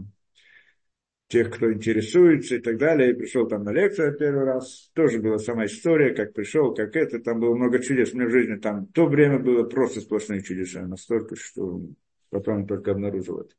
[1.27, 3.11] тех, кто интересуется и так далее.
[3.11, 4.91] И пришел там на лекцию первый раз.
[4.93, 7.19] Тоже была сама история, как пришел, как это.
[7.19, 8.13] Там было много чудес.
[8.13, 10.85] У меня в жизни там в то время было просто сплошные чудеса.
[10.85, 11.81] Настолько, что
[12.29, 13.55] потом только обнаружил это.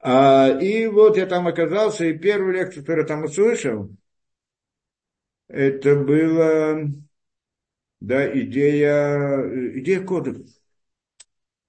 [0.00, 3.90] А, и вот я там оказался, и первую лекцию, которую я там услышал,
[5.48, 6.88] это была
[8.00, 10.36] да, идея, идея кодов,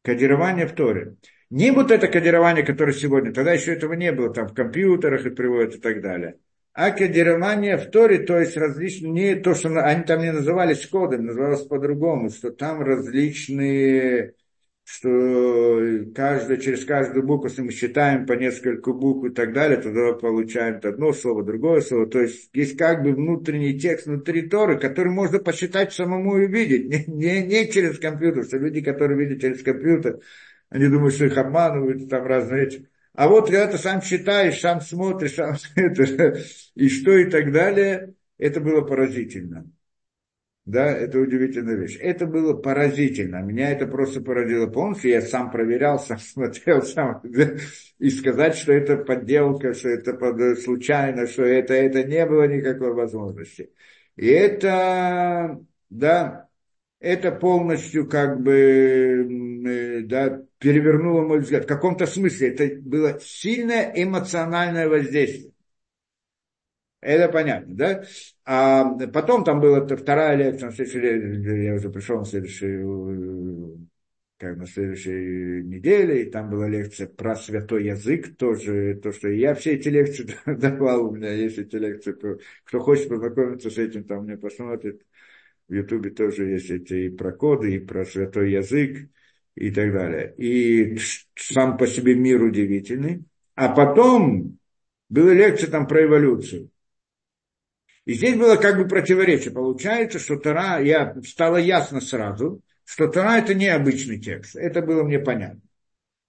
[0.03, 1.15] кодирование в Торе.
[1.49, 5.29] Не вот это кодирование, которое сегодня, тогда еще этого не было, там в компьютерах и
[5.29, 6.37] приводят и так далее.
[6.73, 11.25] А кодирование в Торе, то есть различные, не то, что они там не назывались кодом,
[11.25, 14.35] называлось по-другому, что там различные
[14.89, 20.13] что каждый, через каждую букву, если мы считаем по несколько букв и так далее, тогда
[20.13, 22.07] получаем одно слово, другое слово.
[22.07, 26.87] То есть есть как бы внутренний текст внутри Торы, который можно посчитать самому и видеть,
[26.87, 30.21] не, не, не через компьютер, что люди, которые видят через компьютер,
[30.69, 32.89] они думают, что их обманывают, там разные эти.
[33.13, 36.39] А вот когда ты сам считаешь, сам смотришь, сам это,
[36.75, 39.69] и что и так далее, это было поразительно.
[40.67, 41.97] Да, это удивительная вещь.
[42.01, 43.37] Это было поразительно.
[43.41, 45.11] Меня это просто поразило полностью.
[45.11, 47.21] Я сам проверял, сам смотрел, сам.
[47.99, 53.71] И сказать, что это подделка, что это случайно, что это, это не было никакой возможности.
[54.17, 55.57] И это,
[55.89, 56.49] да,
[56.99, 61.63] это полностью как бы, да, перевернуло мой взгляд.
[61.63, 65.53] В каком-то смысле это было сильное эмоциональное воздействие.
[67.01, 68.03] Это понятно, да?
[68.49, 73.89] А потом там была вторая лекция, на следующей, я уже пришел на следующую,
[74.37, 79.53] как на следующей неделе, и там была лекция про святой язык, тоже то, что я
[79.53, 82.15] все эти лекции давал, у меня есть эти лекции,
[82.63, 85.01] кто хочет познакомиться с этим, там мне посмотрит,
[85.67, 89.09] в Ютубе тоже есть эти и про коды, и про святой язык,
[89.55, 90.33] и так далее.
[90.37, 90.97] И
[91.35, 93.25] сам по себе мир удивительный.
[93.55, 94.57] А потом
[95.09, 96.69] была лекция там про эволюцию.
[98.07, 99.53] И здесь было как бы противоречие.
[99.53, 104.55] Получается, что Тора, я стало ясно сразу, что Тора это не обычный текст.
[104.55, 105.59] Это было мне понятно.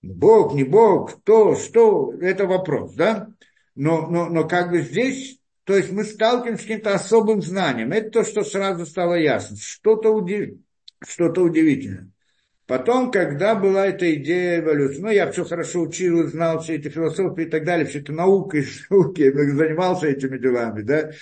[0.02, 3.28] Бог, не Бог, кто, что, это вопрос, да?
[3.76, 7.92] Но, но, но как бы здесь, то есть мы сталкиваемся с каким-то особым знанием.
[7.92, 9.56] Это то, что сразу стало ясно.
[9.56, 10.56] Что-то удив...
[11.06, 12.10] что удивительное.
[12.66, 17.44] Потом, когда была эта идея эволюции, ну, я все хорошо учил, знал все эти философии
[17.44, 21.12] и так далее, все это наукой, науки, занимался этими делами, да,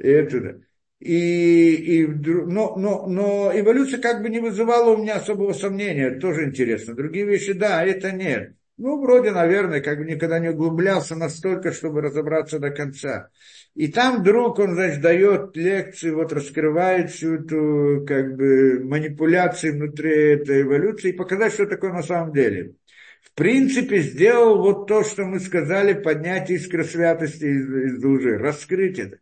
[0.00, 0.60] это,
[1.00, 6.44] и, и, но, но, но эволюция как бы не вызывала у меня особого сомнения, тоже
[6.44, 6.94] интересно.
[6.94, 8.54] Другие вещи, да, это нет.
[8.76, 13.28] Ну, вроде, наверное, как бы никогда не углублялся настолько, чтобы разобраться до конца.
[13.74, 20.32] И там вдруг он, значит, дает лекции, вот раскрывает всю эту, как бы, манипуляцию внутри
[20.32, 22.74] этой эволюции и показать, что такое на самом деле.
[23.22, 28.98] В принципе, сделал вот то, что мы сказали, поднять искру святости из, из лжи, раскрыть
[28.98, 29.18] это.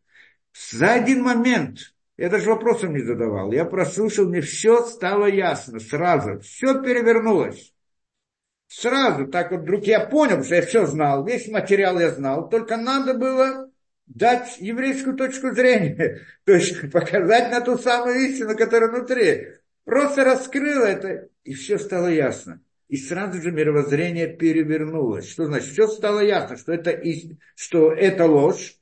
[0.59, 6.41] За один момент, я даже вопросом не задавал, я прослушал, мне все стало ясно, сразу,
[6.41, 7.73] все перевернулось.
[8.67, 12.77] Сразу, так вот вдруг я понял, что я все знал, весь материал я знал, только
[12.77, 13.71] надо было
[14.07, 19.49] дать еврейскую точку зрения, то есть показать на ту самую истину, которая внутри.
[19.85, 22.61] Просто раскрыл это, и все стало ясно.
[22.89, 25.31] И сразу же мировоззрение перевернулось.
[25.31, 25.73] Что значит?
[25.73, 27.01] Все стало ясно, что это,
[27.55, 28.78] что это ложь,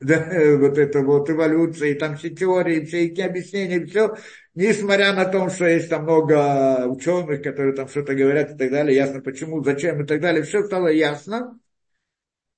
[0.00, 4.16] да, вот это вот эволюция, и там все теории, все эти объяснения, все,
[4.54, 8.96] несмотря на то, что есть там много ученых, которые там что-то говорят и так далее,
[8.96, 11.58] ясно почему, зачем и так далее, все стало ясно.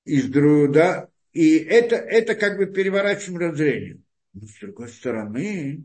[0.05, 3.99] Из, да, и это, это как бы переворачиваем мировоззрение.
[4.35, 5.85] Но с другой стороны,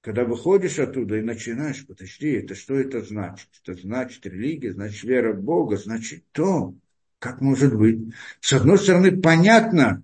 [0.00, 3.48] когда выходишь оттуда и начинаешь, подожди, это что это значит?
[3.64, 6.74] Это значит религия, значит вера в Бога, значит то.
[7.18, 8.14] Как может быть?
[8.40, 10.02] С одной стороны, понятно,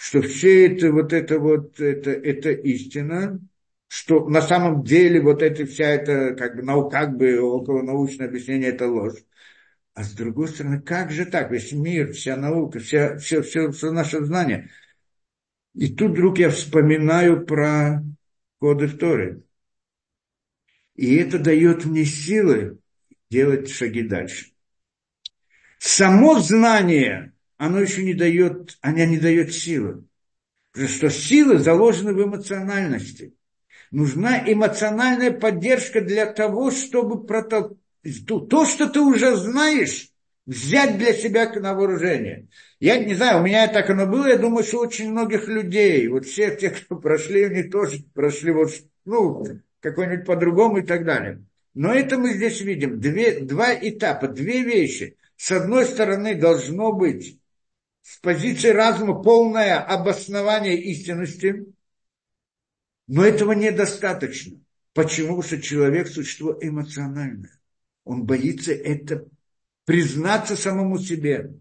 [0.00, 3.38] что все это вот это вот, это, это истина,
[3.86, 8.26] что на самом деле вот эта вся эта как бы, наука, как бы около научное
[8.26, 9.22] объяснение это ложь.
[9.92, 11.50] А с другой стороны, как же так?
[11.50, 14.70] Весь мир, вся наука, вся, все, все, все наше знание.
[15.74, 18.02] И тут вдруг я вспоминаю про
[18.58, 19.42] коды Торы.
[20.94, 22.78] И это дает мне силы
[23.28, 24.46] делать шаги дальше.
[25.78, 30.04] Само знание, оно еще не дает, оно не дает силы.
[30.72, 33.34] Потому что силы заложены в эмоциональности.
[33.90, 37.76] Нужна эмоциональная поддержка для того, чтобы протол...
[38.26, 40.08] то, что ты уже знаешь,
[40.46, 42.48] взять для себя на вооружение.
[42.78, 46.24] Я не знаю, у меня так оно было, я думаю, что очень многих людей, вот
[46.24, 48.70] все те, кто прошли, они тоже прошли вот,
[49.04, 49.44] ну,
[49.80, 51.44] какой-нибудь по-другому и так далее.
[51.74, 55.18] Но это мы здесь видим, две, два этапа, две вещи.
[55.36, 57.39] С одной стороны, должно быть
[58.10, 61.64] с позиции разума полное обоснование истинности,
[63.06, 64.58] но этого недостаточно.
[64.94, 65.36] Почему?
[65.36, 67.60] Потому что человек– существо эмоциональное.
[68.04, 69.26] Он боится это
[69.84, 71.54] признаться самому себе,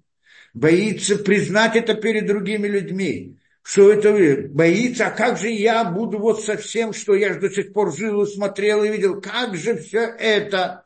[0.56, 6.44] боится признать это перед другими людьми, что это боится, а как же я буду вот
[6.44, 10.00] со всем, что я до сих пор жил и смотрел и видел, как же все
[10.00, 10.86] это.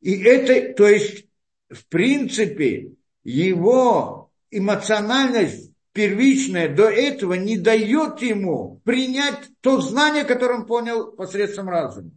[0.00, 1.26] И это, то есть
[1.68, 2.92] в принципе,
[3.24, 4.17] его
[4.50, 12.10] эмоциональность первичная до этого не дает ему принять то знание, которое он понял посредством разума.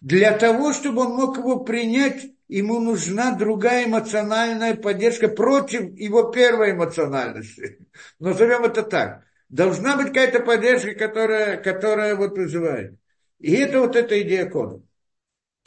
[0.00, 6.72] Для того, чтобы он мог его принять, ему нужна другая эмоциональная поддержка против его первой
[6.72, 7.78] эмоциональности.
[8.18, 9.24] Назовем это так.
[9.48, 12.94] Должна быть какая-то поддержка, которая, которая вот вызывает.
[13.38, 14.82] И это вот эта идея кода.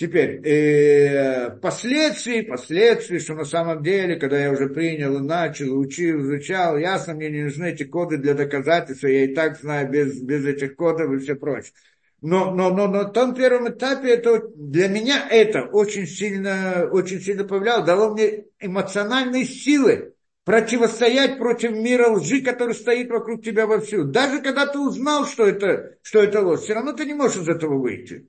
[0.04, 6.20] Теперь, э, последствия, последствия, что на самом деле, когда я уже принял и начал, учил,
[6.20, 10.46] изучал, ясно, мне не нужны эти коды для доказательства, я и так знаю без, без
[10.46, 11.72] этих кодов и все прочее.
[12.20, 17.46] Но, но, но на том первом этапе это, для меня это очень сильно, очень сильно
[17.46, 24.04] повлияло, дало мне эмоциональные силы противостоять против мира лжи, который стоит вокруг тебя вовсю.
[24.04, 27.48] Даже когда ты узнал, что это, что это ложь, все равно ты не можешь из
[27.48, 28.28] этого выйти.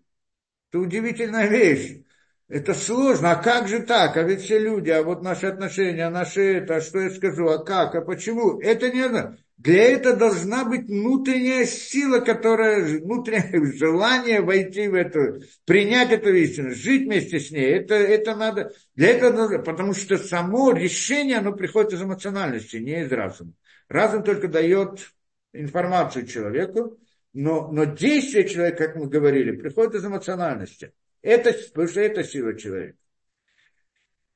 [0.74, 2.02] Это удивительная вещь.
[2.48, 3.30] Это сложно.
[3.30, 4.16] А как же так?
[4.16, 7.46] А ведь все люди, а вот наши отношения, а наши это, а что я скажу,
[7.46, 8.59] а как, а почему?
[8.59, 9.38] Это не надо.
[9.56, 16.74] Для этого должна быть внутренняя сила, которая, внутреннее желание войти в эту, принять эту истину,
[16.74, 17.70] жить вместе с ней.
[17.76, 23.02] Это, это надо, для этого надо, потому что само решение, оно приходит из эмоциональности, не
[23.02, 23.52] из разума.
[23.88, 25.12] Разум только дает
[25.52, 26.98] информацию человеку,
[27.35, 30.93] но, но действие человека, как мы говорили, приходит из эмоциональности.
[31.20, 32.97] Это, потому что это сила человека.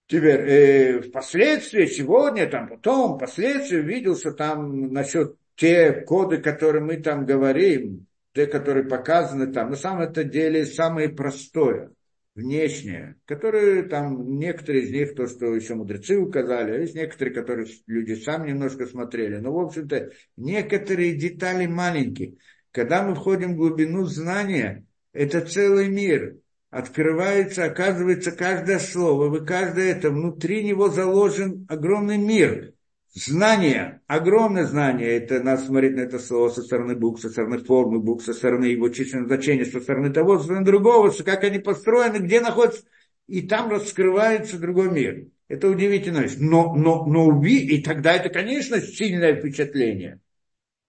[0.09, 6.97] Теперь, э, впоследствии, сегодня, там, потом, впоследствии увидел, что там насчет те коды, которые мы
[6.97, 11.93] там говорим, те, которые показаны там, на самом деле самое простое,
[12.35, 17.69] внешнее, которые там, некоторые из них, то, что еще мудрецы указали, а есть некоторые, которые
[17.87, 22.37] люди сами немножко смотрели, но, в общем-то, некоторые детали маленькие.
[22.73, 26.37] Когда мы входим в глубину знания, это целый мир.
[26.71, 32.75] Открывается, оказывается, каждое слово, вы каждое это, внутри него заложен огромный мир.
[33.15, 38.01] Знание, огромное знание, это надо смотреть на это слово со стороны букв, со стороны формы
[38.01, 42.19] букв, со стороны его численного значения, со стороны того, со стороны другого, как они построены,
[42.19, 42.83] где находятся,
[43.27, 45.27] и там раскрывается другой мир.
[45.49, 46.27] Это удивительно.
[46.37, 50.21] Но, но, но уби, и тогда это, конечно, сильное впечатление.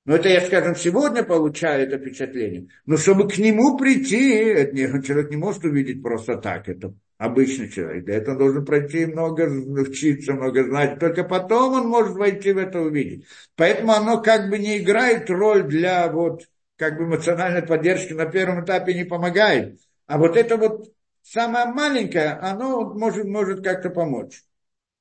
[0.10, 2.70] Но это я, скажем, сегодня получаю это впечатление.
[2.88, 4.56] Но чтобы к нему прийти,
[5.04, 6.68] человек не может увидеть просто так.
[6.68, 8.06] Это обычный человек.
[8.06, 10.98] Для этого должен пройти много учиться, много знать.
[10.98, 13.28] Только потом он может войти в это увидеть.
[13.56, 18.66] Поэтому оно как бы не играет роль для вот как бы эмоциональной поддержки на первом
[18.66, 19.80] этапе не помогает.
[20.08, 20.92] А вот это вот
[21.22, 24.42] самое маленькое, оно может, может как-то помочь.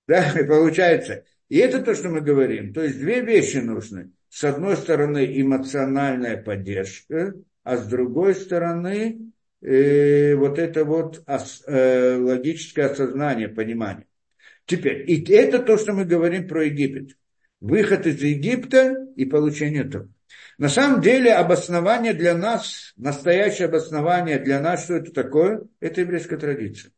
[0.07, 1.25] Да, и получается.
[1.49, 2.75] И это то, что мы говорим.
[2.75, 10.35] То есть две вещи нужны с одной стороны эмоциональная поддержка, а с другой стороны э,
[10.35, 14.07] вот это вот ос, э, логическое осознание, понимание.
[14.67, 17.17] Теперь, и это то, что мы говорим про Египет.
[17.61, 20.09] Выход из Египта и получение этого.
[20.59, 26.37] На самом деле обоснование для нас, настоящее обоснование для нас, что это такое, это еврейская
[26.37, 26.93] традиция.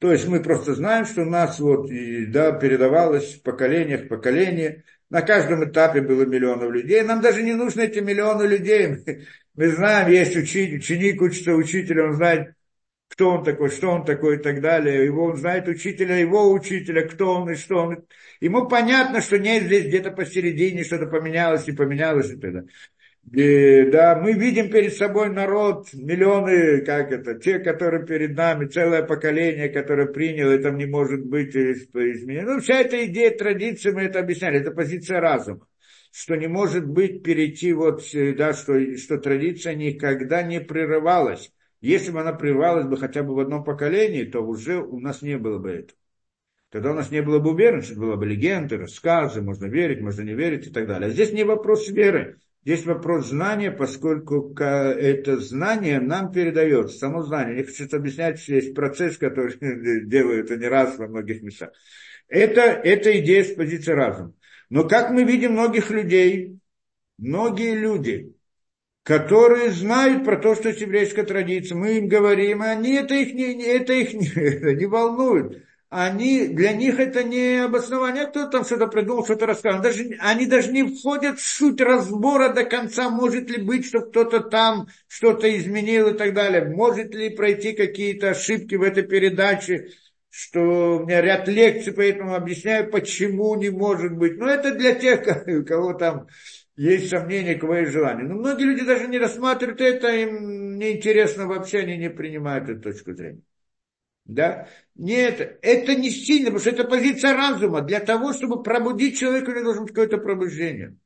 [0.00, 1.90] То есть мы просто знаем, что у нас вот,
[2.28, 4.84] да, передавалось в поколениях, поколение.
[5.10, 7.02] На каждом этапе было миллионов людей.
[7.02, 8.96] Нам даже не нужны эти миллионы людей.
[9.54, 12.54] Мы знаем, есть учитель, ученик учится учителя, он знает,
[13.08, 15.04] кто он такой, что он такой и так далее.
[15.04, 18.06] Его, он знает учителя, его учителя, кто он и что он.
[18.40, 22.68] Ему понятно, что нет здесь где-то посередине что-то поменялось и поменялось и так далее.
[23.32, 29.04] И, да, мы видим перед собой народ, миллионы, как это, те, которые перед нами, целое
[29.04, 32.54] поколение, которое приняло, там не может быть изменено.
[32.54, 35.66] Ну, вся эта идея традиции, мы это объясняли, это позиция разума
[36.12, 41.52] что не может быть перейти вот, да, что, что традиция никогда не прерывалась.
[41.80, 45.38] Если бы она прервалась бы хотя бы в одном поколении, то уже у нас не
[45.38, 45.98] было бы этого.
[46.70, 50.34] Тогда у нас не было бы уверенности, была бы легенды, рассказы, можно верить, можно не
[50.34, 51.08] верить и так далее.
[51.08, 57.56] А здесь не вопрос веры, здесь вопрос знания, поскольку это знание нам передается, само знание.
[57.56, 59.56] Не хочу объяснять, что есть процесс, который
[60.06, 61.70] делают не раз во многих местах.
[62.28, 64.34] Это, это идея с позиции разума.
[64.68, 66.58] Но как мы видим многих людей,
[67.18, 68.34] многие люди,
[69.02, 73.62] которые знают про то, что есть еврейская традиция, мы им говорим, они это их не,
[73.64, 75.64] это их не, это не волнует.
[75.90, 79.82] Они, для них это не обоснование, кто там что-то придумал, что-то рассказал.
[79.82, 84.38] Даже, они даже не входят в суть разбора до конца, может ли быть, что кто-то
[84.38, 86.64] там что-то изменил и так далее.
[86.64, 89.88] Может ли пройти какие-то ошибки в этой передаче
[90.32, 94.38] что у меня ряд лекций, поэтому объясняю, почему не может быть.
[94.38, 96.28] Но это для тех, у кого там
[96.76, 98.26] есть сомнения, кого есть желание.
[98.28, 103.12] Но многие люди даже не рассматривают это, им неинтересно вообще, они не принимают эту точку
[103.12, 103.42] зрения.
[104.34, 104.68] Да?
[104.94, 107.80] Нет, это не сильно, потому что это позиция разума.
[107.80, 110.96] Для того, чтобы пробудить человека, у должно быть какое-то пробуждение.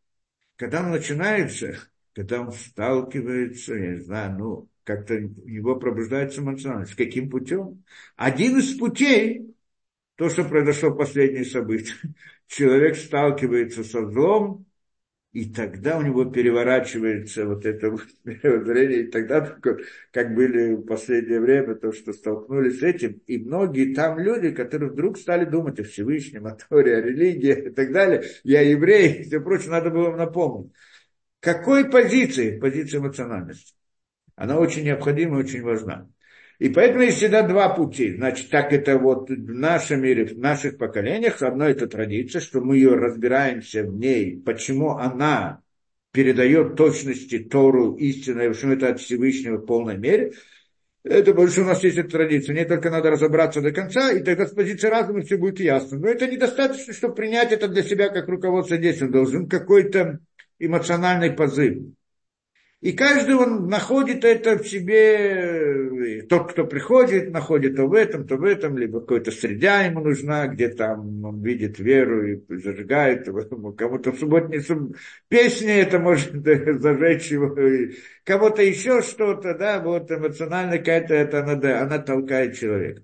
[0.57, 1.79] Когда он начинается,
[2.13, 6.95] когда он сталкивается, я не знаю, ну, как-то его пробуждается эмоциональность.
[6.95, 7.83] Каким путем?
[8.17, 9.55] Один из путей,
[10.17, 11.95] то, что произошло в последние события,
[12.47, 14.67] человек сталкивается со злом,
[15.35, 17.94] и тогда у него переворачивается вот это
[18.24, 19.40] зрение, и тогда,
[20.12, 24.93] как были в последнее время, то, что столкнулись с этим, и многие там люди, которые
[24.93, 29.23] вдруг стали думать о Всевышнем, о Торе, о религии и так далее, я еврей, и
[29.24, 30.73] все прочее, надо было им напомнить.
[31.40, 32.56] Какой позиции?
[32.61, 33.74] Позиции эмоциональности.
[34.36, 36.09] Она очень необходима и очень важна.
[36.59, 38.14] И поэтому есть всегда два пути.
[38.14, 42.76] Значит, так это вот в нашем мире, в наших поколениях, одно это традиция, что мы
[42.76, 45.60] ее разбираемся в ней, почему она
[46.12, 50.32] передает точности Тору истинной, почему это от Всевышнего в полной мере.
[51.02, 52.55] Это что у нас есть эта традиция.
[52.55, 55.98] Мне только надо разобраться до конца, и тогда с позиции разума все будет ясно.
[55.98, 59.09] Но это недостаточно, чтобы принять это для себя как руководство действия.
[59.09, 60.20] Должен какой-то
[60.59, 61.78] эмоциональный позыв.
[62.85, 68.36] И каждый он находит это в себе, тот, кто приходит, находит то в этом, то
[68.36, 73.24] в этом, либо какая-то среда ему нужна, где там он видит веру и зажигает,
[73.78, 74.94] кому-то в субботней суб...
[75.31, 76.32] это может
[76.82, 77.56] зажечь его,
[78.23, 83.02] кого-то еще что-то, да, вот эмоционально какая-то это она, да, она толкает человека.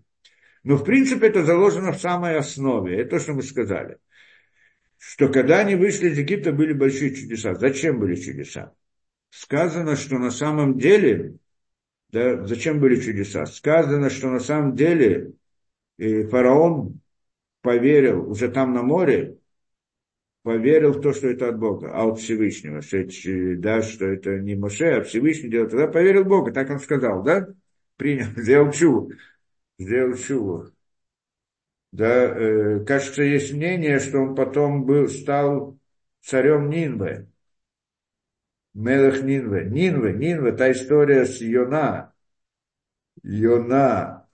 [0.63, 3.97] Но в принципе это заложено в самой основе, это то, что мы сказали.
[4.99, 7.55] Что когда они вышли из Египта, были большие чудеса.
[7.55, 8.75] Зачем были чудеса?
[9.31, 11.37] Сказано, что на самом деле,
[12.11, 13.47] да, зачем были чудеса?
[13.47, 15.33] Сказано, что на самом деле
[15.99, 17.01] э, фараон
[17.63, 19.39] поверил уже там на море,
[20.43, 23.13] поверил в то, что это от Бога, а от Всевышнего, что это,
[23.57, 27.49] да, что это не Моше, а Всевышний делает, тогда поверил Бога, так он сказал, да?
[27.97, 29.13] Принял, сделал чуву,
[29.79, 30.71] сделал чуву.
[31.93, 35.77] Да, э, кажется, есть мнение, что он потом был, стал
[36.21, 37.30] царем Нинвы.
[38.75, 39.65] Мелах Нинве.
[39.65, 42.13] Нинве, Нинве, та история с Йона.
[43.23, 44.29] Йона.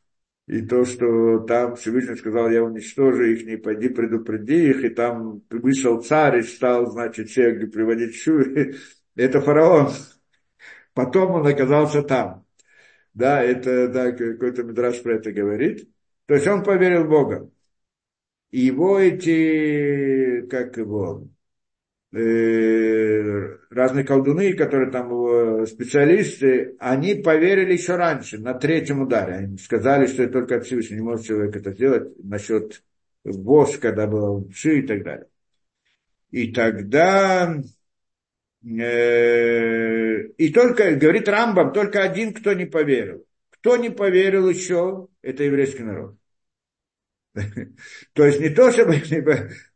[0.47, 5.43] И то, что там Всевышний сказал, я уничтожу их, не пойди предупреди их, и там
[5.51, 8.77] вышел царь и стал, значит, всех приводить шуи.
[9.17, 9.91] Это фараон.
[10.95, 12.47] Потом он оказался там.
[13.13, 15.89] Да, это, да, какой-то Мидраш про это говорит.
[16.27, 17.51] То есть он поверил в Бога.
[18.51, 21.29] И его эти, как его,
[22.13, 29.35] разные колдуны, которые там специалисты, они поверили еще раньше, на третьем ударе.
[29.35, 32.83] Они сказали, что только от Всевышнего, не может человек это сделать насчет
[33.25, 35.27] ВОЗ, когда был ШИ и так далее.
[36.31, 37.57] И тогда
[38.65, 43.25] э, и только, говорит Рамбам, только один, кто не поверил.
[43.51, 46.17] Кто не поверил еще, это еврейский народ.
[48.15, 49.03] То есть не то, чтобы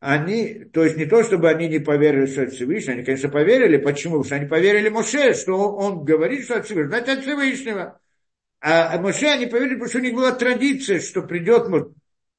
[0.01, 3.77] они, то есть не то, чтобы они не поверили, что это Всевышний, они, конечно, поверили.
[3.77, 4.15] Почему?
[4.15, 8.01] Потому что они поверили Моше, что он, он говорит, что это Всевышний, значит, от Всевышнего.
[8.61, 11.69] А Моше они поверили, потому что у них была традиция, что придет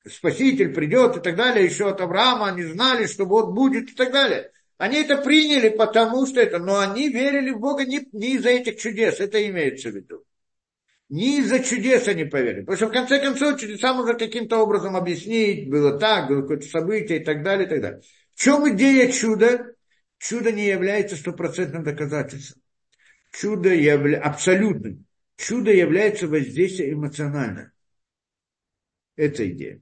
[0.08, 4.12] Спаситель, придет и так далее, еще от Авраама, они знали, что вот будет и так
[4.12, 4.52] далее.
[4.78, 8.80] Они это приняли, потому что это, но они верили в Бога не, не из-за этих
[8.80, 10.24] чудес, это имеется в виду.
[11.12, 12.62] Не из-за чудес они поверили.
[12.62, 17.20] Потому что в конце концов чудеса можно каким-то образом объяснить, было так, было какое-то событие
[17.20, 18.02] и так далее, и так далее.
[18.34, 19.76] В чем идея чуда?
[20.20, 22.62] Чудо не является стопроцентным доказательством.
[23.30, 25.06] Чудо является абсолютным.
[25.36, 27.74] Чудо является воздействием эмоционально.
[29.18, 29.82] Это идея.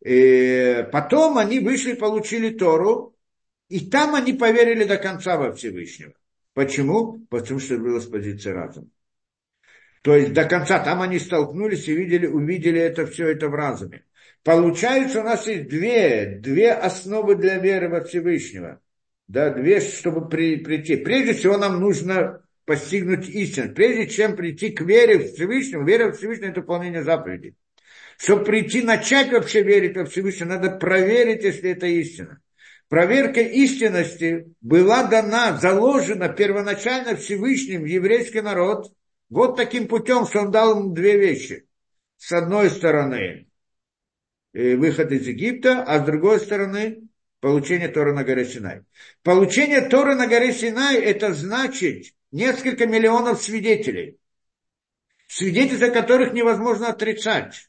[0.00, 3.14] И э, потом они вышли, получили Тору,
[3.68, 6.14] и там они поверили до конца во Всевышнего.
[6.54, 7.26] Почему?
[7.28, 8.88] Потому что было с позиции разума.
[10.06, 14.04] То есть до конца там они столкнулись и видели, увидели это все это в разуме.
[14.44, 18.80] Получается, у нас есть две, две основы для веры во Всевышнего.
[19.26, 20.94] Да, две, чтобы при, прийти.
[20.94, 23.74] Прежде всего нам нужно постигнуть истину.
[23.74, 27.56] Прежде чем прийти к вере в Всевышнего, вера в Всевышнего– это выполнение заповедей.
[28.16, 32.40] Чтобы прийти, начать вообще верить во Всевышнего, надо проверить, если это истина.
[32.88, 38.92] Проверка истинности была дана, заложена первоначально Всевышним еврейский народ–
[39.28, 41.66] вот таким путем, что он дал ему две вещи.
[42.16, 43.48] С одной стороны,
[44.52, 47.08] э, выход из Египта, а с другой стороны,
[47.40, 48.82] получение Тора на горе Синай.
[49.22, 54.18] Получение Тора на горе Синай– это значит несколько миллионов свидетелей.
[55.28, 57.68] Свидетельства которых невозможно отрицать.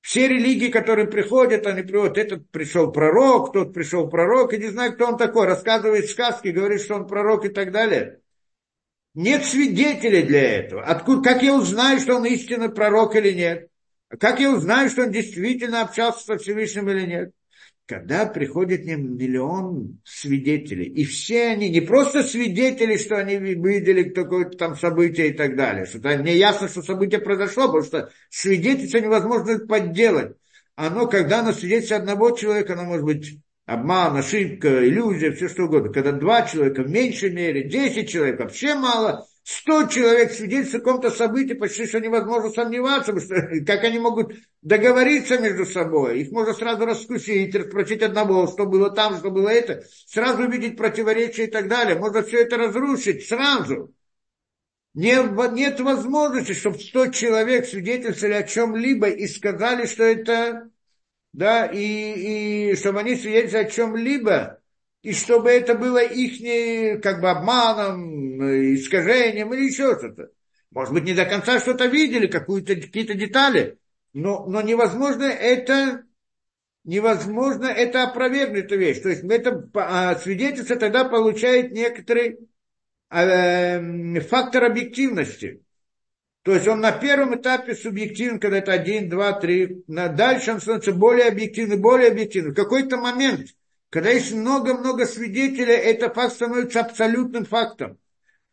[0.00, 4.94] Все религии, которые приходят, они приводят, этот пришел пророк, тот пришел пророк, и не знаю,
[4.94, 8.20] кто он такой, рассказывает сказки, говорит, что он пророк и так далее.
[9.14, 10.82] Нет свидетелей для этого.
[10.82, 13.68] Откуда, как я узнаю, что он истинный пророк или нет?
[14.20, 17.32] Как я узнаю, что он действительно общался со Всевышним или нет?
[17.86, 24.76] Когда приходит миллион свидетелей, и все они, не просто свидетели, что они видели какое-то там
[24.76, 30.36] событие и так далее, что не ясно, что событие произошло, потому что свидетельство невозможно подделать.
[30.74, 33.38] Оно, когда оно свидетельство одного человека, оно может быть
[33.68, 35.92] обман, ошибка, иллюзия, все что угодно.
[35.92, 41.10] Когда два человека, в меньшей мере, десять человек, вообще мало, сто человек свидетельствуют о каком-то
[41.10, 44.32] событии, почти что невозможно сомневаться, потому что как они могут
[44.62, 49.84] договориться между собой, их можно сразу раскусить, спросить одного, что было там, что было это,
[50.06, 53.92] сразу увидеть противоречия и так далее, можно все это разрушить сразу.
[54.94, 60.70] Нет, нет возможности, чтобы сто человек свидетельствовали о чем-либо и сказали, что это
[61.32, 64.60] да, и, и чтобы они свидетельствовали о чем-либо,
[65.02, 68.42] и чтобы это было их как бы обманом,
[68.74, 70.30] искажением или еще что-то.
[70.70, 73.78] Может быть, не до конца что-то видели, какую-то, какие-то детали,
[74.12, 76.04] но, но невозможно это,
[76.84, 79.00] невозможно это опровергнуть, эту вещь.
[79.00, 82.38] То есть это а, свидетельство тогда получает некоторый
[83.10, 85.62] э, фактор объективности.
[86.48, 89.84] То есть он на первом этапе субъективен, когда это один, два, три.
[89.86, 92.52] Дальше он становится более объективный, более объективный.
[92.52, 93.48] В какой-то момент,
[93.90, 97.98] когда есть много-много свидетелей, это факт становится абсолютным фактом.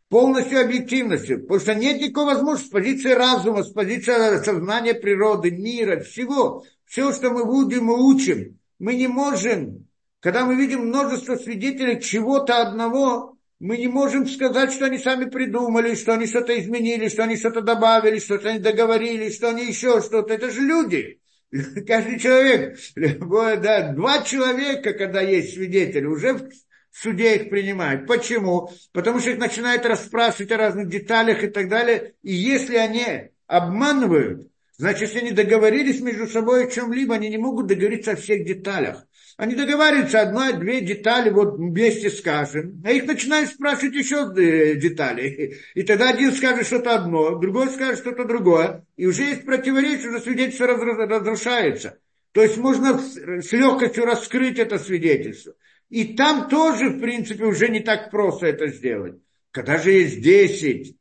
[0.09, 1.43] Полностью объективностью.
[1.43, 6.65] Потому что нет никакой возможности с позиции разума, с позиции сознания природы, мира, всего.
[6.83, 9.87] Все, что мы будем и учим, мы не можем.
[10.19, 15.95] Когда мы видим множество свидетелей чего-то одного, мы не можем сказать, что они сами придумали,
[15.95, 20.33] что они что-то изменили, что они что-то добавили, что-то они договорились, что они еще что-то.
[20.33, 21.21] Это же люди.
[21.87, 26.49] Каждый человек, да, два человека, когда есть свидетели, уже в
[26.91, 28.07] суде их принимают.
[28.07, 28.71] Почему?
[28.91, 32.15] Потому что их начинают расспрашивать о разных деталях и так далее.
[32.23, 37.67] И если они обманывают, значит, если они договорились между собой о чем-либо, они не могут
[37.67, 39.05] договориться о всех деталях.
[39.37, 45.57] Они договариваются одна-две детали, вот вместе скажем, а их начинают спрашивать еще э, детали.
[45.73, 50.21] И тогда один скажет что-то одно, другой скажет что-то другое, и уже есть противоречие, уже
[50.21, 51.99] свидетельство разрушается.
[52.31, 55.53] То есть можно с легкостью раскрыть это свидетельство.
[55.89, 59.15] И там тоже, в принципе, уже не так просто это сделать.
[59.51, 60.95] Когда же есть десять,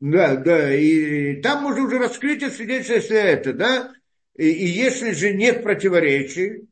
[0.00, 3.92] да, да, и там можно уже раскрыть это свидетельство, если это, да,
[4.36, 6.67] и, и если же нет противоречий,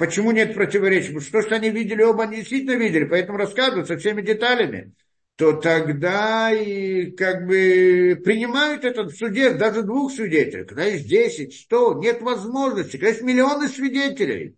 [0.00, 1.08] Почему нет противоречий?
[1.08, 4.94] Потому что то, что они видели, оба они действительно видели, поэтому рассказывают со всеми деталями.
[5.36, 10.64] То тогда и как бы принимают этот в суде даже двух свидетелей.
[10.64, 12.92] Когда есть 10, 100, нет возможности.
[12.92, 14.56] Когда есть миллионы свидетелей.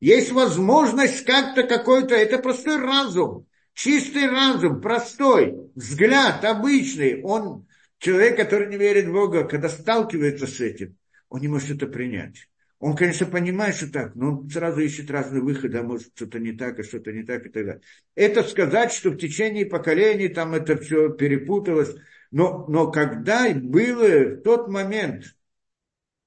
[0.00, 3.46] Есть возможность как-то какой-то, это простой разум.
[3.74, 7.20] Чистый разум, простой, взгляд обычный.
[7.22, 7.66] Он,
[7.98, 10.96] человек, который не верит в Бога, когда сталкивается с этим,
[11.28, 12.48] он не может это принять
[12.82, 16.50] Он, конечно, понимает, что так, но он сразу ищет разные выходы, а может что-то не
[16.50, 17.80] так, а что-то не так и так далее.
[18.16, 21.94] Это сказать, что в течение поколений там это все перепуталось,
[22.32, 25.26] но, но когда было в тот момент,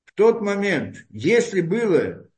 [0.06, 2.30] в тот момент, если было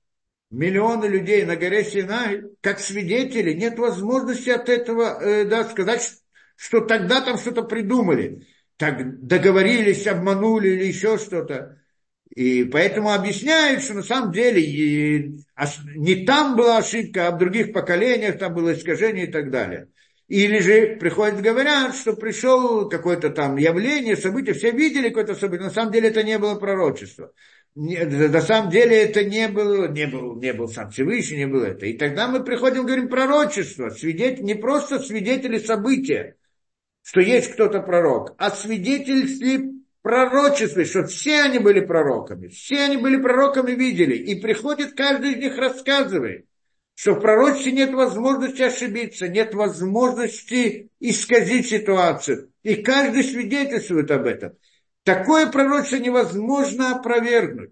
[0.50, 6.12] миллионы людей на горе Синай, как свидетели, нет возможности от этого э, да, сказать,
[6.56, 11.84] что тогда там что-то придумали, так договорились, обманули или еще что-то.
[12.38, 15.34] И поэтому объясняют, что на самом деле
[15.96, 19.88] не там была ошибка, а в других поколениях там было искажение и так далее.
[20.28, 25.74] Или же приходят, говорят, что пришел какое-то там явление, событие, все видели какое-то событие, на
[25.74, 27.32] самом деле это не было пророчество.
[27.74, 31.88] На самом деле это не было, не был, не был сам Всевышний, не было это.
[31.88, 36.36] И тогда мы приходим, говорим, пророчество, свидетель, не просто свидетели события,
[37.02, 39.72] что есть кто-то пророк, а свидетельстве
[40.08, 45.38] пророчестве, что все они были пророками, все они были пророками, видели, и приходит каждый из
[45.38, 46.46] них рассказывает,
[46.96, 54.54] что в пророчестве нет возможности ошибиться, нет возможности исказить ситуацию, и каждый свидетельствует об этом.
[55.04, 57.72] Такое пророчество невозможно опровергнуть.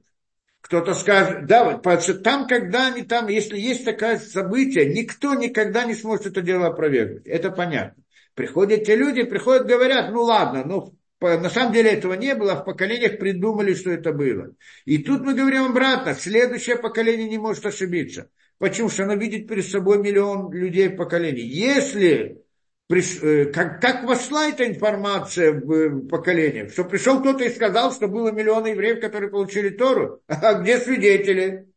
[0.59, 5.85] Кто-то скажет, да, потому что там, когда они там, если есть такое событие, никто никогда
[5.85, 7.27] не сможет это дело опровергнуть.
[7.27, 8.03] Это понятно.
[8.33, 12.61] Приходят те люди, приходят, говорят, ну ладно, ну на самом деле этого не было, а
[12.61, 14.53] в поколениях придумали, что это было.
[14.85, 18.29] И тут мы говорим обратно, следующее поколение не может ошибиться.
[18.57, 18.89] Почему?
[18.89, 21.43] Что оно видит перед собой миллион людей в поколении.
[21.43, 22.41] Если
[22.89, 28.07] э, как, как вошла эта информация в э, поколение, что пришел кто-то и сказал, что
[28.07, 31.67] было миллионы евреев, которые получили Тору, а где свидетели?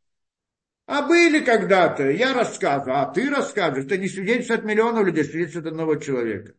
[0.87, 5.61] А были когда-то, я рассказываю, а ты рассказываешь, это не свидетельство от миллионов людей, свидетельство
[5.61, 6.55] от одного человека.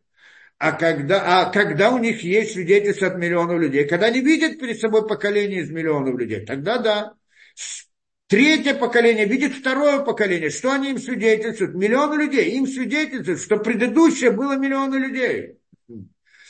[0.60, 4.78] А когда, а когда у них есть свидетельство от миллионов людей, когда они видят перед
[4.78, 7.14] собой поколение из миллионов людей, тогда да.
[8.26, 10.50] Третье поколение видит второе поколение.
[10.50, 11.74] Что они им свидетельствуют?
[11.74, 12.50] Миллионы людей.
[12.58, 15.56] Им свидетельствуют, что предыдущее было миллионы людей.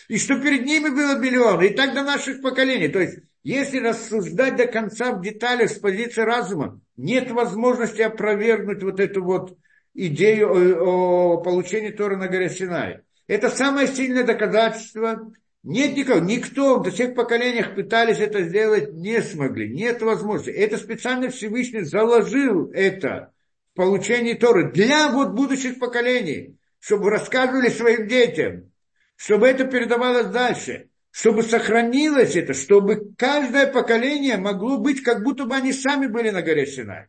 [0.09, 1.69] И что перед ними было миллионы.
[1.69, 2.89] И так до наших поколений.
[2.89, 8.99] То есть, если рассуждать до конца в деталях с позиции разума, нет возможности опровергнуть вот
[8.99, 9.57] эту вот
[9.95, 13.03] идею о, о получении Тора на горе Синай.
[13.31, 15.32] Это самое сильное доказательство.
[15.62, 20.51] Нет никого, никто до всех поколениях пытались это сделать, не смогли, нет возможности.
[20.51, 23.32] Это специально Всевышний заложил это
[23.73, 28.73] в получении Торы для вот будущих поколений, чтобы рассказывали своим детям,
[29.15, 35.55] чтобы это передавалось дальше, чтобы сохранилось это, чтобы каждое поколение могло быть, как будто бы
[35.55, 37.07] они сами были на горе Синай.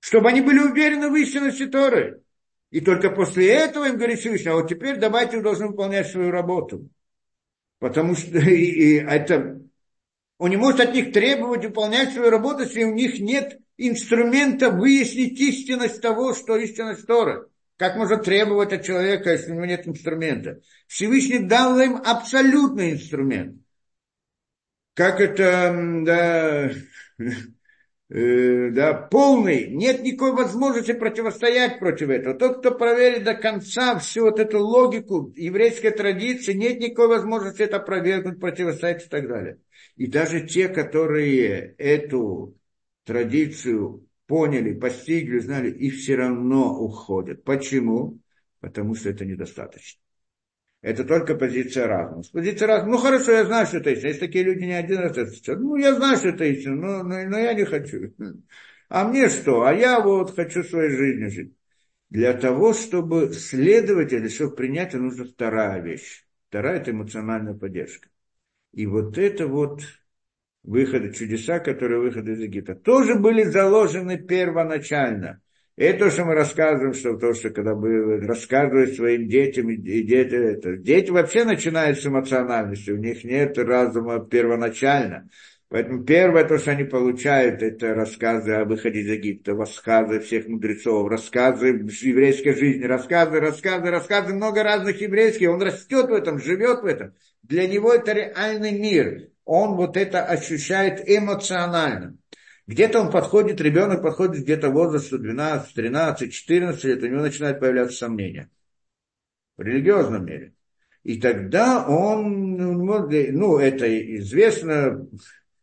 [0.00, 2.22] Чтобы они были уверены в истинности Торы.
[2.70, 6.30] И только после этого им говорит Всевышний, а вот теперь давайте вы должны выполнять свою
[6.30, 6.88] работу.
[7.78, 9.60] Потому что и, и это,
[10.36, 15.40] он не может от них требовать выполнять свою работу, если у них нет инструмента выяснить
[15.40, 17.48] истинность того, что истинность Тора.
[17.76, 20.60] Как можно требовать от человека, если у него нет инструмента?
[20.88, 23.62] Всевышний дал им абсолютный инструмент.
[24.94, 26.70] Как это, да,
[28.10, 32.34] э, да, полный, нет никакой возможности противостоять против этого.
[32.34, 37.76] Тот, кто проверит до конца всю вот эту логику еврейской традиции, нет никакой возможности это
[37.76, 39.58] опровергнуть, противостоять и так далее.
[39.96, 42.56] И даже те, которые эту
[43.04, 47.42] традицию поняли, постигли, знали, и все равно уходят.
[47.44, 48.20] Почему?
[48.60, 50.00] Потому что это недостаточно.
[50.80, 52.22] Это только позиция разума.
[52.22, 54.08] С позиции разума, ну хорошо, я знаю, что это истина.
[54.08, 55.60] Есть такие люди не один раз это встречают.
[55.60, 58.14] Ну, я знаю, что это истина, но, но, но я не хочу.
[58.88, 59.64] А мне что?
[59.64, 61.54] А я вот хочу своей жизнью жить.
[62.10, 66.24] Для того, чтобы следовать или чтобы принять, нужна вторая вещь.
[66.48, 68.08] Вторая– это эмоциональная поддержка.
[68.72, 69.82] И вот это вот
[70.62, 75.42] выходы, чудеса, которые выходы из Египта, тоже были заложены первоначально–
[75.78, 80.34] это то, что мы рассказываем, что то, что когда мы рассказываем своим детям, и дети,
[80.34, 85.28] это, дети вообще начинают с эмоциональности, у них нет разума первоначально.
[85.70, 91.08] Поэтому первое, то, что они получают, это рассказы о выходе из Египта, рассказы всех мудрецов,
[91.08, 95.50] рассказы еврейской жизни, рассказы, рассказы, рассказы, много разных еврейских.
[95.50, 97.14] Он растет в этом, живет в этом.
[97.42, 99.28] Для него это реальный мир.
[99.44, 102.16] Он вот это ощущает эмоционально.
[102.68, 107.96] Где-то он подходит, ребенок подходит где-то возрасту 12, 13, 14 лет, у него начинают появляться
[107.96, 108.50] сомнения.
[109.56, 110.52] В религиозном мире.
[111.02, 115.08] И тогда он, ну, это известно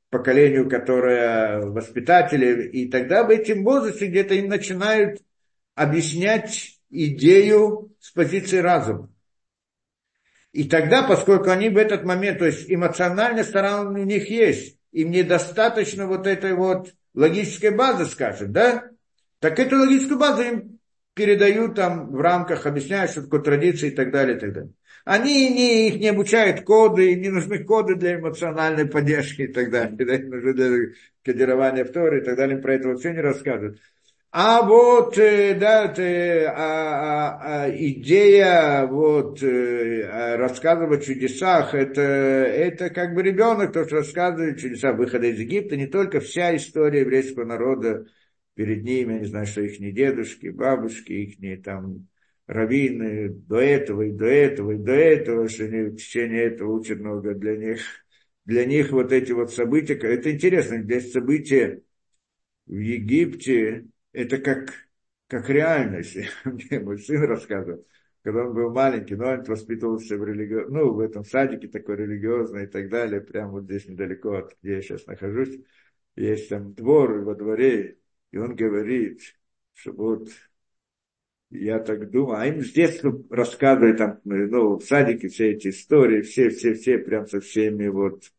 [0.09, 5.21] поколению, которое воспитатели, и тогда в этом возрасте где-то им начинают
[5.75, 9.11] объяснять идею с позиции разума.
[10.53, 15.11] И тогда, поскольку они в этот момент, то есть эмоциональная сторона у них есть, им
[15.11, 18.85] недостаточно вот этой вот логическая база скажет, да?
[19.39, 20.79] Так эту логическую базу им
[21.13, 24.71] передают там в рамках, объясняют, что такое традиции и так далее, и так далее.
[25.03, 29.97] Они не, их не обучают коды, не нужны коды для эмоциональной поддержки и так далее,
[29.97, 30.93] да, им нужны для
[31.23, 33.79] кодирования в Торе и так далее, им про это вообще не рассказывают.
[34.37, 42.01] А вот, э, да, это, а, а, а, идея вот, э, рассказывать о чудесах, это,
[42.01, 46.99] это как бы ребенок, тот, что рассказывает чудеса выхода из Египта, не только вся история
[47.01, 48.07] еврейского народа
[48.55, 52.09] перед ними, я не знаю, что их дедушки, бабушки, их там
[52.45, 56.99] раввины до этого и до этого и до этого, что они в течение этого учат
[56.99, 57.79] много для них.
[58.43, 61.83] Для них вот эти вот события, это интересно, для события
[62.67, 63.85] в Египте,
[64.15, 64.73] это как,
[65.27, 66.17] как реальность.
[66.45, 67.85] Мне мой сын рассказывал,
[68.23, 70.65] когда он был маленький, но он воспитывался в религи...
[70.69, 74.75] ну, в этом садике такой религиозный и так далее, прямо вот здесь недалеко от где
[74.75, 75.59] я сейчас нахожусь,
[76.15, 77.97] есть там двор, во дворе,
[78.31, 79.21] и он говорит,
[79.73, 80.29] что вот
[81.49, 86.21] я так думаю, а им с детства рассказывают там, ну, в садике все эти истории,
[86.21, 88.31] все, все, все, прям со всеми вот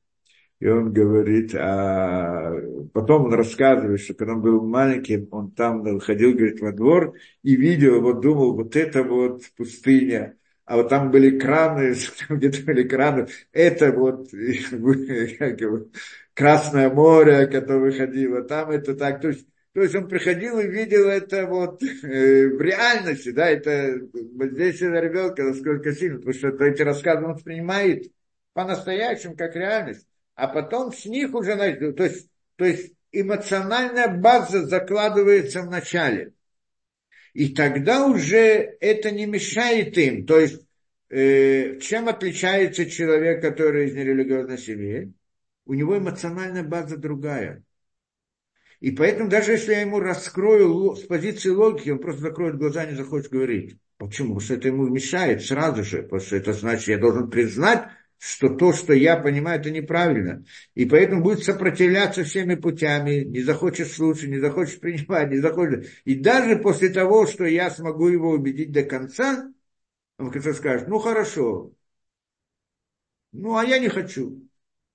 [0.58, 2.52] и он говорит, а
[2.94, 7.56] потом он рассказывает, что когда он был маленьким, он там ходил, говорит, во двор и
[7.56, 11.94] видел, вот думал, вот это вот пустыня, а вот там были краны,
[12.30, 14.30] где-то были краны, это вот
[16.34, 21.06] Красное море, которое выходило, там это так, то есть то есть он приходил и видел
[21.06, 26.80] это вот э, в реальности, да, это здесь на ребенка насколько сильно, потому что эти
[26.80, 28.10] рассказы он воспринимает
[28.54, 30.06] по-настоящему как реальность
[30.36, 36.34] а потом с них уже, то есть, то есть эмоциональная база закладывается в начале.
[37.32, 40.26] И тогда уже это не мешает им.
[40.26, 40.62] То есть,
[41.08, 45.12] э, чем отличается человек, который из нерелигиозной семьи?
[45.64, 47.64] У него эмоциональная база другая.
[48.80, 52.90] И поэтому даже если я ему раскрою с позиции логики, он просто закроет глаза и
[52.90, 53.78] не захочет говорить.
[53.96, 54.34] Почему?
[54.34, 56.02] Потому что это ему мешает сразу же.
[56.02, 57.88] Потому что это значит, я должен признать,
[58.18, 60.44] что то, что я понимаю, это неправильно.
[60.74, 65.88] И поэтому будет сопротивляться всеми путями, не захочет слушать, не захочет принимать, не захочет.
[66.05, 69.51] И даже после того, что я смогу его убедить до конца,
[70.18, 71.72] он в конце скажет, ну хорошо,
[73.32, 74.43] ну а я не хочу.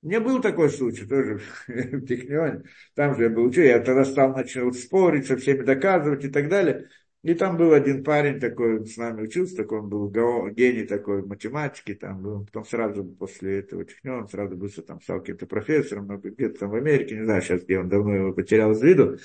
[0.02, 2.64] Меня был такой случай тоже в Технионе,
[2.96, 6.50] там же я был учитель, я тогда стал начал спорить, со всеми доказывать и так
[6.50, 6.90] далее.
[7.24, 10.10] И там был один парень такой, с нами учился, такой он был
[10.50, 15.20] гений такой математики, там был, потом сразу после этого чихнем, он сразу быстро там стал
[15.20, 18.82] каким-то профессором, где-то там в Америке, не знаю сейчас, где он давно его потерял из
[18.82, 19.20] виду.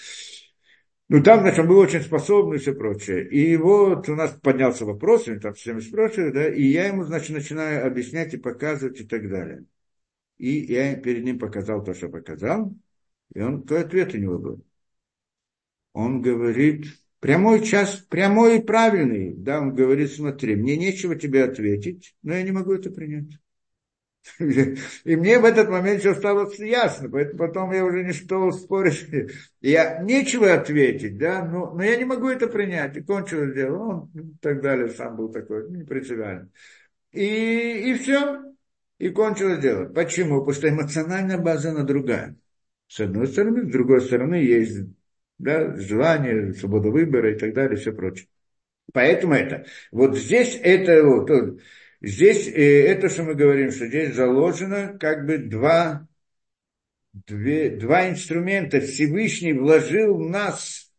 [1.09, 3.29] Ну, там, значит, он был очень способный и все прочее.
[3.31, 7.31] И вот у нас поднялся вопрос, он там всем спрашивает, да, и я ему, значит,
[7.31, 9.65] начинаю объяснять и показывать и так далее.
[10.37, 12.75] И я перед ним показал то, что показал,
[13.33, 14.65] и он, то ответ у него был.
[15.95, 16.87] Он говорит,
[17.21, 19.35] Прямой час, прямой и правильный.
[19.35, 23.39] Да, он говорит, смотри, мне нечего тебе ответить, но я не могу это принять.
[24.39, 29.07] И мне в этот момент все стало ясно, поэтому потом я уже не стал спорить.
[29.61, 32.97] Я нечего ответить, да, но, но я не могу это принять.
[32.97, 33.79] И кончилось дело.
[33.79, 36.51] Он так далее, сам был такой, не принципиально.
[37.13, 38.43] И, и все.
[38.99, 39.87] И кончилось дело.
[39.87, 40.41] Почему?
[40.41, 42.37] Потому что эмоциональная база, она другая.
[42.89, 44.87] С одной стороны, с другой стороны, есть
[45.39, 48.29] да, желание, свобода выбора и так далее, все прочее.
[48.93, 49.67] Поэтому это.
[49.91, 51.31] Вот здесь это, вот,
[52.01, 56.07] здесь э, это, что мы говорим, что здесь заложено как бы два,
[57.13, 58.81] две, два инструмента.
[58.81, 60.93] Всевышний вложил в нас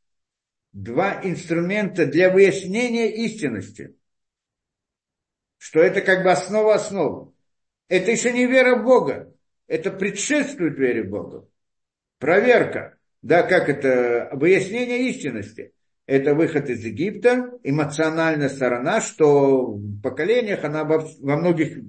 [0.74, 3.96] два инструмента для выяснения истинности.
[5.58, 7.34] Что это как бы основа основы.
[7.88, 9.34] Это еще не вера в Бога.
[9.66, 11.48] Это предшествует вере в Бога.
[12.20, 15.74] Проверка да, как это, выяснение истинности.
[16.06, 21.80] Это выход из Египта, эмоциональная сторона, что в поколениях она во, многих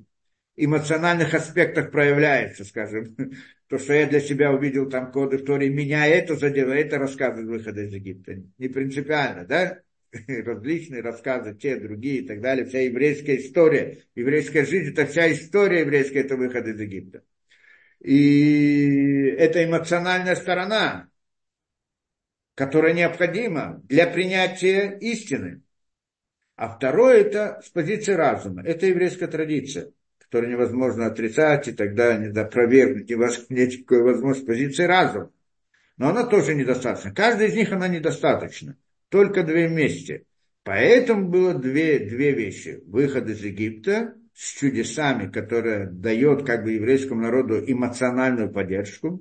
[0.57, 3.17] эмоциональных аспектах проявляется, скажем.
[3.69, 7.83] То, что я для себя увидел там коды в меня это задело, это рассказывает выхода
[7.83, 8.43] из Египта.
[8.57, 9.79] Не принципиально, да?
[10.27, 12.65] Различные рассказы, те, другие и так далее.
[12.65, 17.23] Вся еврейская история, еврейская жизнь, это вся история еврейская, это выход из Египта.
[18.01, 21.09] И это эмоциональная сторона,
[22.59, 25.63] которая необходима для принятия истины.
[26.57, 28.65] А второе это с позиции разума.
[28.65, 33.11] Это еврейская традиция, которую невозможно отрицать и тогда не опровергнуть.
[33.51, 35.31] Нет никакой возможности с позиции разума.
[35.99, 37.15] Но она тоже недостаточна.
[37.15, 38.77] Каждая из них она недостаточна.
[39.09, 40.25] Только две вместе.
[40.65, 42.83] Поэтому было две, две вещи.
[42.87, 49.21] Выход из Египта с чудесами, которые дает как бы еврейскому народу эмоциональную поддержку.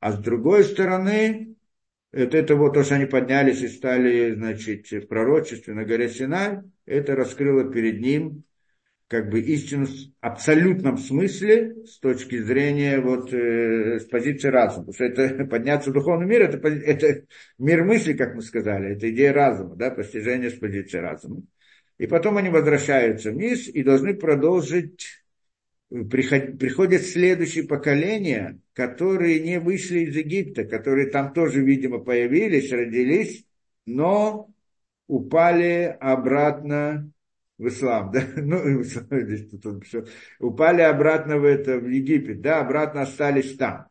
[0.00, 1.55] А с другой стороны,
[2.16, 6.60] это, это вот то, что они поднялись и стали, значит, в пророчестве на горе Синай,
[6.86, 8.44] это раскрыло перед ним
[9.08, 9.90] как бы истину в
[10.20, 14.86] абсолютном смысле с точки зрения вот э, с позиции разума.
[14.86, 17.24] Потому что это подняться в духовный мир, это, это
[17.58, 21.42] мир мысли, как мы сказали, это идея разума, да, постижение с позиции разума.
[21.98, 25.24] И потом они возвращаются вниз и должны продолжить,
[26.04, 33.44] приход, приходят следующие поколения, которые не вышли из Египта, которые там тоже, видимо, появились, родились,
[33.86, 34.48] но
[35.06, 37.10] упали обратно
[37.58, 40.04] в ислам, да, ну, здесь тут все,
[40.38, 43.86] упали обратно в это, в Египет, да, обратно остались там,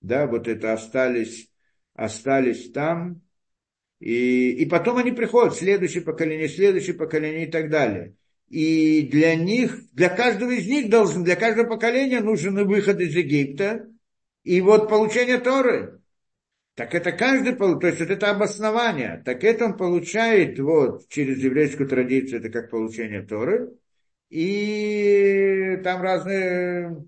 [0.00, 1.50] да, вот это остались,
[1.94, 3.20] остались там,
[4.00, 8.14] и, и потом они приходят, следующее поколение, следующее поколение и так далее.
[8.54, 13.88] И для них, для каждого из них должен, для каждого поколения нужен выход из Египта,
[14.44, 16.00] и вот получение Торы.
[16.76, 21.88] Так это каждый, то есть вот это обоснование, так это он получает вот через еврейскую
[21.88, 23.72] традицию, это как получение Торы,
[24.30, 27.06] и там разные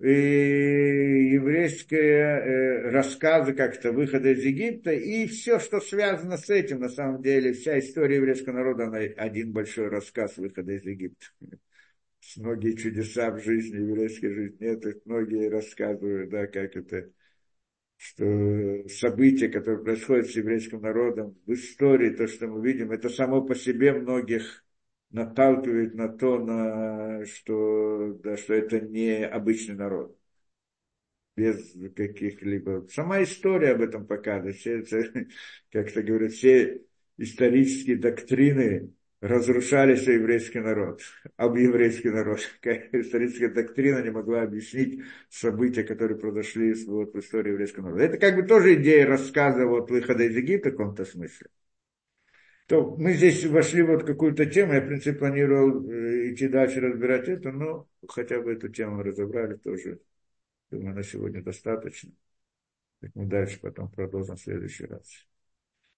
[0.00, 6.88] и еврейские э, рассказы как-то выхода из Египта, и все, что связано с этим, на
[6.88, 11.26] самом деле, вся история еврейского народа, она один большой рассказ выхода из Египта.
[12.36, 17.10] Многие чудеса в жизни, еврейской жизни, это многие рассказывают, да, как это
[17.96, 23.42] что события, которые происходят с еврейским народом в истории, то, что мы видим, это само
[23.42, 24.64] по себе многих
[25.10, 30.16] наталкивает на то, на, что, да, что это не обычный народ.
[31.36, 32.86] Без каких-либо...
[32.90, 34.56] Сама история об этом показывает.
[34.56, 34.82] Все,
[35.70, 36.82] как-то говорят, все
[37.16, 41.00] исторические доктрины разрушались о еврейский народ,
[41.36, 42.40] об еврейский народ.
[42.60, 48.04] Как историческая доктрина не могла объяснить события, которые произошли вот, в истории еврейского народа.
[48.04, 51.48] Это как бы тоже идея рассказа вот, выхода из Египта в каком-то смысле.
[52.68, 56.80] То мы здесь вошли вот в какую-то тему, я, в принципе, планировал э, идти дальше
[56.80, 60.00] разбирать это, но хотя бы эту тему разобрали тоже.
[60.70, 62.12] Думаю, на сегодня достаточно.
[63.00, 65.27] Так мы дальше потом продолжим в следующий раз.